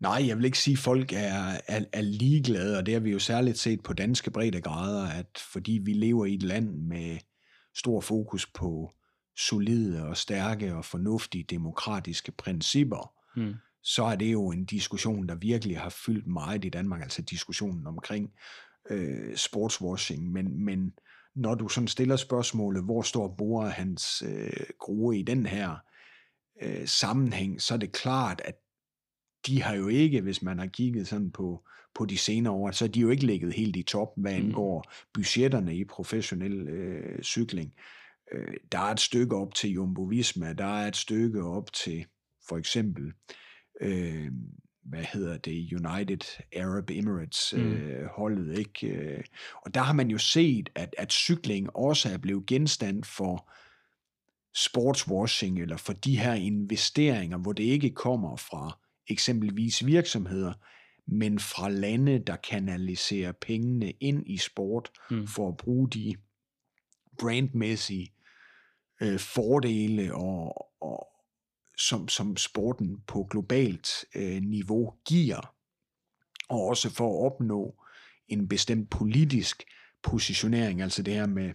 Nej, 0.00 0.24
jeg 0.26 0.36
vil 0.36 0.44
ikke 0.44 0.58
sige, 0.58 0.72
at 0.72 0.78
folk 0.78 1.12
er, 1.12 1.60
er, 1.68 1.84
er 1.92 2.00
ligeglade, 2.00 2.78
og 2.78 2.86
det 2.86 2.94
har 2.94 3.00
vi 3.00 3.10
jo 3.10 3.18
særligt 3.18 3.58
set 3.58 3.82
på 3.82 3.92
danske 3.92 4.30
breddegrader, 4.30 5.08
at 5.08 5.38
fordi 5.52 5.80
vi 5.84 5.92
lever 5.92 6.26
i 6.26 6.34
et 6.34 6.42
land 6.42 6.76
med 6.76 7.18
stor 7.74 8.00
fokus 8.00 8.46
på 8.46 8.92
solide 9.38 10.04
og 10.04 10.16
stærke 10.16 10.74
og 10.74 10.84
fornuftige 10.84 11.44
demokratiske 11.44 12.32
principper, 12.32 13.12
mm 13.36 13.54
så 13.88 14.04
er 14.04 14.16
det 14.16 14.32
jo 14.32 14.50
en 14.50 14.64
diskussion, 14.64 15.28
der 15.28 15.34
virkelig 15.34 15.78
har 15.78 15.88
fyldt 15.88 16.26
meget 16.26 16.64
i 16.64 16.68
Danmark, 16.68 17.02
altså 17.02 17.22
diskussionen 17.22 17.86
omkring 17.86 18.32
øh, 18.90 19.36
sportswashing, 19.36 20.32
men, 20.32 20.64
men 20.64 20.92
når 21.34 21.54
du 21.54 21.68
sådan 21.68 21.88
stiller 21.88 22.16
spørgsmålet, 22.16 22.84
hvor 22.84 23.02
står 23.02 23.34
Bore 23.38 23.70
hans 23.70 24.22
øh, 24.26 24.66
grue 24.78 25.18
i 25.18 25.22
den 25.22 25.46
her 25.46 25.76
øh, 26.62 26.88
sammenhæng, 26.88 27.62
så 27.62 27.74
er 27.74 27.78
det 27.78 27.92
klart, 27.92 28.42
at 28.44 28.54
de 29.46 29.62
har 29.62 29.74
jo 29.74 29.88
ikke, 29.88 30.20
hvis 30.20 30.42
man 30.42 30.58
har 30.58 30.66
kigget 30.66 31.08
sådan 31.08 31.30
på, 31.30 31.64
på 31.94 32.04
de 32.04 32.18
senere 32.18 32.52
år, 32.52 32.70
så 32.70 32.84
er 32.84 32.88
de 32.88 33.00
jo 33.00 33.10
ikke 33.10 33.26
ligget 33.26 33.52
helt 33.52 33.76
i 33.76 33.82
top, 33.82 34.08
hvad 34.16 34.38
mm. 34.38 34.46
angår 34.46 34.92
budgetterne 35.14 35.76
i 35.76 35.84
professionel 35.84 36.68
øh, 36.68 37.22
cykling. 37.22 37.72
Øh, 38.32 38.54
der 38.72 38.78
er 38.78 38.92
et 38.92 39.00
stykke 39.00 39.36
op 39.36 39.54
til 39.54 39.70
Jumbo 39.70 40.02
Visma, 40.02 40.52
der 40.52 40.80
er 40.82 40.88
et 40.88 40.96
stykke 40.96 41.42
op 41.44 41.72
til 41.72 42.06
for 42.48 42.56
eksempel 42.56 43.06
øh, 43.06 43.12
hvad 44.88 45.04
hedder 45.04 45.36
det, 45.36 45.72
United 45.72 46.42
Arab 46.56 46.90
Emirates 46.90 47.54
mm. 47.56 47.72
øh, 47.72 48.06
holdet, 48.06 48.58
ikke? 48.58 48.86
Øh, 48.86 49.24
og 49.62 49.74
der 49.74 49.80
har 49.80 49.92
man 49.92 50.10
jo 50.10 50.18
set, 50.18 50.70
at, 50.74 50.94
at 50.98 51.12
cykling 51.12 51.76
også 51.76 52.08
er 52.08 52.18
blevet 52.18 52.46
genstand 52.46 53.04
for 53.04 53.50
sportswashing, 54.54 55.60
eller 55.62 55.76
for 55.76 55.92
de 55.92 56.18
her 56.18 56.34
investeringer, 56.34 57.38
hvor 57.38 57.52
det 57.52 57.64
ikke 57.64 57.90
kommer 57.90 58.36
fra 58.36 58.78
eksempelvis 59.08 59.86
virksomheder, 59.86 60.52
men 61.06 61.38
fra 61.38 61.68
lande, 61.68 62.18
der 62.18 62.36
kanaliserer 62.36 63.32
pengene 63.32 63.90
ind 63.90 64.22
i 64.26 64.36
sport, 64.36 64.90
mm. 65.10 65.26
for 65.26 65.48
at 65.48 65.56
bruge 65.56 65.90
de 65.90 66.14
brandmæssige 67.18 68.12
øh, 69.02 69.18
fordele 69.18 70.14
og, 70.14 70.66
og, 70.80 71.08
som, 71.76 72.08
som 72.08 72.36
sporten 72.36 73.00
på 73.06 73.26
globalt 73.30 73.88
øh, 74.14 74.42
niveau 74.42 74.94
giver, 75.08 75.54
og 76.48 76.60
også 76.62 76.90
for 76.90 77.08
at 77.08 77.32
opnå 77.32 77.82
en 78.28 78.48
bestemt 78.48 78.90
politisk 78.90 79.64
positionering, 80.02 80.82
altså 80.82 81.02
det 81.02 81.14
her 81.14 81.26
med, 81.26 81.52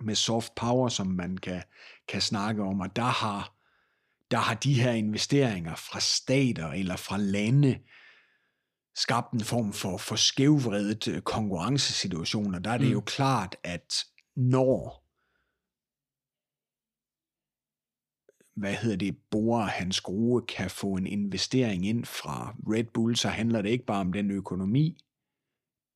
med 0.00 0.14
soft 0.14 0.54
power, 0.54 0.88
som 0.88 1.06
man 1.06 1.38
kan, 1.38 1.62
kan 2.08 2.20
snakke 2.20 2.62
om, 2.62 2.80
og 2.80 2.96
der 2.96 3.02
har, 3.02 3.56
der 4.30 4.38
har 4.38 4.54
de 4.54 4.80
her 4.80 4.92
investeringer 4.92 5.74
fra 5.74 6.00
stater 6.00 6.68
eller 6.68 6.96
fra 6.96 7.16
lande 7.16 7.78
skabt 8.96 9.32
en 9.32 9.44
form 9.44 9.72
for, 9.72 9.98
for 9.98 10.16
skævvredet 10.16 11.08
øh, 11.08 11.22
konkurrencesituationer. 11.22 12.58
Der 12.58 12.70
er 12.70 12.78
det 12.78 12.86
mm. 12.86 12.92
jo 12.92 13.00
klart, 13.00 13.56
at 13.62 14.04
når 14.36 15.05
hvad 18.56 18.74
hedder 18.74 18.96
det, 18.96 19.16
Bore 19.30 19.66
hans 19.66 19.96
skrue 19.96 20.42
kan 20.42 20.70
få 20.70 20.94
en 20.94 21.06
investering 21.06 21.86
ind 21.86 22.04
fra 22.04 22.54
Red 22.72 22.84
Bull, 22.84 23.16
så 23.16 23.28
handler 23.28 23.62
det 23.62 23.70
ikke 23.70 23.86
bare 23.86 24.00
om 24.00 24.12
den 24.12 24.30
økonomi, 24.30 24.96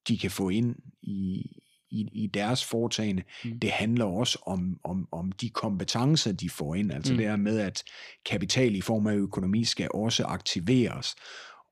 de 0.08 0.18
kan 0.18 0.30
få 0.30 0.48
ind 0.48 0.76
i, 1.02 1.46
i, 1.90 2.08
i 2.12 2.26
deres 2.26 2.64
foretagende. 2.64 3.22
Mm. 3.44 3.60
Det 3.60 3.70
handler 3.70 4.04
også 4.04 4.38
om, 4.46 4.80
om, 4.84 5.08
om 5.12 5.32
de 5.32 5.50
kompetencer, 5.50 6.32
de 6.32 6.50
får 6.50 6.74
ind. 6.74 6.92
Altså 6.92 7.12
mm. 7.12 7.16
det 7.16 7.26
her 7.26 7.36
med, 7.36 7.58
at 7.58 7.82
kapital 8.26 8.74
i 8.74 8.80
form 8.80 9.06
af 9.06 9.14
økonomi 9.14 9.64
skal 9.64 9.88
også 9.94 10.24
aktiveres. 10.24 11.14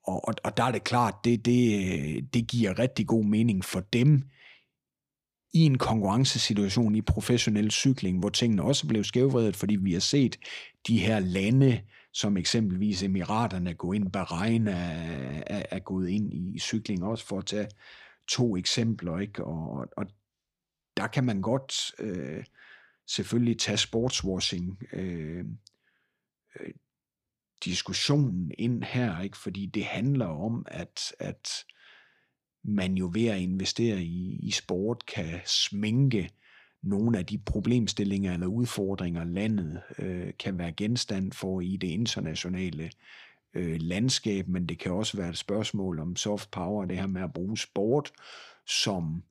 Og, 0.07 0.29
og, 0.29 0.35
og 0.45 0.57
der 0.57 0.65
er 0.65 0.73
det 0.73 0.85
klart, 0.85 1.15
det, 1.25 1.45
det, 1.45 2.35
det 2.35 2.47
giver 2.47 2.79
rigtig 2.79 3.07
god 3.07 3.25
mening 3.25 3.65
for 3.65 3.81
dem 3.81 4.23
i 5.53 5.61
en 5.61 5.79
konkurrencesituation 5.79 6.95
i 6.95 7.03
professionel 7.03 7.71
cykling, 7.71 8.19
hvor 8.19 8.29
tingene 8.29 8.63
også 8.63 8.87
blev 8.87 9.05
skævvredet, 9.05 9.57
fordi 9.57 9.77
vi 9.77 9.93
har 9.93 10.01
set 10.01 10.37
de 10.87 10.99
her 10.99 11.19
lande, 11.19 11.81
som 12.13 12.37
eksempelvis 12.37 13.03
Emiraterne 13.03 13.75
gå 13.75 13.93
ind, 13.93 14.13
Bahrain 14.13 14.69
er, 14.69 15.43
er, 15.47 15.63
er 15.71 15.79
gået 15.79 16.09
ind 16.09 16.33
i 16.35 16.59
cykling, 16.59 17.05
også 17.05 17.27
for 17.27 17.39
at 17.39 17.47
tage 17.47 17.69
to 18.29 18.57
eksempler, 18.57 19.19
ikke? 19.19 19.45
Og, 19.45 19.87
og 19.97 20.07
der 20.97 21.07
kan 21.07 21.25
man 21.25 21.41
godt 21.41 21.93
øh, 21.99 22.45
selvfølgelig 23.07 23.59
tage 23.59 23.79
sportswashing 23.79 24.83
øh, 24.93 25.45
øh, 26.61 26.71
diskussionen 27.65 28.53
ind 28.59 28.83
her, 28.83 29.21
ikke? 29.21 29.37
fordi 29.37 29.67
det 29.67 29.85
handler 29.85 30.27
om, 30.27 30.67
at, 30.69 31.13
at 31.19 31.49
man 32.69 32.95
jo 32.95 33.11
ved 33.15 33.27
at 33.27 33.39
investere 33.39 34.03
i, 34.03 34.39
i 34.43 34.51
sport 34.51 35.07
kan 35.07 35.41
sminke 35.47 36.31
nogle 36.83 37.19
af 37.19 37.27
de 37.27 37.39
problemstillinger 37.39 38.35
eller 38.35 38.47
udfordringer, 38.47 39.25
landet 39.25 39.81
øh, 39.99 40.33
kan 40.39 40.59
være 40.59 40.73
genstand 40.73 41.33
for 41.33 41.61
i 41.61 41.77
det 41.77 41.89
internationale 41.89 42.91
øh, 43.55 43.77
landskab, 43.81 44.49
men 44.49 44.67
det 44.67 44.79
kan 44.79 44.93
også 44.93 45.17
være 45.17 45.29
et 45.29 45.39
spørgsmål 45.39 45.99
om 45.99 46.17
soft 46.17 46.51
power, 46.51 46.85
det 46.85 46.97
her 46.97 47.07
med 47.07 47.23
at 47.23 47.33
bruge 47.33 47.59
sport 47.59 48.13
som 48.67 49.23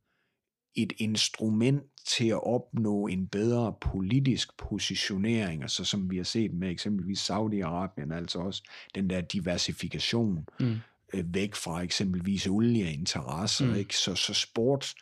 et 0.76 0.94
instrument 0.98 1.84
til 2.06 2.28
at 2.28 2.44
opnå 2.44 3.08
en 3.08 3.28
bedre 3.28 3.74
politisk 3.82 4.58
positionering, 4.58 5.62
altså 5.62 5.84
som 5.86 6.12
vi 6.12 6.18
har 6.18 6.24
set 6.24 6.54
med 6.54 6.70
eksempelvis 6.70 7.30
Saudi-Arabien, 7.30 8.14
altså 8.14 8.40
også 8.40 8.64
den 8.96 9.10
der 9.10 9.22
diversifikation. 9.22 10.48
Mm 10.60 10.76
øh, 11.14 11.34
væk 11.34 11.56
fra 11.56 11.82
eksempelvis 11.82 12.48
olieinteresser, 12.48 13.66
mm. 13.66 13.76
ikke? 13.76 13.98
Så, 13.98 14.16
så 14.16 14.34
sport, 14.34 14.94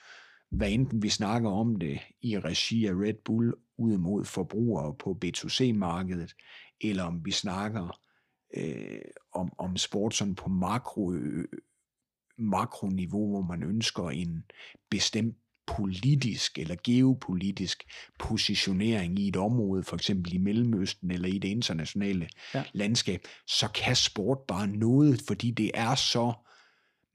hvad 0.49 0.72
enten 0.72 1.03
vi 1.03 1.10
snakker 1.10 1.49
om 1.49 1.76
det 1.76 1.99
i 2.22 2.39
regi 2.39 2.86
af 2.86 2.93
Red 2.93 3.24
Bull 3.26 3.53
ud 3.78 3.97
mod 3.97 4.26
forbrugere 4.26 4.95
på 4.95 5.20
B2C-markedet, 5.26 6.36
eller 6.82 7.03
om 7.03 7.26
vi 7.26 7.32
snakker 7.32 7.99
øh, 8.58 9.01
om, 9.34 9.51
om 9.58 9.78
sport 9.78 10.16
sådan 10.16 10.36
på 10.36 10.49
makro, 10.49 11.14
øh, 11.14 11.45
makroniveau, 12.38 13.30
hvor 13.30 13.41
man 13.41 13.64
ønsker 13.64 14.10
en 14.10 14.43
bestemt 14.89 15.36
politisk 15.68 16.59
eller 16.59 16.76
geopolitisk 16.84 17.84
positionering 18.20 19.20
i 19.20 19.28
et 19.28 19.36
område, 19.36 19.84
for 19.84 19.95
eksempel 19.95 20.34
i 20.34 20.38
Mellemøsten 20.38 21.11
eller 21.11 21.28
i 21.28 21.38
det 21.38 21.47
internationale 21.47 22.28
ja. 22.53 22.63
landskab, 22.74 23.22
så 23.47 23.68
kan 23.68 23.95
sport 23.95 24.38
bare 24.47 24.68
noget, 24.68 25.22
fordi 25.28 25.51
det 25.51 25.72
er 25.74 25.95
så 25.95 26.34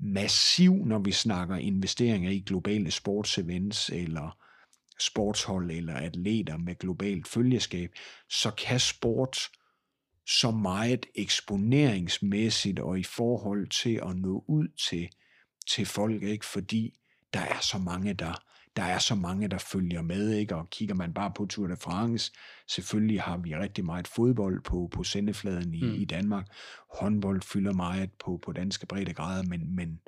massiv, 0.01 0.74
når 0.86 0.98
vi 0.98 1.12
snakker 1.12 1.57
investeringer 1.57 2.30
i 2.30 2.38
globale 2.46 2.90
sportsevents 2.90 3.90
eller 3.90 4.36
sportshold 4.98 5.70
eller 5.70 5.94
atleter 5.94 6.57
med 6.57 6.74
globalt 6.74 7.28
følgeskab, 7.28 7.90
så 8.28 8.51
kan 8.51 8.80
sport 8.80 9.38
så 10.26 10.51
meget 10.51 11.07
eksponeringsmæssigt 11.14 12.78
og 12.78 12.98
i 12.98 13.03
forhold 13.03 13.68
til 13.68 14.01
at 14.03 14.16
nå 14.16 14.44
ud 14.48 14.68
til, 14.88 15.09
til 15.70 15.86
folk, 15.86 16.22
ikke? 16.22 16.46
fordi 16.46 16.99
der 17.34 17.40
er 17.40 17.60
så 17.60 17.78
mange, 17.78 18.14
der, 18.14 18.34
der 18.76 18.82
er 18.82 18.98
så 18.98 19.14
mange, 19.14 19.48
der 19.48 19.58
følger 19.58 20.02
med, 20.02 20.32
ikke? 20.32 20.56
og 20.56 20.70
kigger 20.70 20.94
man 20.94 21.14
bare 21.14 21.32
på 21.36 21.46
Tour 21.46 21.66
de 21.66 21.76
France, 21.76 22.32
selvfølgelig 22.68 23.22
har 23.22 23.36
vi 23.36 23.56
rigtig 23.56 23.84
meget 23.84 24.08
fodbold 24.08 24.62
på, 24.62 24.88
på 24.92 25.04
sendefladen 25.04 25.74
i, 25.74 25.82
mm. 25.82 25.94
i 25.94 26.04
Danmark, 26.04 26.46
håndbold 27.00 27.42
fylder 27.42 27.72
meget 27.72 28.10
på, 28.24 28.40
på 28.44 28.52
danske 28.52 28.86
breddegrader, 28.86 29.42
men, 29.42 29.76
men 29.76 30.00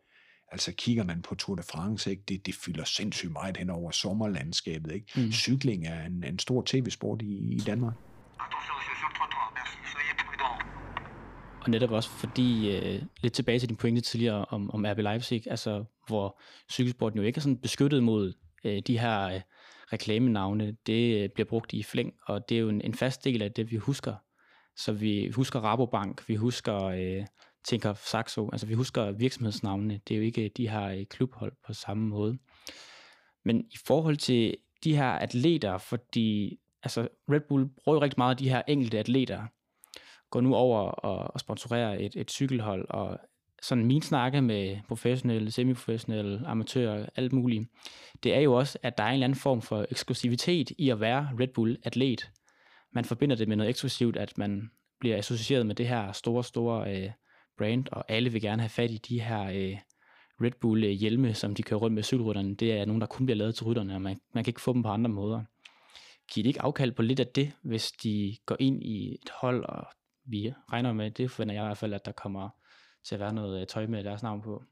altså 0.52 0.72
kigger 0.72 1.04
man 1.04 1.22
på 1.22 1.34
Tour 1.34 1.56
de 1.56 1.62
France, 1.62 2.10
ikke? 2.10 2.22
Det, 2.28 2.46
det 2.46 2.54
fylder 2.54 2.84
sindssygt 2.84 3.32
meget 3.32 3.56
hen 3.56 3.70
over 3.70 3.90
sommerlandskabet. 3.90 4.92
Ikke? 4.92 5.06
Mm. 5.16 5.32
Cykling 5.32 5.86
er 5.86 6.06
en, 6.06 6.24
en 6.24 6.38
stor 6.38 6.62
tv-sport 6.66 7.22
i, 7.22 7.54
i 7.54 7.58
Danmark. 7.58 7.94
Og 11.60 11.70
netop 11.70 11.90
også 11.90 12.10
fordi, 12.10 12.76
øh, 12.76 13.02
lidt 13.20 13.32
tilbage 13.32 13.58
til 13.58 13.68
din 13.68 13.76
pointe 13.76 14.00
tidligere 14.00 14.44
om, 14.44 14.70
om 14.70 14.84
RB 14.88 14.98
Leipzig, 14.98 15.42
altså 15.50 15.84
hvor 16.12 16.40
cykelsporten 16.72 17.18
jo 17.18 17.24
ikke 17.24 17.38
er 17.38 17.42
sådan 17.42 17.58
beskyttet 17.58 18.02
mod 18.02 18.32
øh, 18.64 18.82
de 18.86 18.98
her 18.98 19.24
øh, 19.24 19.40
reklamenavne, 19.92 20.76
det 20.86 21.22
øh, 21.22 21.28
bliver 21.34 21.48
brugt 21.48 21.72
i 21.72 21.82
flæng, 21.82 22.12
og 22.26 22.48
det 22.48 22.54
er 22.54 22.60
jo 22.60 22.68
en, 22.68 22.80
en 22.80 22.94
fast 22.94 23.24
del 23.24 23.42
af 23.42 23.52
det, 23.52 23.70
vi 23.70 23.76
husker. 23.76 24.14
Så 24.76 24.92
vi 24.92 25.30
husker 25.30 25.60
Rabobank, 25.60 26.28
vi 26.28 26.34
husker 26.34 26.84
øh, 26.84 27.26
Tinker 27.64 27.94
Saxo, 27.94 28.50
altså 28.52 28.66
vi 28.66 28.74
husker 28.74 29.12
virksomhedsnavnene, 29.12 30.00
det 30.08 30.14
er 30.14 30.18
jo 30.18 30.24
ikke 30.24 30.44
øh, 30.44 30.50
de 30.56 30.68
her 30.68 30.88
øh, 30.88 31.06
klubhold 31.06 31.52
på 31.66 31.72
samme 31.72 32.08
måde. 32.08 32.38
Men 33.44 33.60
i 33.60 33.76
forhold 33.86 34.16
til 34.16 34.56
de 34.84 34.96
her 34.96 35.10
atleter, 35.10 35.78
fordi 35.78 36.58
altså 36.82 37.08
Red 37.30 37.40
Bull 37.48 37.68
bruger 37.68 37.96
jo 37.96 38.02
rigtig 38.02 38.18
meget 38.18 38.30
af 38.30 38.36
de 38.36 38.48
her 38.48 38.62
enkelte 38.68 38.98
atleter, 38.98 39.46
går 40.30 40.40
nu 40.40 40.54
over 40.54 40.80
og, 40.80 41.34
og 41.34 41.40
sponsorerer 41.40 41.98
et, 41.98 42.16
et 42.16 42.30
cykelhold, 42.30 42.86
og 42.90 43.18
sådan 43.62 43.86
min 43.86 44.02
snakke 44.02 44.42
med 44.42 44.76
professionelle, 44.88 45.50
semiprofessionelle, 45.50 46.46
amatører, 46.46 47.06
alt 47.16 47.32
muligt, 47.32 47.68
det 48.22 48.34
er 48.34 48.40
jo 48.40 48.52
også, 48.52 48.78
at 48.82 48.98
der 48.98 49.04
er 49.04 49.08
en 49.08 49.14
eller 49.14 49.24
anden 49.24 49.38
form 49.38 49.62
for 49.62 49.86
eksklusivitet 49.90 50.70
i 50.78 50.90
at 50.90 51.00
være 51.00 51.30
Red 51.40 51.48
Bull-atlet. 51.48 52.30
Man 52.92 53.04
forbinder 53.04 53.36
det 53.36 53.48
med 53.48 53.56
noget 53.56 53.70
eksklusivt, 53.70 54.16
at 54.16 54.38
man 54.38 54.70
bliver 55.00 55.16
associeret 55.16 55.66
med 55.66 55.74
det 55.74 55.88
her 55.88 56.12
store, 56.12 56.44
store 56.44 56.96
øh, 56.96 57.10
brand, 57.58 57.86
og 57.92 58.04
alle 58.08 58.32
vil 58.32 58.42
gerne 58.42 58.62
have 58.62 58.68
fat 58.68 58.90
i 58.90 58.98
de 59.08 59.20
her 59.20 59.42
øh, 59.42 59.78
Red 60.40 60.52
Bull-hjelme, 60.60 61.28
øh, 61.28 61.34
som 61.34 61.54
de 61.54 61.62
kører 61.62 61.80
rundt 61.80 61.94
med 61.94 62.02
cykelrytterne. 62.02 62.54
Det 62.54 62.72
er 62.72 62.84
nogen, 62.84 63.00
der 63.00 63.06
kun 63.06 63.26
bliver 63.26 63.36
lavet 63.36 63.54
til 63.54 63.66
rytterne, 63.66 63.94
og 63.94 64.02
man, 64.02 64.18
man 64.34 64.44
kan 64.44 64.50
ikke 64.50 64.60
få 64.60 64.72
dem 64.72 64.82
på 64.82 64.88
andre 64.88 65.10
måder. 65.10 65.42
Giver 66.32 66.42
de 66.42 66.48
ikke 66.48 66.62
afkald 66.62 66.92
på 66.92 67.02
lidt 67.02 67.20
af 67.20 67.26
det, 67.26 67.52
hvis 67.62 67.92
de 67.92 68.36
går 68.46 68.56
ind 68.60 68.82
i 68.82 69.14
et 69.14 69.30
hold, 69.40 69.64
og 69.64 69.86
vi 70.24 70.52
regner 70.72 70.92
med, 70.92 71.10
det 71.10 71.30
forventer 71.30 71.54
jeg 71.54 71.64
i 71.64 71.66
hvert 71.66 71.78
fald, 71.78 71.94
at 71.94 72.04
der 72.04 72.12
kommer 72.12 72.48
til 73.04 73.14
at 73.14 73.20
være 73.20 73.32
noget 73.32 73.60
øh, 73.60 73.66
tøj 73.66 73.86
med 73.86 74.04
deres 74.04 74.22
navn 74.22 74.42
på. 74.42 74.62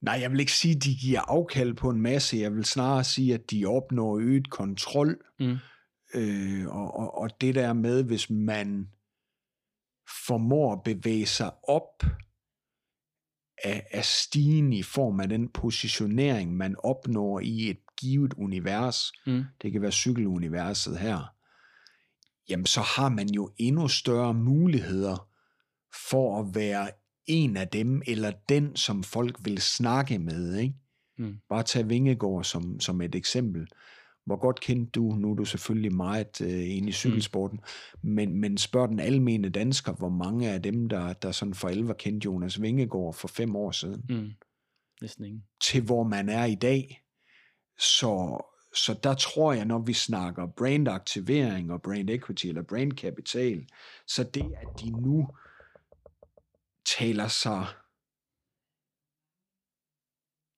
Nej, 0.00 0.18
jeg 0.20 0.30
vil 0.30 0.40
ikke 0.40 0.52
sige, 0.52 0.76
at 0.76 0.84
de 0.84 0.94
giver 0.94 1.20
afkald 1.20 1.74
på 1.74 1.90
en 1.90 2.00
masse. 2.00 2.36
Jeg 2.36 2.54
vil 2.54 2.64
snarere 2.64 3.04
sige, 3.04 3.34
at 3.34 3.50
de 3.50 3.66
opnår 3.66 4.18
øget 4.18 4.50
kontrol. 4.50 5.18
Mm. 5.40 5.56
Øh, 6.14 6.66
og, 6.66 6.96
og, 6.96 7.18
og 7.18 7.40
det 7.40 7.54
der 7.54 7.72
med, 7.72 8.04
hvis 8.04 8.30
man 8.30 8.88
formår 10.26 10.72
at 10.72 10.82
bevæge 10.84 11.26
sig 11.26 11.52
op 11.68 12.02
af, 13.64 13.86
af 13.90 14.04
stigen 14.04 14.72
i 14.72 14.82
form 14.82 15.20
af 15.20 15.28
den 15.28 15.48
positionering, 15.48 16.56
man 16.56 16.76
opnår 16.78 17.40
i 17.40 17.70
et 17.70 17.80
givet 17.96 18.34
univers, 18.34 19.12
mm. 19.26 19.44
det 19.62 19.72
kan 19.72 19.82
være 19.82 19.92
cykeluniverset 19.92 20.98
her, 20.98 21.34
jamen 22.48 22.66
så 22.66 22.80
har 22.80 23.08
man 23.08 23.28
jo 23.28 23.50
endnu 23.56 23.88
større 23.88 24.34
muligheder 24.34 25.29
for 26.10 26.40
at 26.40 26.54
være 26.54 26.90
en 27.26 27.56
af 27.56 27.68
dem, 27.68 28.02
eller 28.06 28.32
den, 28.48 28.76
som 28.76 29.02
folk 29.02 29.36
vil 29.44 29.58
snakke 29.58 30.18
med. 30.18 30.56
Ikke? 30.56 30.74
Mm. 31.18 31.36
Bare 31.48 31.62
tag 31.62 31.88
Vingegård 31.88 32.44
som, 32.44 32.80
som 32.80 33.00
et 33.00 33.14
eksempel. 33.14 33.66
Hvor 34.26 34.36
godt 34.36 34.60
kendte 34.60 34.90
du, 34.90 35.02
nu 35.02 35.30
er 35.30 35.34
du 35.34 35.44
selvfølgelig 35.44 35.94
meget 35.94 36.40
øh, 36.40 36.76
inde 36.76 36.88
i 36.88 36.92
cykelsporten, 36.92 37.60
mm. 38.02 38.10
men, 38.10 38.34
men 38.40 38.58
spørg 38.58 38.88
den 38.88 39.00
almene 39.00 39.48
dansker, 39.48 39.92
hvor 39.92 40.08
mange 40.08 40.50
af 40.50 40.62
dem, 40.62 40.88
der, 40.88 41.12
der 41.12 41.32
sådan 41.32 41.54
for 41.54 41.68
alvor 41.68 41.92
kendte 41.92 42.24
Jonas 42.24 42.62
Vingegård 42.62 43.14
for 43.14 43.28
fem 43.28 43.56
år 43.56 43.70
siden, 43.70 44.04
mm. 44.08 44.30
Næsten 45.02 45.24
ingen. 45.24 45.44
til 45.64 45.82
hvor 45.82 46.02
man 46.02 46.28
er 46.28 46.44
i 46.44 46.54
dag. 46.54 47.02
Så, 47.78 48.44
så 48.74 48.98
der 49.02 49.14
tror 49.14 49.52
jeg, 49.52 49.64
når 49.64 49.78
vi 49.78 49.92
snakker 49.92 50.46
brand 50.46 50.88
aktivering 50.88 51.72
og 51.72 51.82
brand 51.82 52.10
equity 52.10 52.46
eller 52.46 52.62
brand 52.62 52.92
kapital, 52.92 53.66
så 54.06 54.24
det, 54.24 54.52
at 54.56 54.80
de 54.80 54.90
nu 54.90 55.28
taler 56.98 57.28
sig 57.28 57.66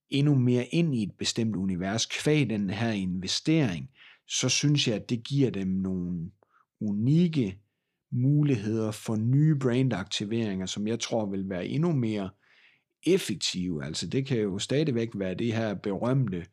endnu 0.09 0.35
mere 0.35 0.65
ind 0.65 0.95
i 0.95 1.03
et 1.03 1.11
bestemt 1.17 1.55
univers, 1.55 2.05
kvæg 2.05 2.49
den 2.49 2.69
her 2.69 2.91
investering, 2.91 3.89
så 4.27 4.49
synes 4.49 4.87
jeg, 4.87 4.95
at 4.95 5.09
det 5.09 5.23
giver 5.23 5.49
dem 5.49 5.67
nogle 5.67 6.31
unikke 6.81 7.59
muligheder 8.11 8.91
for 8.91 9.15
nye 9.15 9.55
brandaktiveringer, 9.55 10.65
som 10.65 10.87
jeg 10.87 10.99
tror 10.99 11.25
vil 11.25 11.49
være 11.49 11.67
endnu 11.67 11.91
mere 11.91 12.29
effektive. 13.05 13.85
Altså 13.85 14.07
det 14.07 14.25
kan 14.25 14.39
jo 14.39 14.59
stadigvæk 14.59 15.09
være 15.15 15.35
det 15.35 15.53
her 15.53 15.73
berømte 15.73 16.45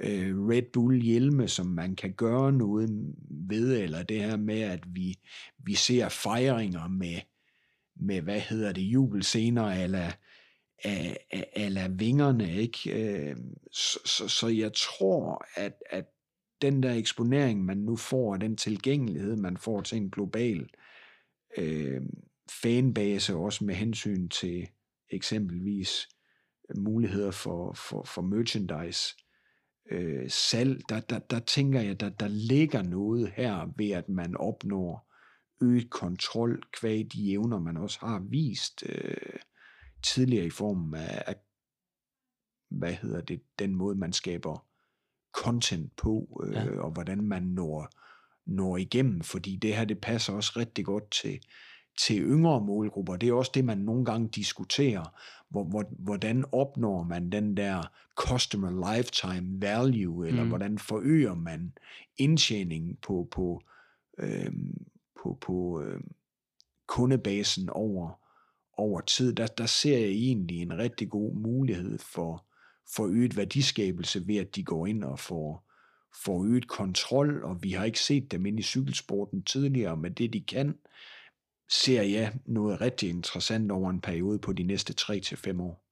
øh, 0.00 0.48
Red 0.48 0.62
Bull 0.72 1.02
hjelme, 1.02 1.48
som 1.48 1.66
man 1.66 1.96
kan 1.96 2.12
gøre 2.12 2.52
noget 2.52 3.14
ved, 3.48 3.82
eller 3.82 4.02
det 4.02 4.20
her 4.20 4.36
med, 4.36 4.60
at 4.60 4.84
vi, 4.86 5.18
vi 5.58 5.74
ser 5.74 6.08
fejringer 6.08 6.88
med, 6.88 7.20
med 8.00 8.20
hvad 8.20 8.40
hedder 8.40 8.72
det, 8.72 8.82
jubelscener, 8.82 9.64
eller 9.64 10.10
af, 10.84 11.26
af, 11.30 11.48
af 11.76 11.98
vingerne, 12.00 12.54
ikke? 12.54 12.90
Øh, 12.90 13.36
så, 13.72 13.98
så, 14.04 14.28
så 14.28 14.48
jeg 14.48 14.72
tror, 14.72 15.44
at, 15.54 15.82
at 15.90 16.04
den 16.62 16.82
der 16.82 16.94
eksponering, 16.94 17.64
man 17.64 17.78
nu 17.78 17.96
får, 17.96 18.32
og 18.32 18.40
den 18.40 18.56
tilgængelighed, 18.56 19.36
man 19.36 19.56
får 19.56 19.80
til 19.80 19.98
en 19.98 20.10
global 20.10 20.68
øh, 21.58 22.02
fanbase, 22.62 23.34
også 23.34 23.64
med 23.64 23.74
hensyn 23.74 24.28
til 24.28 24.68
eksempelvis 25.10 26.08
muligheder 26.76 27.30
for, 27.30 27.72
for, 27.72 28.04
for 28.04 28.22
merchandise, 28.22 29.14
øh, 29.90 30.30
salg, 30.30 30.88
der, 30.88 31.00
der, 31.00 31.18
der 31.18 31.38
tænker 31.38 31.80
jeg, 31.80 32.00
der, 32.00 32.08
der 32.08 32.28
ligger 32.28 32.82
noget 32.82 33.32
her 33.36 33.72
ved, 33.76 33.90
at 33.90 34.08
man 34.08 34.36
opnår 34.36 35.12
øget 35.60 35.90
kontrol 35.90 36.62
kvæg 36.72 37.06
de 37.12 37.32
evner, 37.32 37.58
man 37.58 37.76
også 37.76 37.98
har 38.00 38.18
vist 38.18 38.84
øh, 38.88 39.40
tidligere 40.02 40.46
i 40.46 40.50
form 40.50 40.94
af, 40.94 41.22
af, 41.26 41.36
hvad 42.68 42.92
hedder 42.92 43.20
det, 43.20 43.42
den 43.58 43.74
måde, 43.74 43.96
man 43.96 44.12
skaber 44.12 44.66
content 45.32 45.96
på, 45.96 46.42
øh, 46.46 46.52
ja. 46.52 46.80
og 46.80 46.90
hvordan 46.90 47.24
man 47.24 47.42
når, 47.42 47.88
når 48.46 48.76
igennem, 48.76 49.20
fordi 49.20 49.56
det 49.56 49.76
her, 49.76 49.84
det 49.84 50.00
passer 50.00 50.32
også 50.32 50.52
rigtig 50.56 50.84
godt 50.84 51.10
til, 51.10 51.40
til 51.98 52.22
yngre 52.22 52.60
målgrupper. 52.60 53.16
Det 53.16 53.28
er 53.28 53.32
også 53.32 53.50
det, 53.54 53.64
man 53.64 53.78
nogle 53.78 54.04
gange 54.04 54.28
diskuterer. 54.28 55.20
Hvor, 55.48 55.64
hvor, 55.64 55.84
hvordan 55.98 56.44
opnår 56.52 57.02
man 57.02 57.30
den 57.30 57.56
der 57.56 57.82
customer 58.16 58.94
lifetime 58.94 59.62
value, 59.62 60.28
eller 60.28 60.42
mm. 60.42 60.48
hvordan 60.48 60.78
forøger 60.78 61.34
man 61.34 61.72
indtjeningen 62.16 62.96
på, 63.02 63.28
på, 63.30 63.62
øh, 64.18 64.52
på, 65.26 65.38
på 65.40 65.82
øh, 65.82 66.00
kundebasen 66.86 67.70
over, 67.70 68.20
over 68.72 69.00
tid. 69.00 69.32
Der, 69.32 69.46
der 69.46 69.66
ser 69.66 69.98
jeg 69.98 70.08
egentlig 70.08 70.62
en 70.62 70.78
rigtig 70.78 71.10
god 71.10 71.34
mulighed 71.34 71.98
for, 71.98 72.44
for 72.94 73.06
øget 73.06 73.36
værdiskabelse 73.36 74.26
ved, 74.26 74.36
at 74.36 74.56
de 74.56 74.64
går 74.64 74.86
ind 74.86 75.04
og 75.04 75.18
får, 75.18 75.64
får 76.24 76.44
øget 76.44 76.68
kontrol, 76.68 77.44
og 77.44 77.62
vi 77.62 77.72
har 77.72 77.84
ikke 77.84 78.00
set 78.00 78.30
dem 78.30 78.46
ind 78.46 78.60
i 78.60 78.62
cykelsporten 78.62 79.42
tidligere, 79.42 79.96
men 79.96 80.12
det 80.12 80.32
de 80.32 80.40
kan, 80.40 80.78
ser 81.70 82.02
jeg 82.02 82.34
noget 82.44 82.80
rigtig 82.80 83.08
interessant 83.08 83.72
over 83.72 83.90
en 83.90 84.00
periode 84.00 84.38
på 84.38 84.52
de 84.52 84.62
næste 84.62 84.94
3-5 85.00 85.62
år. 85.62 85.82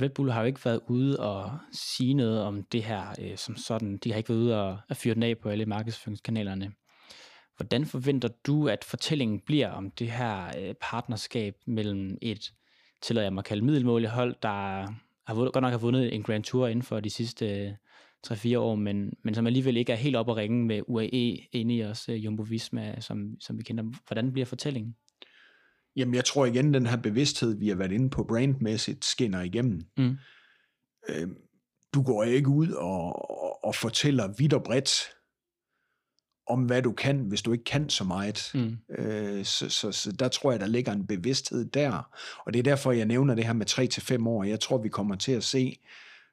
Red 0.00 0.10
Bull 0.10 0.30
har 0.30 0.40
jo 0.40 0.46
ikke 0.46 0.64
været 0.64 0.80
ude 0.88 1.20
og 1.20 1.58
sige 1.72 2.14
noget 2.14 2.42
om 2.42 2.62
det 2.62 2.82
her 2.82 3.14
øh, 3.20 3.36
som 3.36 3.56
sådan. 3.56 3.96
De 3.96 4.10
har 4.10 4.18
ikke 4.18 4.28
været 4.28 4.38
ude 4.38 4.62
og, 4.62 4.78
at 4.88 4.96
fyre 4.96 5.14
den 5.14 5.22
af 5.22 5.38
på 5.38 5.48
alle 5.48 5.66
markedsføringskanalerne. 5.66 6.72
Hvordan 7.60 7.86
forventer 7.86 8.28
du, 8.46 8.68
at 8.68 8.84
fortællingen 8.84 9.40
bliver 9.40 9.68
om 9.68 9.90
det 9.90 10.10
her 10.10 10.46
øh, 10.58 10.74
partnerskab 10.80 11.56
mellem 11.66 12.18
et, 12.22 12.52
tillader 13.02 13.24
jeg 13.24 13.32
mig 13.32 13.40
at 13.40 13.44
kalde 13.44 13.64
middelmålehold, 13.64 14.34
der 14.42 14.48
har 15.26 15.34
vundet, 15.34 15.52
godt 15.52 15.62
nok 15.62 15.70
har 15.70 15.78
vundet 15.78 16.14
en 16.14 16.22
Grand 16.22 16.44
Tour 16.44 16.66
inden 16.66 16.82
for 16.82 17.00
de 17.00 17.10
sidste 17.10 17.76
3-4 18.26 18.48
øh, 18.48 18.60
år, 18.60 18.74
men, 18.74 19.12
men 19.24 19.34
som 19.34 19.46
alligevel 19.46 19.76
ikke 19.76 19.92
er 19.92 19.96
helt 19.96 20.16
op 20.16 20.30
at 20.30 20.36
ringe 20.36 20.66
med 20.66 20.82
UAE 20.86 21.48
inde 21.52 21.74
i 21.74 21.84
os, 21.84 22.08
uh, 22.08 22.24
Jumbo 22.24 22.42
Visma, 22.42 23.00
som, 23.00 23.40
som 23.40 23.58
vi 23.58 23.62
kender. 23.62 23.84
Hvordan 24.06 24.32
bliver 24.32 24.46
fortællingen? 24.46 24.96
Jamen, 25.96 26.14
jeg 26.14 26.24
tror 26.24 26.46
igen, 26.46 26.74
den 26.74 26.86
her 26.86 26.96
bevidsthed, 26.96 27.58
vi 27.58 27.68
har 27.68 27.76
været 27.76 27.92
inde 27.92 28.10
på 28.10 28.24
brandmæssigt, 28.24 29.04
skinner 29.04 29.42
igennem. 29.42 29.80
Mm. 29.96 30.16
Øh, 31.08 31.28
du 31.94 32.02
går 32.02 32.24
ikke 32.24 32.48
ud 32.48 32.68
og, 32.68 33.30
og, 33.42 33.64
og 33.64 33.74
fortæller 33.74 34.34
vidt 34.38 34.52
og 34.52 34.62
bredt 34.62 35.19
om, 36.46 36.62
hvad 36.62 36.82
du 36.82 36.92
kan, 36.92 37.18
hvis 37.18 37.42
du 37.42 37.52
ikke 37.52 37.64
kan 37.64 37.88
så 37.88 38.04
meget. 38.04 38.50
Mm. 38.54 38.78
Øh, 38.98 39.44
så, 39.44 39.68
så, 39.68 39.92
så 39.92 40.12
der 40.12 40.28
tror 40.28 40.50
jeg, 40.50 40.60
der 40.60 40.66
ligger 40.66 40.92
en 40.92 41.06
bevidsthed 41.06 41.64
der. 41.64 42.10
Og 42.46 42.52
det 42.52 42.58
er 42.58 42.62
derfor, 42.62 42.92
jeg 42.92 43.06
nævner 43.06 43.34
det 43.34 43.44
her 43.44 43.52
med 43.52 43.70
3-5 44.22 44.28
år. 44.28 44.44
Jeg 44.44 44.60
tror, 44.60 44.78
vi 44.78 44.88
kommer 44.88 45.16
til 45.16 45.32
at 45.32 45.44
se 45.44 45.78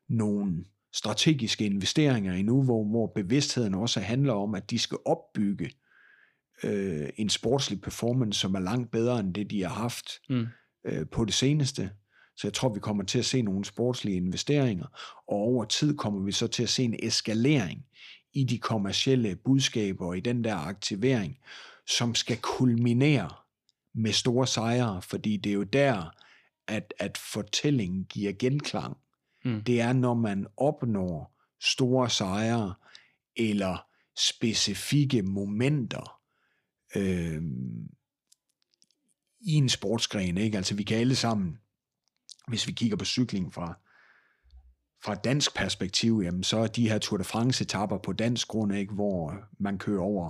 nogle 0.09 0.65
strategiske 0.93 1.65
investeringer 1.65 2.33
endnu, 2.33 2.63
hvor, 2.63 2.83
hvor 2.83 3.07
bevidstheden 3.15 3.73
også 3.73 3.99
handler 3.99 4.33
om, 4.33 4.55
at 4.55 4.69
de 4.69 4.79
skal 4.79 4.97
opbygge 5.05 5.71
øh, 6.63 7.09
en 7.15 7.29
sportslig 7.29 7.81
performance, 7.81 8.39
som 8.39 8.55
er 8.55 8.59
langt 8.59 8.91
bedre 8.91 9.19
end 9.19 9.33
det, 9.33 9.51
de 9.51 9.61
har 9.61 9.73
haft 9.73 10.11
mm. 10.29 10.47
øh, 10.85 11.05
på 11.11 11.25
det 11.25 11.33
seneste. 11.33 11.89
Så 12.37 12.47
jeg 12.47 12.53
tror, 12.53 12.73
vi 12.73 12.79
kommer 12.79 13.03
til 13.03 13.19
at 13.19 13.25
se 13.25 13.41
nogle 13.41 13.65
sportslige 13.65 14.17
investeringer, 14.17 14.85
og 15.27 15.37
over 15.37 15.65
tid 15.65 15.97
kommer 15.97 16.21
vi 16.21 16.31
så 16.31 16.47
til 16.47 16.63
at 16.63 16.69
se 16.69 16.83
en 16.83 16.95
eskalering 16.99 17.85
i 18.33 18.43
de 18.43 18.57
kommercielle 18.57 19.35
budskaber 19.35 20.05
og 20.05 20.17
i 20.17 20.19
den 20.19 20.43
der 20.43 20.55
aktivering, 20.55 21.39
som 21.87 22.15
skal 22.15 22.37
kulminere 22.41 23.29
med 23.93 24.11
store 24.11 24.47
sejre, 24.47 25.01
fordi 25.01 25.37
det 25.37 25.49
er 25.49 25.53
jo 25.53 25.63
der, 25.63 26.15
at, 26.67 26.93
at 26.99 27.17
fortællingen 27.17 28.03
giver 28.03 28.33
genklang. 28.39 28.97
Mm. 29.45 29.63
Det 29.63 29.81
er, 29.81 29.93
når 29.93 30.13
man 30.13 30.47
opnår 30.57 31.37
store 31.59 32.09
sejre 32.09 32.73
eller 33.35 33.85
specifikke 34.17 35.21
momenter 35.21 36.21
øh, 36.95 37.41
i 39.39 39.53
en 39.53 39.69
sportsgren. 39.69 40.37
Ikke? 40.37 40.57
Altså 40.57 40.75
vi 40.75 40.83
kan 40.83 40.97
alle 40.97 41.15
sammen, 41.15 41.59
hvis 42.47 42.67
vi 42.67 42.71
kigger 42.71 42.97
på 42.97 43.05
cykling 43.05 43.53
fra, 43.53 43.79
fra 45.03 45.15
dansk 45.15 45.55
perspektiv, 45.55 46.21
jamen, 46.23 46.43
så 46.43 46.57
er 46.57 46.67
de 46.67 46.89
her 46.89 46.97
Tour 46.97 47.17
de 47.17 47.23
France-etapper 47.23 47.97
på 47.97 48.13
dansk 48.13 48.47
grund, 48.47 48.75
ikke, 48.75 48.93
hvor 48.93 49.33
man 49.59 49.77
kører 49.77 50.01
over 50.01 50.29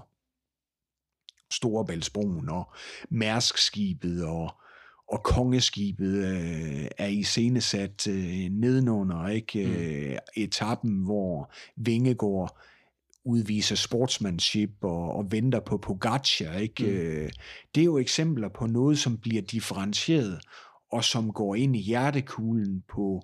Storebæltsbroen 1.51 2.49
og 2.49 2.71
Mærskskibet 3.09 4.25
og, 4.25 4.55
og 5.07 5.23
Kongeskibet 5.23 6.25
øh, 6.25 6.87
er 6.97 7.07
iscenesat 7.07 8.07
øh, 8.07 8.49
nedenunder, 8.51 9.27
ikke? 9.27 9.65
Mm. 9.65 9.71
Øh, 9.71 10.17
etappen, 10.35 11.03
hvor 11.03 11.51
Vingegård 11.75 12.57
udviser 13.25 13.75
sportsmanship 13.75 14.71
og, 14.81 15.11
og 15.11 15.31
venter 15.31 15.59
på 15.59 15.77
Pogacar, 15.77 16.57
ikke? 16.57 16.83
Mm. 16.83 16.89
Øh, 16.89 17.29
det 17.75 17.81
er 17.81 17.85
jo 17.85 17.97
eksempler 17.97 18.49
på 18.49 18.65
noget, 18.65 18.99
som 18.99 19.17
bliver 19.17 19.41
differentieret, 19.41 20.39
og 20.91 21.03
som 21.03 21.33
går 21.33 21.55
ind 21.55 21.75
i 21.75 21.81
hjertekuglen 21.81 22.83
på 22.89 23.23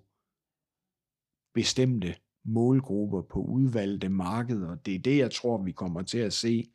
bestemte 1.54 2.16
målgrupper 2.45 3.22
på 3.22 3.39
udvalgte 3.39 4.10
markeder. 4.10 4.76
Det 4.76 4.95
er 4.95 4.99
det, 4.99 5.18
jeg 5.18 5.32
tror, 5.32 5.64
vi 5.64 5.72
kommer 5.72 6.01
til 6.01 6.18
at 6.18 6.34
se 6.34 6.68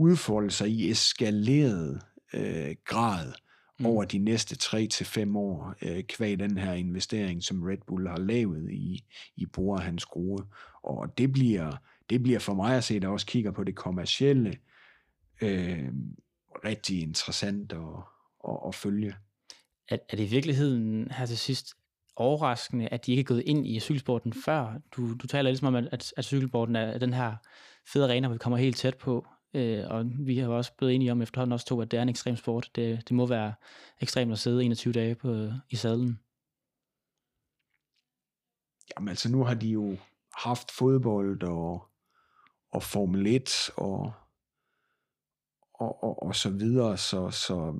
udfolde 0.00 0.50
sig 0.50 0.70
i 0.70 0.90
eskaleret 0.90 2.02
øh, 2.32 2.76
grad 2.84 3.32
mm. 3.78 3.86
over 3.86 4.04
de 4.04 4.18
næste 4.18 4.56
3 4.56 4.86
til 4.86 5.06
fem 5.06 5.36
år, 5.36 5.74
øh, 5.82 6.02
kvæg 6.04 6.38
den 6.38 6.58
her 6.58 6.72
investering, 6.72 7.42
som 7.42 7.62
Red 7.62 7.78
Bull 7.86 8.08
har 8.08 8.18
lavet 8.18 8.70
i, 8.70 9.04
i 9.36 9.46
Bora 9.46 9.80
Hans 9.80 10.04
Grue. 10.04 10.46
Og 10.82 11.18
det 11.18 11.32
bliver, 11.32 11.72
det 12.10 12.22
bliver 12.22 12.38
for 12.38 12.54
mig 12.54 12.76
at 12.76 12.84
se, 12.84 13.00
der 13.00 13.08
også 13.08 13.26
kigger 13.26 13.50
på 13.50 13.64
det 13.64 13.76
kommercielle, 13.76 14.58
øh, 15.40 15.88
rigtig 16.64 17.02
interessant 17.02 17.72
at, 17.72 17.78
at, 18.48 18.58
at 18.66 18.74
følge. 18.74 19.14
Er, 19.88 19.98
er 20.08 20.16
det 20.16 20.24
i 20.24 20.30
virkeligheden 20.30 21.10
her 21.10 21.26
til 21.26 21.38
sidst 21.38 21.74
overraskende, 22.16 22.88
at 22.88 23.06
de 23.06 23.10
ikke 23.10 23.20
er 23.20 23.24
gået 23.24 23.42
ind 23.46 23.66
i 23.66 23.80
cykelsporten 23.80 24.32
før. 24.32 24.80
Du, 24.96 25.14
du 25.14 25.26
taler 25.26 25.50
ligesom 25.50 25.66
om, 25.66 25.74
at, 25.74 25.88
at, 25.92 26.12
at 26.16 26.24
cykelsporten 26.24 26.76
er 26.76 26.98
den 26.98 27.12
her 27.12 27.34
fede 27.86 28.04
arena, 28.04 28.28
hvor 28.28 28.34
vi 28.34 28.38
kommer 28.38 28.56
helt 28.56 28.76
tæt 28.76 28.96
på. 28.96 29.26
Øh, 29.54 29.84
og 29.90 30.04
vi 30.18 30.38
har 30.38 30.48
også 30.48 30.72
blevet 30.76 30.94
enige 30.94 31.12
om 31.12 31.22
efterhånden 31.22 31.52
også 31.52 31.66
to, 31.66 31.80
at 31.80 31.90
det 31.90 31.98
er 31.98 32.02
en 32.02 32.08
ekstrem 32.08 32.36
sport. 32.36 32.70
Det, 32.74 33.08
det 33.08 33.16
må 33.16 33.26
være 33.26 33.54
ekstremt 34.00 34.32
at 34.32 34.38
sidde 34.38 34.64
21 34.64 34.92
dage 34.92 35.14
på, 35.14 35.48
i 35.70 35.76
sadlen. 35.76 36.20
Jamen 38.96 39.08
altså, 39.08 39.30
nu 39.30 39.44
har 39.44 39.54
de 39.54 39.68
jo 39.68 39.96
haft 40.34 40.70
fodbold 40.70 41.42
og, 41.42 41.88
og 42.72 42.82
Formel 42.82 43.26
1 43.26 43.70
og, 43.76 44.12
og, 45.74 46.04
og, 46.04 46.22
og 46.22 46.36
så 46.36 46.50
videre, 46.50 46.96
så, 46.96 47.30
så 47.30 47.74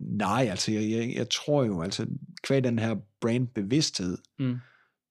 Nej, 0.00 0.46
altså 0.50 0.72
jeg, 0.72 0.90
jeg, 0.90 1.14
jeg 1.14 1.30
tror 1.30 1.64
jo, 1.64 1.82
altså 1.82 2.06
kvæg 2.42 2.64
den 2.64 2.78
her 2.78 2.96
brandbevidsthed, 3.20 4.18
mm. 4.38 4.58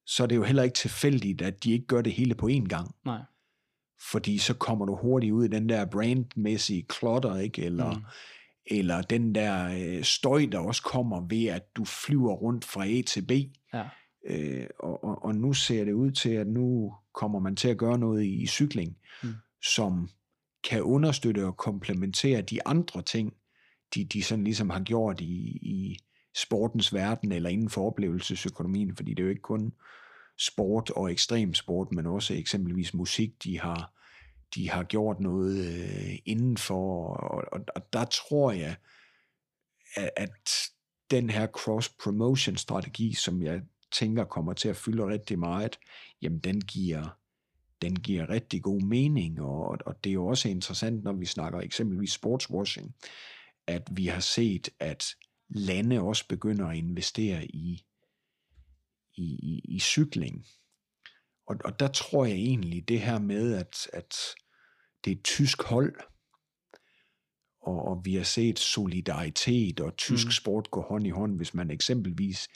så 0.05 0.23
er 0.23 0.27
det 0.27 0.35
jo 0.35 0.43
heller 0.43 0.63
ikke 0.63 0.75
tilfældigt, 0.75 1.41
at 1.41 1.63
de 1.63 1.71
ikke 1.71 1.85
gør 1.85 2.01
det 2.01 2.13
hele 2.13 2.35
på 2.35 2.47
én 2.47 2.67
gang. 2.67 2.95
Nej. 3.05 3.21
Fordi 4.11 4.37
så 4.37 4.53
kommer 4.53 4.85
du 4.85 4.95
hurtigt 4.95 5.33
ud 5.33 5.45
i 5.45 5.47
den 5.47 5.69
der 5.69 5.85
brandmæssige 5.85 6.83
klotter, 6.83 7.37
ikke? 7.37 7.65
Eller, 7.65 7.93
mm. 7.93 8.03
eller 8.65 9.01
den 9.01 9.35
der 9.35 9.69
øh, 9.79 10.03
støj, 10.03 10.45
der 10.51 10.59
også 10.59 10.83
kommer 10.83 11.21
ved, 11.29 11.45
at 11.45 11.75
du 11.75 11.85
flyver 11.85 12.33
rundt 12.33 12.65
fra 12.65 12.87
A 12.87 13.01
til 13.01 13.25
B. 13.25 13.31
Ja. 13.73 13.83
Øh, 14.25 14.67
og, 14.79 15.03
og, 15.03 15.23
og 15.25 15.35
nu 15.35 15.53
ser 15.53 15.85
det 15.85 15.93
ud 15.93 16.11
til, 16.11 16.29
at 16.29 16.47
nu 16.47 16.93
kommer 17.13 17.39
man 17.39 17.55
til 17.55 17.67
at 17.67 17.77
gøre 17.77 17.97
noget 17.97 18.23
i, 18.23 18.41
i 18.41 18.47
cykling, 18.47 18.97
mm. 19.23 19.33
som 19.63 20.09
kan 20.63 20.81
understøtte 20.81 21.45
og 21.45 21.57
komplementere 21.57 22.41
de 22.41 22.67
andre 22.67 23.01
ting, 23.01 23.33
de, 23.95 24.03
de 24.05 24.23
sådan 24.23 24.43
ligesom 24.43 24.69
har 24.69 24.79
gjort 24.79 25.21
i, 25.21 25.57
i 25.61 25.97
sportens 26.35 26.93
verden 26.93 27.31
eller 27.31 27.49
inden 27.49 27.69
for 27.69 27.87
oplevelsesøkonomien, 27.87 28.95
fordi 28.95 29.13
det 29.13 29.19
er 29.19 29.23
jo 29.23 29.29
ikke 29.29 29.41
kun 29.41 29.73
sport 30.37 30.89
og 30.89 31.11
ekstrem 31.11 31.53
sport, 31.53 31.91
men 31.91 32.05
også 32.05 32.33
eksempelvis 32.33 32.93
musik, 32.93 33.43
de 33.43 33.59
har, 33.59 33.93
de 34.55 34.69
har 34.69 34.83
gjort 34.83 35.19
noget 35.19 35.65
øh, 35.65 36.17
indenfor, 36.25 37.13
og, 37.13 37.43
og, 37.51 37.61
og 37.75 37.93
der 37.93 38.05
tror 38.05 38.51
jeg, 38.51 38.75
at, 39.95 40.09
at 40.17 40.49
den 41.11 41.29
her 41.29 41.47
cross-promotion-strategi, 41.47 43.13
som 43.13 43.41
jeg 43.41 43.61
tænker 43.91 44.23
kommer 44.23 44.53
til 44.53 44.69
at 44.69 44.75
fylde 44.75 45.07
rigtig 45.07 45.39
meget, 45.39 45.79
jamen 46.21 46.39
den 46.39 46.61
giver, 46.61 47.17
den 47.81 47.95
giver 47.95 48.29
rigtig 48.29 48.63
god 48.63 48.81
mening, 48.81 49.41
og, 49.41 49.77
og 49.85 50.03
det 50.03 50.09
er 50.09 50.13
jo 50.13 50.27
også 50.27 50.49
interessant, 50.49 51.03
når 51.03 51.13
vi 51.13 51.25
snakker 51.25 51.59
eksempelvis 51.59 52.11
sportswashing, 52.11 52.95
at 53.67 53.87
vi 53.91 54.05
har 54.05 54.19
set, 54.19 54.69
at 54.79 55.05
lande 55.49 56.01
også 56.01 56.27
begynder 56.27 56.67
at 56.67 56.77
investere 56.77 57.45
i, 57.45 57.83
i, 59.17 59.23
i, 59.23 59.61
i 59.75 59.79
cykling. 59.79 60.45
Og, 61.47 61.55
og 61.65 61.79
der 61.79 61.87
tror 61.87 62.25
jeg 62.25 62.35
egentlig 62.35 62.87
det 62.87 63.01
her 63.01 63.19
med, 63.19 63.53
at, 63.53 63.87
at 63.93 64.15
det 65.05 65.11
er 65.11 65.15
et 65.15 65.23
tysk 65.23 65.63
hold, 65.63 65.95
og, 67.61 67.85
og 67.85 68.01
vi 68.05 68.15
har 68.15 68.23
set 68.23 68.59
solidaritet 68.59 69.79
og 69.79 69.97
tysk 69.97 70.25
mm. 70.25 70.31
sport 70.31 70.71
gå 70.71 70.81
hånd 70.81 71.07
i 71.07 71.09
hånd, 71.09 71.35
hvis 71.35 71.53
man 71.53 71.71
eksempelvis 71.71 72.47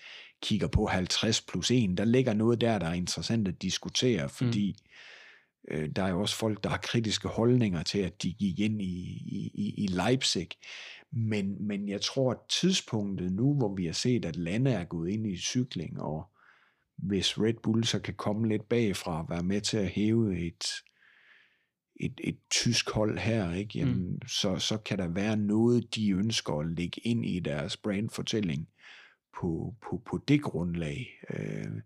kigger 0.41 0.67
på 0.67 0.85
50 0.85 1.41
plus 1.41 1.71
1, 1.71 1.97
der 1.97 2.05
ligger 2.05 2.33
noget 2.33 2.61
der, 2.61 2.79
der 2.79 2.87
er 2.87 2.93
interessant 2.93 3.47
at 3.47 3.61
diskutere, 3.61 4.29
fordi 4.29 4.75
mm. 5.71 5.75
øh, 5.75 5.89
der 5.95 6.03
er 6.03 6.09
jo 6.09 6.21
også 6.21 6.35
folk, 6.35 6.63
der 6.63 6.69
har 6.69 6.77
kritiske 6.77 7.27
holdninger 7.27 7.83
til, 7.83 7.99
at 7.99 8.23
de 8.23 8.33
gik 8.33 8.59
ind 8.59 8.81
i, 8.81 8.95
i, 9.53 9.73
i 9.77 9.87
Leipzig. 9.87 10.47
Men, 11.15 11.67
men 11.67 11.89
jeg 11.89 12.01
tror, 12.01 12.31
at 12.31 12.37
tidspunktet 12.49 13.31
nu, 13.31 13.53
hvor 13.57 13.75
vi 13.75 13.85
har 13.85 13.93
set, 13.93 14.25
at 14.25 14.35
lande 14.35 14.71
er 14.71 14.83
gået 14.83 15.09
ind 15.09 15.27
i 15.27 15.37
cykling, 15.37 16.01
og 16.01 16.29
hvis 16.97 17.39
Red 17.39 17.53
Bull 17.63 17.83
så 17.83 17.99
kan 17.99 18.13
komme 18.13 18.47
lidt 18.47 18.69
bagfra 18.69 19.21
og 19.21 19.29
være 19.29 19.43
med 19.43 19.61
til 19.61 19.77
at 19.77 19.87
hæve 19.87 20.39
et, 20.47 20.65
et, 21.95 22.21
et 22.23 22.37
tysk 22.49 22.89
hold 22.89 23.17
her, 23.19 23.53
ikke? 23.53 23.79
Jamen, 23.79 24.09
mm. 24.09 24.27
så, 24.27 24.57
så 24.59 24.77
kan 24.77 24.97
der 24.97 25.07
være 25.07 25.37
noget, 25.37 25.95
de 25.95 26.11
ønsker 26.11 26.53
at 26.53 26.67
lægge 26.67 27.01
ind 27.03 27.25
i 27.25 27.39
deres 27.39 27.77
brandfortælling 27.77 28.69
på, 29.39 29.75
på, 29.81 30.01
på 30.05 30.19
det 30.27 30.41
grundlag, 30.41 31.07
øh, 31.29 31.81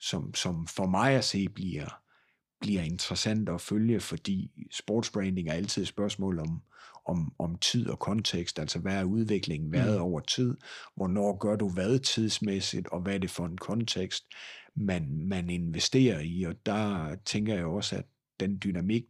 som, 0.00 0.34
som 0.34 0.66
for 0.66 0.86
mig 0.86 1.14
at 1.14 1.24
se 1.24 1.48
bliver, 1.48 2.00
bliver 2.60 2.82
interessant 2.82 3.48
at 3.48 3.60
følge, 3.60 4.00
fordi 4.00 4.66
sportsbranding 4.70 5.48
er 5.48 5.52
altid 5.52 5.82
et 5.82 5.88
spørgsmål 5.88 6.38
om, 6.38 6.62
om, 7.10 7.32
om 7.38 7.58
tid 7.58 7.88
og 7.88 7.98
kontekst, 7.98 8.58
altså 8.58 8.78
hvad 8.78 8.94
er 8.94 9.04
udviklingen 9.04 9.72
været 9.72 9.96
mm. 9.96 10.02
over 10.02 10.20
tid, 10.20 10.56
hvornår 10.96 11.36
gør 11.36 11.56
du 11.56 11.68
hvad 11.68 11.98
tidsmæssigt, 11.98 12.88
og 12.88 13.00
hvad 13.00 13.14
er 13.14 13.18
det 13.18 13.30
for 13.30 13.46
en 13.46 13.58
kontekst, 13.58 14.24
man, 14.74 15.26
man 15.26 15.50
investerer 15.50 16.20
i, 16.20 16.42
og 16.42 16.66
der 16.66 17.16
tænker 17.24 17.54
jeg 17.54 17.64
også, 17.64 17.96
at 17.96 18.04
den 18.40 18.60
dynamik, 18.64 19.04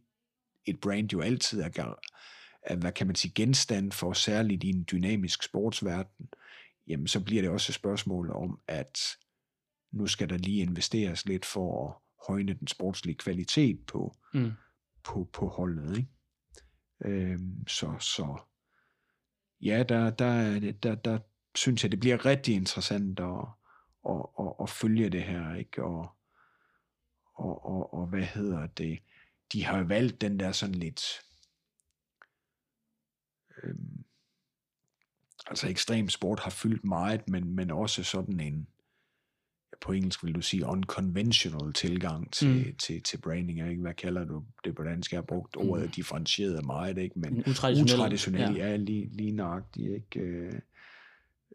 et 0.65 0.79
brand 0.79 1.11
jo 1.11 1.21
altid 1.21 1.61
er, 1.61 1.95
er 2.63 2.75
hvad 2.75 2.91
kan 2.91 3.07
man 3.07 3.15
sige, 3.15 3.31
genstand 3.35 3.91
for, 3.91 4.13
særligt 4.13 4.63
i 4.63 4.69
en 4.69 4.85
dynamisk 4.91 5.43
sportsverden, 5.43 6.29
jamen 6.87 7.07
så 7.07 7.19
bliver 7.19 7.41
det 7.41 7.51
også 7.51 7.71
et 7.71 7.75
spørgsmål 7.75 8.31
om, 8.31 8.59
at 8.67 8.99
nu 9.91 10.07
skal 10.07 10.29
der 10.29 10.37
lige 10.37 10.61
investeres 10.61 11.25
lidt 11.25 11.45
for 11.45 11.87
at 11.87 11.93
højne 12.27 12.53
den 12.53 12.67
sportslige 12.67 13.15
kvalitet 13.15 13.79
på, 13.87 14.15
mm. 14.33 14.51
på, 15.03 15.29
på 15.33 15.47
holdet. 15.47 15.97
Ikke? 15.97 16.09
Øhm, 17.05 17.67
så, 17.67 17.95
så 17.99 18.41
ja, 19.61 19.83
der, 19.83 20.09
der, 20.09 20.59
der, 20.71 20.95
der 20.95 21.19
synes 21.55 21.83
jeg, 21.83 21.91
det 21.91 21.99
bliver 21.99 22.25
rigtig 22.25 22.55
interessant 22.55 23.19
at, 23.19 23.47
at, 24.09 24.25
at, 24.39 24.53
at 24.61 24.69
følge 24.69 25.09
det 25.09 25.23
her, 25.23 25.55
ikke? 25.55 25.83
Og, 25.83 26.09
og, 27.33 27.65
og, 27.65 27.93
og 27.93 28.07
hvad 28.07 28.23
hedder 28.23 28.67
det? 28.67 28.99
De 29.53 29.63
har 29.63 29.83
valgt 29.83 30.21
den 30.21 30.39
der 30.39 30.51
sådan 30.51 30.75
lidt 30.75 31.01
øhm, 33.63 34.05
altså 35.47 35.67
ekstrem 35.67 36.09
sport 36.09 36.39
har 36.39 36.49
fyldt 36.49 36.83
meget, 36.83 37.27
men, 37.27 37.55
men 37.55 37.71
også 37.71 38.03
sådan 38.03 38.39
en, 38.39 38.67
på 39.81 39.91
engelsk 39.91 40.23
vil 40.23 40.35
du 40.35 40.41
sige, 40.41 40.65
unconventional 40.65 41.73
tilgang 41.73 42.31
til, 42.31 42.65
mm. 42.67 42.75
til, 42.75 43.03
til 43.03 43.17
branding. 43.17 43.69
Ikke? 43.69 43.81
Hvad 43.81 43.93
kalder 43.93 44.25
du 44.25 44.43
det 44.63 44.75
på 44.75 44.83
dansk? 44.83 45.11
Jeg 45.11 45.17
har 45.17 45.21
brugt 45.21 45.57
ordet 45.57 45.85
mm. 45.85 45.91
differentieret 45.91 46.65
meget, 46.65 46.97
ikke? 46.97 47.19
men 47.19 47.43
utraditionel, 47.47 47.93
utraditionel 47.93 48.55
ja. 48.55 48.67
er 48.67 48.77
lige, 48.77 49.09
lige 49.13 49.31
nøjagtigt. 49.31 49.93
Ikke? 49.93 50.19
Øh, 50.19 50.53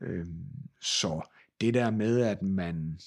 øh, 0.00 0.26
så 0.80 1.20
det 1.60 1.74
der 1.74 1.90
med, 1.90 2.20
at 2.20 2.42
man, 2.42 2.98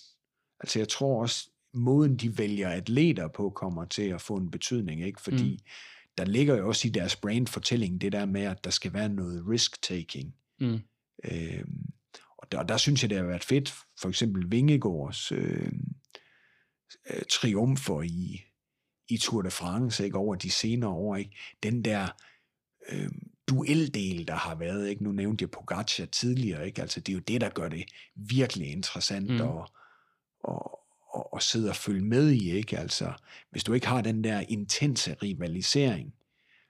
altså 0.59 0.79
jeg 0.79 0.87
tror 0.87 1.21
også, 1.21 1.49
måden 1.73 2.17
de 2.17 2.37
vælger 2.37 2.69
atleter 2.69 3.27
på, 3.27 3.49
kommer 3.49 3.85
til 3.85 4.03
at 4.03 4.21
få 4.21 4.35
en 4.35 4.51
betydning, 4.51 5.03
ikke? 5.03 5.21
fordi 5.21 5.51
mm. 5.51 5.69
der 6.17 6.25
ligger 6.25 6.57
jo 6.57 6.67
også 6.67 6.87
i 6.87 6.91
deres 6.91 7.15
brandfortælling 7.15 8.01
det 8.01 8.11
der 8.11 8.25
med, 8.25 8.41
at 8.41 8.63
der 8.63 8.69
skal 8.69 8.93
være 8.93 9.09
noget 9.09 9.43
risk-taking. 9.49 10.35
Mm. 10.59 10.79
Øh, 11.23 11.63
og 12.53 12.57
der, 12.57 12.63
der 12.63 12.77
synes 12.77 13.01
jeg, 13.01 13.09
det 13.09 13.17
har 13.17 13.25
været 13.25 13.43
fedt, 13.43 13.75
for 14.01 14.09
eksempel 14.09 14.51
Vingegårds 14.51 15.31
øh, 15.31 15.71
øh, 17.09 17.21
triumfer 17.31 18.01
i, 18.01 18.41
i 19.07 19.17
Tour 19.17 19.41
de 19.41 19.51
France 19.51 20.05
ikke, 20.05 20.17
over 20.17 20.35
de 20.35 20.51
senere 20.51 20.89
år. 20.89 21.15
Ikke? 21.15 21.31
Den 21.63 21.85
der 21.85 22.07
øh, 22.89 23.09
dueldel, 23.49 24.27
der 24.27 24.35
har 24.35 24.55
været. 24.55 24.89
Ikke? 24.89 25.03
Nu 25.03 25.11
nævnte 25.11 25.43
jeg 25.43 25.51
Pogacar 25.51 26.05
tidligere. 26.05 26.65
Ikke? 26.65 26.81
Altså, 26.81 26.99
det 26.99 27.09
er 27.09 27.13
jo 27.13 27.23
det, 27.27 27.41
der 27.41 27.49
gør 27.49 27.69
det 27.69 27.85
virkelig 28.15 28.71
interessant 28.71 29.29
mm. 29.29 29.41
at, 29.41 29.69
at, 30.47 30.55
at, 31.15 31.23
at 31.35 31.43
sidde 31.43 31.69
og 31.69 31.75
følge 31.75 32.01
med 32.01 32.31
i. 32.31 32.51
Ikke? 32.51 32.77
Altså, 32.77 33.13
hvis 33.51 33.63
du 33.63 33.73
ikke 33.73 33.87
har 33.87 34.01
den 34.01 34.23
der 34.23 34.39
intense 34.39 35.13
rivalisering, 35.13 36.13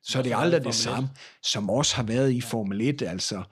så 0.03 0.19
er 0.19 0.23
det 0.23 0.33
aldrig 0.35 0.63
det 0.63 0.75
samme, 0.75 1.09
som 1.41 1.69
også 1.69 1.95
har 1.95 2.03
været 2.03 2.31
i 2.31 2.41
Formel 2.41 2.81
1. 2.81 3.01
Altså, 3.01 3.43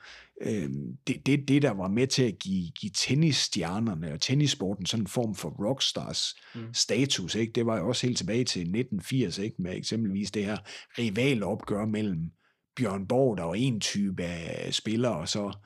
øh, 0.41 0.69
det, 1.07 1.25
det, 1.25 1.47
det, 1.47 1.61
der 1.61 1.71
var 1.71 1.87
med 1.87 2.07
til 2.07 2.23
at 2.23 2.39
give, 2.39 2.71
give 2.71 2.91
tennisstjernerne 2.95 4.13
og 4.13 4.21
tennissporten 4.21 4.85
sådan 4.85 5.03
en 5.03 5.07
form 5.07 5.35
for 5.35 5.49
rockstars 5.49 6.35
mm. 6.55 6.73
status, 6.73 7.35
ikke? 7.35 7.53
det 7.53 7.65
var 7.65 7.77
jo 7.77 7.87
også 7.87 8.07
helt 8.07 8.17
tilbage 8.17 8.43
til 8.43 8.61
1980, 8.61 9.37
ikke? 9.37 9.61
med 9.61 9.77
eksempelvis 9.77 10.31
det 10.31 10.45
her 10.45 10.57
rivalopgør 10.99 11.85
mellem 11.85 12.31
Bjørn 12.75 13.07
Borg, 13.07 13.37
der 13.37 13.43
var 13.43 13.53
en 13.53 13.79
type 13.79 14.23
af 14.23 14.73
spillere, 14.73 15.17
og 15.17 15.29
så 15.29 15.57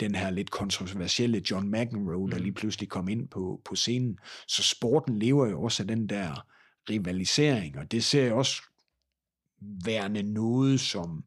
den 0.00 0.14
her 0.14 0.30
lidt 0.30 0.50
kontroversielle 0.50 1.42
John 1.50 1.70
McEnroe, 1.70 2.26
mm. 2.26 2.30
der 2.30 2.38
lige 2.38 2.52
pludselig 2.52 2.88
kom 2.88 3.08
ind 3.08 3.28
på, 3.28 3.60
på 3.64 3.74
scenen. 3.74 4.18
Så 4.48 4.62
sporten 4.62 5.18
lever 5.18 5.46
jo 5.46 5.62
også 5.62 5.82
af 5.82 5.86
den 5.86 6.06
der 6.08 6.46
rivalisering, 6.90 7.78
og 7.78 7.92
det 7.92 8.04
ser 8.04 8.22
jeg 8.22 8.32
også 8.32 8.62
værende 9.60 10.22
noget, 10.22 10.80
som 10.80 11.24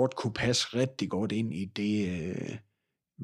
godt 0.00 0.16
kunne 0.16 0.32
passe 0.32 0.66
rigtig 0.74 1.10
godt 1.10 1.32
ind 1.32 1.54
i 1.54 1.64
det, 1.64 2.08
øh, 2.08 2.58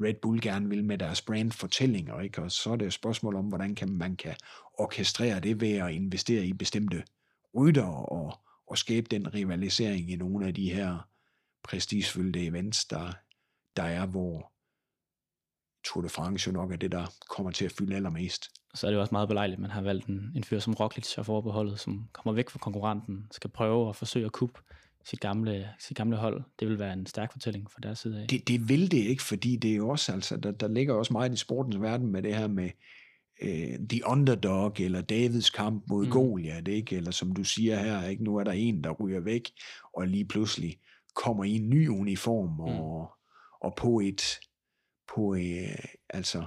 Red 0.03 0.13
Bull 0.21 0.41
gerne 0.41 0.69
vil 0.69 0.83
med 0.83 0.97
deres 0.97 1.21
brandfortællinger, 1.21 2.19
ikke? 2.19 2.41
og 2.41 2.51
så 2.51 2.71
er 2.71 2.75
det 2.75 2.85
et 2.85 2.93
spørgsmål 2.93 3.35
om, 3.35 3.45
hvordan 3.45 3.75
kan 3.75 3.89
man 3.89 4.15
kan 4.15 4.35
orkestrere 4.73 5.39
det 5.39 5.61
ved 5.61 5.71
at 5.71 5.91
investere 5.91 6.45
i 6.45 6.53
bestemte 6.53 7.03
rytter 7.55 7.85
og, 7.85 8.39
og 8.67 8.77
skabe 8.77 9.07
den 9.11 9.33
rivalisering 9.33 10.11
i 10.11 10.15
nogle 10.15 10.47
af 10.47 10.53
de 10.53 10.73
her 10.73 11.07
prestigefyldte 11.63 12.45
events, 12.45 12.85
der, 12.85 13.13
der 13.75 13.83
er, 13.83 14.05
hvor 14.05 14.51
Tour 15.85 16.01
de 16.01 16.09
France 16.09 16.47
jo 16.47 16.53
nok 16.53 16.71
er 16.71 16.75
det, 16.75 16.91
der 16.91 17.05
kommer 17.29 17.51
til 17.51 17.65
at 17.65 17.71
fylde 17.71 17.95
allermest. 17.95 18.49
Så 18.73 18.87
er 18.87 18.91
det 18.91 18.95
jo 18.95 19.01
også 19.01 19.15
meget 19.15 19.27
belejligt, 19.27 19.57
at 19.57 19.61
man 19.61 19.71
har 19.71 19.81
valgt 19.81 20.07
en, 20.07 20.31
en 20.35 20.43
fyr 20.43 20.59
som 20.59 20.73
Roglic 20.73 21.17
og 21.17 21.25
forbeholdet, 21.25 21.79
som 21.79 22.09
kommer 22.11 22.33
væk 22.33 22.49
fra 22.49 22.59
konkurrenten, 22.59 23.27
skal 23.31 23.49
prøve 23.49 23.89
at 23.89 23.95
forsøge 23.95 24.25
at 24.25 24.31
kuppe 24.31 24.59
sit 25.05 25.19
gamle, 25.19 25.69
sit 25.79 25.97
gamle 25.97 26.17
hold. 26.17 26.43
Det 26.59 26.67
vil 26.67 26.79
være 26.79 26.93
en 26.93 27.05
stærk 27.05 27.31
fortælling 27.31 27.71
fra 27.71 27.79
deres 27.83 27.99
side 27.99 28.21
af. 28.21 28.27
Det, 28.27 28.47
det 28.47 28.69
vil 28.69 28.91
det 28.91 28.97
ikke, 28.97 29.23
fordi 29.23 29.55
det 29.55 29.71
er 29.71 29.75
jo 29.75 29.89
også, 29.89 30.13
altså, 30.13 30.37
der, 30.37 30.51
der 30.51 30.67
ligger 30.67 30.93
også 30.93 31.13
meget 31.13 31.33
i 31.33 31.37
sportens 31.37 31.81
verden 31.81 32.11
med 32.11 32.23
det 32.23 32.35
her 32.35 32.47
med 32.47 32.69
uh, 33.41 33.87
the 33.89 34.01
underdog, 34.05 34.75
eller 34.79 35.01
Davids 35.01 35.49
kamp 35.49 35.83
mod 35.89 36.05
mm. 36.05 36.11
Goliath, 36.11 36.71
ikke? 36.71 36.95
eller 36.95 37.11
som 37.11 37.31
du 37.31 37.43
siger 37.43 37.79
her, 37.79 38.07
ikke? 38.07 38.23
nu 38.23 38.35
er 38.35 38.43
der 38.43 38.51
en, 38.51 38.83
der 38.83 38.91
ryger 38.91 39.19
væk, 39.19 39.51
og 39.93 40.07
lige 40.07 40.25
pludselig 40.25 40.77
kommer 41.13 41.43
i 41.43 41.51
en 41.51 41.69
ny 41.69 41.87
uniform, 41.87 42.59
og, 42.59 43.01
mm. 43.01 43.07
og 43.61 43.75
på 43.77 43.99
et, 43.99 44.39
på, 45.15 45.21
uh, 45.21 45.39
altså, 46.09 46.45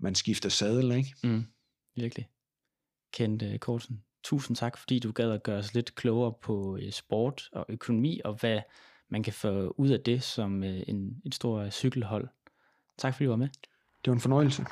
man 0.00 0.14
skifter 0.14 0.48
sadel, 0.48 0.92
ikke? 0.92 1.14
Mm, 1.24 1.44
virkelig. 1.96 2.28
Kent 3.12 3.42
uh, 3.42 3.56
Korsen, 3.56 4.02
tusind 4.28 4.56
tak, 4.56 4.78
fordi 4.78 4.98
du 4.98 5.12
gad 5.12 5.32
at 5.32 5.42
gøre 5.42 5.58
os 5.58 5.74
lidt 5.74 5.94
klogere 5.94 6.32
på 6.42 6.78
øh, 6.82 6.92
sport 6.92 7.48
og 7.52 7.66
økonomi, 7.68 8.20
og 8.24 8.34
hvad 8.34 8.60
man 9.08 9.22
kan 9.22 9.32
få 9.32 9.74
ud 9.76 9.88
af 9.88 10.00
det 10.00 10.22
som 10.22 10.64
øh, 10.64 10.82
en, 10.88 11.20
en, 11.24 11.32
stor 11.32 11.58
øh, 11.58 11.70
cykelhold. 11.70 12.28
Tak 12.98 13.14
fordi 13.14 13.24
du 13.24 13.30
var 13.30 13.36
med. 13.36 13.48
Det 14.04 14.10
var 14.10 14.12
en 14.12 14.20
fornøjelse. 14.20 14.66